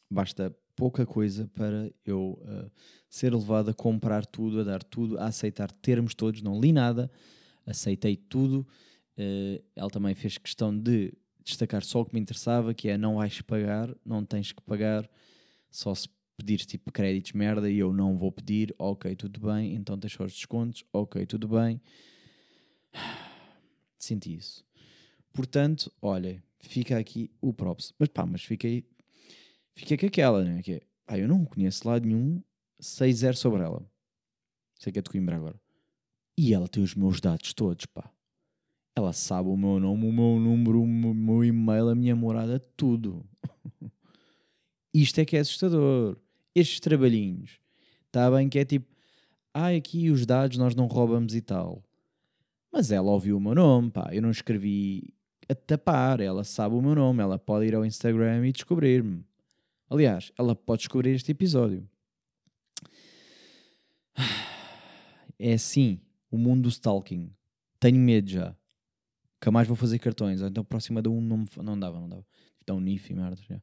basta 0.10 0.56
pouca 0.78 1.06
coisa 1.08 1.50
para 1.56 1.92
eu 2.06 2.40
uh, 2.44 2.72
ser 3.10 3.34
levado 3.34 3.72
a 3.72 3.74
comprar 3.74 4.26
tudo, 4.26 4.62
a 4.62 4.64
dar 4.64 4.84
tudo, 4.84 5.18
a 5.18 5.26
aceitar 5.26 5.72
termos 5.72 6.14
todos. 6.14 6.42
Não 6.44 6.62
li 6.62 6.72
nada, 6.72 7.12
aceitei 7.66 8.16
tudo. 8.16 8.66
Uh, 9.18 9.62
ela 9.76 9.90
também 9.90 10.14
fez 10.14 10.38
questão 10.38 10.78
de 10.78 11.12
destacar 11.44 11.84
só 11.84 12.02
o 12.02 12.06
que 12.06 12.14
me 12.14 12.22
interessava, 12.22 12.74
que 12.76 12.90
é 12.90 12.98
não 12.98 13.16
vais 13.16 13.42
pagar, 13.42 13.94
não 14.06 14.24
tens 14.24 14.52
que 14.52 14.62
pagar, 14.62 15.10
só 15.72 15.96
se 15.96 16.08
pedires 16.38 16.66
tipo 16.66 16.92
créditos 16.92 17.32
merda 17.32 17.70
e 17.70 17.80
eu 17.80 17.92
não 17.92 18.16
vou 18.16 18.32
pedir, 18.32 18.76
ok, 18.78 19.16
tudo 19.16 19.40
bem, 19.40 19.74
então 19.74 19.98
só 20.08 20.26
os 20.26 20.34
descontos, 20.34 20.84
ok, 20.94 21.26
tudo 21.26 21.48
bem. 21.48 21.82
Senti 23.98 24.36
isso. 24.36 24.64
Portanto, 25.34 25.92
olha, 26.02 26.44
fica 26.60 27.00
aqui 27.00 27.32
o 27.42 27.52
props. 27.52 27.94
Mas 27.98 28.10
pá, 28.10 28.26
mas 28.26 28.44
fiquei, 28.44 28.86
fiquei 29.78 29.98
com 29.98 30.08
aquela, 30.08 30.44
né? 30.44 30.62
Que 30.62 30.74
é, 30.74 30.82
pá, 31.06 31.18
eu 31.18 31.28
não 31.28 31.46
conheço 31.46 31.88
lado 31.88 32.06
nenhum 32.06 32.42
6-0 32.82 33.36
sobre 33.36 33.62
ela. 33.62 33.86
Sei 34.76 34.92
que 34.92 35.00
é 35.00 35.02
de 35.02 35.10
Coimbra 35.10 35.36
agora. 35.36 35.60
E 36.38 36.54
ela 36.54 36.68
tem 36.68 36.84
os 36.84 36.94
meus 36.96 37.22
dados 37.22 37.54
todos, 37.54 37.86
pá. 37.86 38.12
Ela 38.96 39.14
sabe 39.14 39.50
o 39.50 39.56
meu 39.58 39.80
nome, 39.80 40.08
o 40.08 40.12
meu 40.12 40.40
número, 40.40 40.82
o 40.82 40.88
meu 40.88 41.44
e-mail, 41.44 41.90
a 41.90 41.96
minha 41.96 42.16
morada, 42.16 42.60
tudo. 42.76 43.24
Isto 44.94 45.22
é 45.22 45.26
que 45.26 45.38
é 45.38 45.40
assustador. 45.40 46.18
Estes 46.56 46.80
trabalhinhos. 46.80 47.60
Está 48.08 48.32
bem 48.32 48.50
que 48.50 48.58
é 48.58 48.66
tipo, 48.66 48.88
ah, 49.54 49.70
aqui 49.70 50.10
os 50.10 50.26
dados 50.26 50.58
nós 50.58 50.74
não 50.76 50.88
roubamos 50.88 51.36
e 51.36 51.42
tal. 51.42 51.84
Mas 52.72 52.92
ela 52.92 53.12
ouviu 53.12 53.38
o 53.38 53.40
meu 53.40 53.54
nome, 53.54 53.92
pá. 53.92 54.10
Eu 54.12 54.22
não 54.22 54.32
escrevi 54.32 55.14
a 55.48 55.56
tapar. 55.56 56.20
Ela 56.20 56.44
sabe 56.44 56.76
o 56.76 56.82
meu 56.82 56.96
nome. 56.96 57.22
Ela 57.22 57.38
pode 57.38 57.66
ir 57.66 57.76
ao 57.76 57.86
Instagram 57.86 58.48
e 58.48 58.52
descobrir-me. 58.52 59.24
Aliás, 59.90 60.32
ela 60.38 60.56
pode 60.56 60.80
descobrir 60.80 61.12
este 61.12 61.32
episódio. 61.32 61.88
É 65.40 65.54
assim, 65.54 66.02
o 66.32 66.38
mundo 66.38 66.64
do 66.64 66.70
stalking. 66.70 67.32
Tenho 67.80 68.00
medo 68.00 68.28
já. 68.28 68.56
Nunca 69.36 69.52
mais 69.52 69.68
vou 69.68 69.78
fazer 69.78 70.00
cartões. 70.00 70.42
Ou 70.42 70.48
então 70.48 70.64
próxima 70.64 71.00
de 71.00 71.08
um 71.10 71.22
não, 71.22 71.38
me 71.38 71.48
não 71.58 71.80
dava, 71.80 72.00
não 72.00 72.10
dava. 72.10 72.26
Um 72.72 72.82
NIF 72.82 73.12
e 73.12 73.16
merda. 73.16 73.40
Já. 73.48 73.62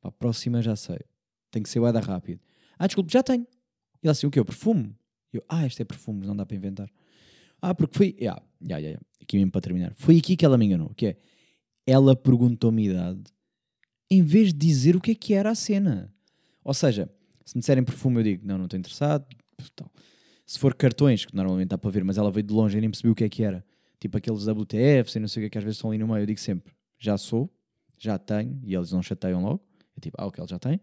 Para 0.00 0.08
a 0.08 0.12
próxima 0.12 0.60
já 0.60 0.76
sei. 0.76 1.00
Tem 1.50 1.62
que 1.62 1.68
ser 1.68 1.80
guarda 1.80 1.98
rápido. 1.98 2.40
Ah, 2.78 2.86
desculpe, 2.86 3.12
já 3.12 3.22
tenho. 3.22 3.46
E 4.02 4.08
assim, 4.08 4.26
o 4.26 4.30
quê? 4.30 4.38
O 4.38 4.44
perfume? 4.44 4.94
Eu, 5.32 5.42
ah, 5.48 5.66
este 5.66 5.82
é 5.82 5.84
perfume, 5.84 6.26
não 6.26 6.36
dá 6.36 6.44
para 6.44 6.56
inventar. 6.56 6.90
Ah, 7.60 7.74
porque 7.74 7.96
foi. 7.96 8.16
Yeah, 8.18 8.40
yeah, 8.60 8.78
yeah, 8.78 8.88
yeah. 8.88 9.06
Aqui 9.20 9.38
mesmo 9.38 9.50
para 9.50 9.60
terminar. 9.60 9.92
Foi 9.96 10.18
aqui 10.18 10.36
que 10.36 10.44
ela 10.44 10.58
me 10.58 10.66
enganou. 10.66 10.92
Que 10.94 11.06
é, 11.06 11.16
ela 11.86 12.14
perguntou-me 12.14 12.84
idade 12.84 13.22
em 14.12 14.22
vez 14.22 14.48
de 14.48 14.58
dizer 14.58 14.94
o 14.94 15.00
que 15.00 15.12
é 15.12 15.14
que 15.14 15.32
era 15.32 15.50
a 15.50 15.54
cena. 15.54 16.12
Ou 16.62 16.74
seja, 16.74 17.10
se 17.46 17.56
me 17.56 17.60
disserem 17.60 17.82
perfume, 17.82 18.20
eu 18.20 18.22
digo, 18.22 18.46
não, 18.46 18.58
não 18.58 18.66
estou 18.66 18.78
interessado. 18.78 19.26
Tal. 19.74 19.90
Se 20.44 20.58
for 20.58 20.74
cartões, 20.74 21.24
que 21.24 21.34
normalmente 21.34 21.68
dá 21.68 21.78
para 21.78 21.90
ver, 21.90 22.04
mas 22.04 22.18
ela 22.18 22.30
veio 22.30 22.46
de 22.46 22.52
longe 22.52 22.76
e 22.76 22.80
nem 22.80 22.90
percebeu 22.90 23.12
o 23.12 23.14
que 23.14 23.24
é 23.24 23.28
que 23.28 23.42
era. 23.42 23.64
Tipo 23.98 24.18
aqueles 24.18 24.46
WTFs 24.46 25.16
e 25.16 25.20
não 25.20 25.28
sei 25.28 25.42
o 25.42 25.46
que, 25.46 25.50
que 25.50 25.58
às 25.58 25.64
vezes 25.64 25.78
estão 25.78 25.90
ali 25.90 25.98
no 25.98 26.06
meio. 26.08 26.20
Eu 26.20 26.26
digo 26.26 26.40
sempre, 26.40 26.74
já 26.98 27.16
sou, 27.16 27.50
já 27.96 28.18
tenho, 28.18 28.60
e 28.64 28.74
eles 28.74 28.92
não 28.92 29.02
chateiam 29.02 29.42
logo. 29.42 29.64
Eu 29.96 30.00
tipo, 30.02 30.16
ah, 30.20 30.26
ok, 30.26 30.42
ele 30.42 30.50
já 30.50 30.58
tem. 30.58 30.78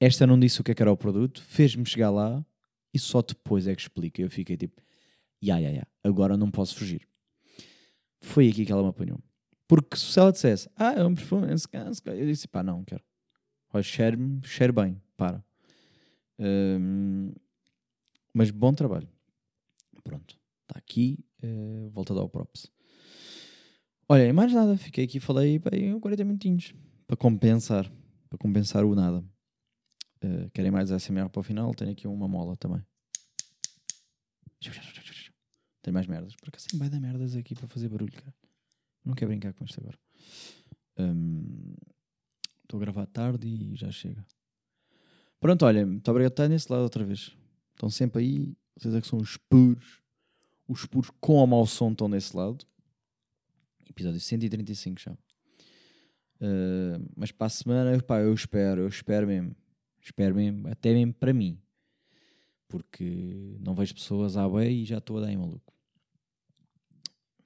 Esta 0.00 0.26
não 0.26 0.40
disse 0.40 0.60
o 0.60 0.64
que 0.64 0.72
é 0.72 0.74
que 0.74 0.82
era 0.82 0.90
o 0.90 0.96
produto, 0.96 1.44
fez-me 1.44 1.86
chegar 1.86 2.10
lá 2.10 2.44
e 2.92 2.98
só 2.98 3.22
depois 3.22 3.68
é 3.68 3.74
que 3.74 3.82
explica. 3.82 4.20
Eu 4.20 4.30
fiquei 4.30 4.56
tipo, 4.56 4.82
ya, 5.40 5.58
ya, 5.58 5.70
ya, 5.70 5.86
agora 6.02 6.36
não 6.36 6.50
posso 6.50 6.74
fugir. 6.74 7.06
Foi 8.20 8.48
aqui 8.48 8.66
que 8.66 8.72
ela 8.72 8.82
me 8.82 8.88
apanhou. 8.88 9.20
Porque 9.70 9.96
se 9.96 10.18
ela 10.18 10.32
dissesse, 10.32 10.68
ah, 10.74 10.94
é 10.94 11.04
um 11.04 11.14
perfume, 11.14 11.46
um 11.46 11.54
um 11.54 11.94
scan", 11.94 12.12
eu 12.12 12.26
disse, 12.26 12.48
pá, 12.48 12.60
não, 12.60 12.82
quero. 12.82 13.04
Olha, 13.72 13.84
cheire-me, 13.84 14.40
cheire 14.44 14.72
bem, 14.72 15.00
para. 15.16 15.44
Hum, 16.40 17.32
mas 18.34 18.50
bom 18.50 18.74
trabalho. 18.74 19.08
Pronto, 20.02 20.36
está 20.62 20.76
aqui, 20.76 21.24
eh, 21.40 21.88
volto 21.92 22.12
a 22.12 22.16
dar 22.16 22.22
o 22.24 22.28
props. 22.28 22.68
Olha, 24.08 24.26
e 24.26 24.32
mais 24.32 24.52
nada, 24.52 24.76
fiquei 24.76 25.04
aqui, 25.04 25.20
falei 25.20 25.60
bem 25.60 26.00
40 26.00 26.24
minutinhos 26.24 26.74
para 27.06 27.16
compensar, 27.16 27.88
para 28.28 28.38
compensar 28.40 28.84
o 28.84 28.96
nada. 28.96 29.24
Eh, 30.20 30.50
querem 30.52 30.72
mais 30.72 30.90
SMR 30.90 31.28
para 31.28 31.38
o 31.38 31.44
final? 31.44 31.72
Tenho 31.74 31.92
aqui 31.92 32.08
uma 32.08 32.26
mola 32.26 32.56
também. 32.56 32.84
Tem 35.80 35.94
mais 35.94 36.08
merdas. 36.08 36.34
Porque 36.34 36.56
assim 36.56 36.76
vai 36.76 36.88
dar 36.90 36.98
merdas 36.98 37.36
aqui 37.36 37.54
para 37.54 37.68
fazer 37.68 37.88
barulho, 37.88 38.10
cara. 38.10 38.34
Não 39.04 39.14
quero 39.14 39.30
brincar 39.30 39.52
com 39.54 39.64
isto 39.64 39.80
agora. 39.80 39.98
Estou 42.62 42.78
a 42.78 42.80
gravar 42.80 43.06
tarde 43.06 43.48
e 43.48 43.74
já 43.76 43.90
chega. 43.90 44.24
Pronto, 45.40 45.64
olha, 45.64 45.86
muito 45.86 46.08
obrigado 46.10 46.32
por 46.32 46.42
estar 46.42 46.48
nesse 46.48 46.70
lado 46.70 46.82
outra 46.82 47.04
vez. 47.04 47.34
Estão 47.72 47.88
sempre 47.88 48.22
aí. 48.22 48.54
Vocês 48.76 48.94
é 48.94 49.00
que 49.00 49.06
são 49.06 49.18
os 49.18 49.36
puros. 49.36 50.02
Os 50.68 50.86
puros 50.86 51.10
com 51.20 51.34
ou 51.34 51.46
mau 51.46 51.66
som 51.66 51.90
estão 51.90 52.08
nesse 52.08 52.36
lado. 52.36 52.64
Episódio 53.88 54.20
135 54.20 55.00
já. 55.00 55.12
Uh, 55.12 57.10
mas 57.16 57.32
para 57.32 57.46
a 57.46 57.50
semana, 57.50 58.02
pá, 58.02 58.20
eu 58.20 58.32
espero, 58.32 58.82
eu 58.82 58.88
espero 58.88 59.26
mesmo. 59.26 59.56
Espero 60.00 60.34
mesmo, 60.34 60.68
até 60.68 60.92
mesmo 60.92 61.14
para 61.14 61.32
mim. 61.32 61.60
Porque 62.68 63.56
não 63.60 63.74
vejo 63.74 63.94
pessoas 63.94 64.36
à 64.36 64.48
bem 64.48 64.82
e 64.82 64.84
já 64.84 64.98
estou 64.98 65.18
a 65.18 65.22
dar 65.22 65.32
em 65.32 65.36
maluco. 65.36 65.74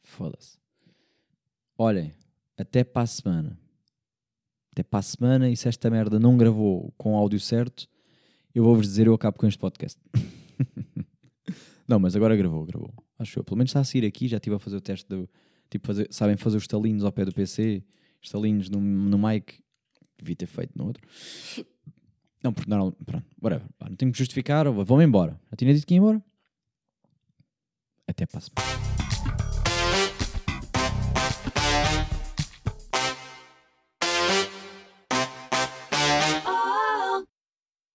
Foda-se. 0.02 0.63
Olhem, 1.76 2.12
até 2.56 2.84
para 2.84 3.02
a 3.02 3.06
semana. 3.06 3.58
Até 4.72 4.82
para 4.82 5.00
a 5.00 5.02
semana 5.02 5.50
e 5.50 5.56
se 5.56 5.68
esta 5.68 5.90
merda 5.90 6.18
não 6.18 6.36
gravou 6.36 6.92
com 6.96 7.14
o 7.14 7.16
áudio 7.16 7.40
certo, 7.40 7.88
eu 8.54 8.62
vou-vos 8.62 8.86
dizer, 8.86 9.06
eu 9.06 9.14
acabo 9.14 9.38
com 9.38 9.46
este 9.46 9.58
podcast. 9.58 10.00
não, 11.86 11.98
mas 11.98 12.14
agora 12.14 12.36
gravou, 12.36 12.64
gravou. 12.64 12.92
Acho 13.18 13.40
eu. 13.40 13.44
Pelo 13.44 13.56
menos 13.56 13.70
está 13.70 13.80
a 13.80 13.84
sair 13.84 14.04
aqui, 14.04 14.28
já 14.28 14.36
estive 14.36 14.54
a 14.54 14.58
fazer 14.58 14.76
o 14.76 14.80
teste 14.80 15.08
do... 15.08 15.28
Tipo, 15.68 15.88
fazer, 15.88 16.08
sabem 16.10 16.36
fazer 16.36 16.56
os 16.56 16.66
talinhos 16.66 17.04
ao 17.04 17.10
pé 17.10 17.24
do 17.24 17.32
PC, 17.32 17.82
estalinhos 18.22 18.68
no, 18.68 18.80
no 18.80 19.18
mic. 19.18 19.60
Devia 20.16 20.36
ter 20.36 20.46
feito 20.46 20.72
no 20.76 20.86
outro. 20.86 21.02
Não, 22.42 22.52
porque 22.52 22.70
não, 22.70 22.92
pronto, 22.92 23.26
whatever. 23.42 23.66
Não 23.80 23.96
tenho 23.96 24.12
que 24.12 24.18
justificar, 24.18 24.70
vão-me 24.70 25.04
embora. 25.04 25.40
Já 25.50 25.56
tinha 25.56 25.74
dito 25.74 25.86
que 25.86 25.94
ia 25.94 25.98
embora. 25.98 26.22
Até 28.06 28.26
para 28.26 28.38
a 28.38 28.40
semana. 28.40 28.93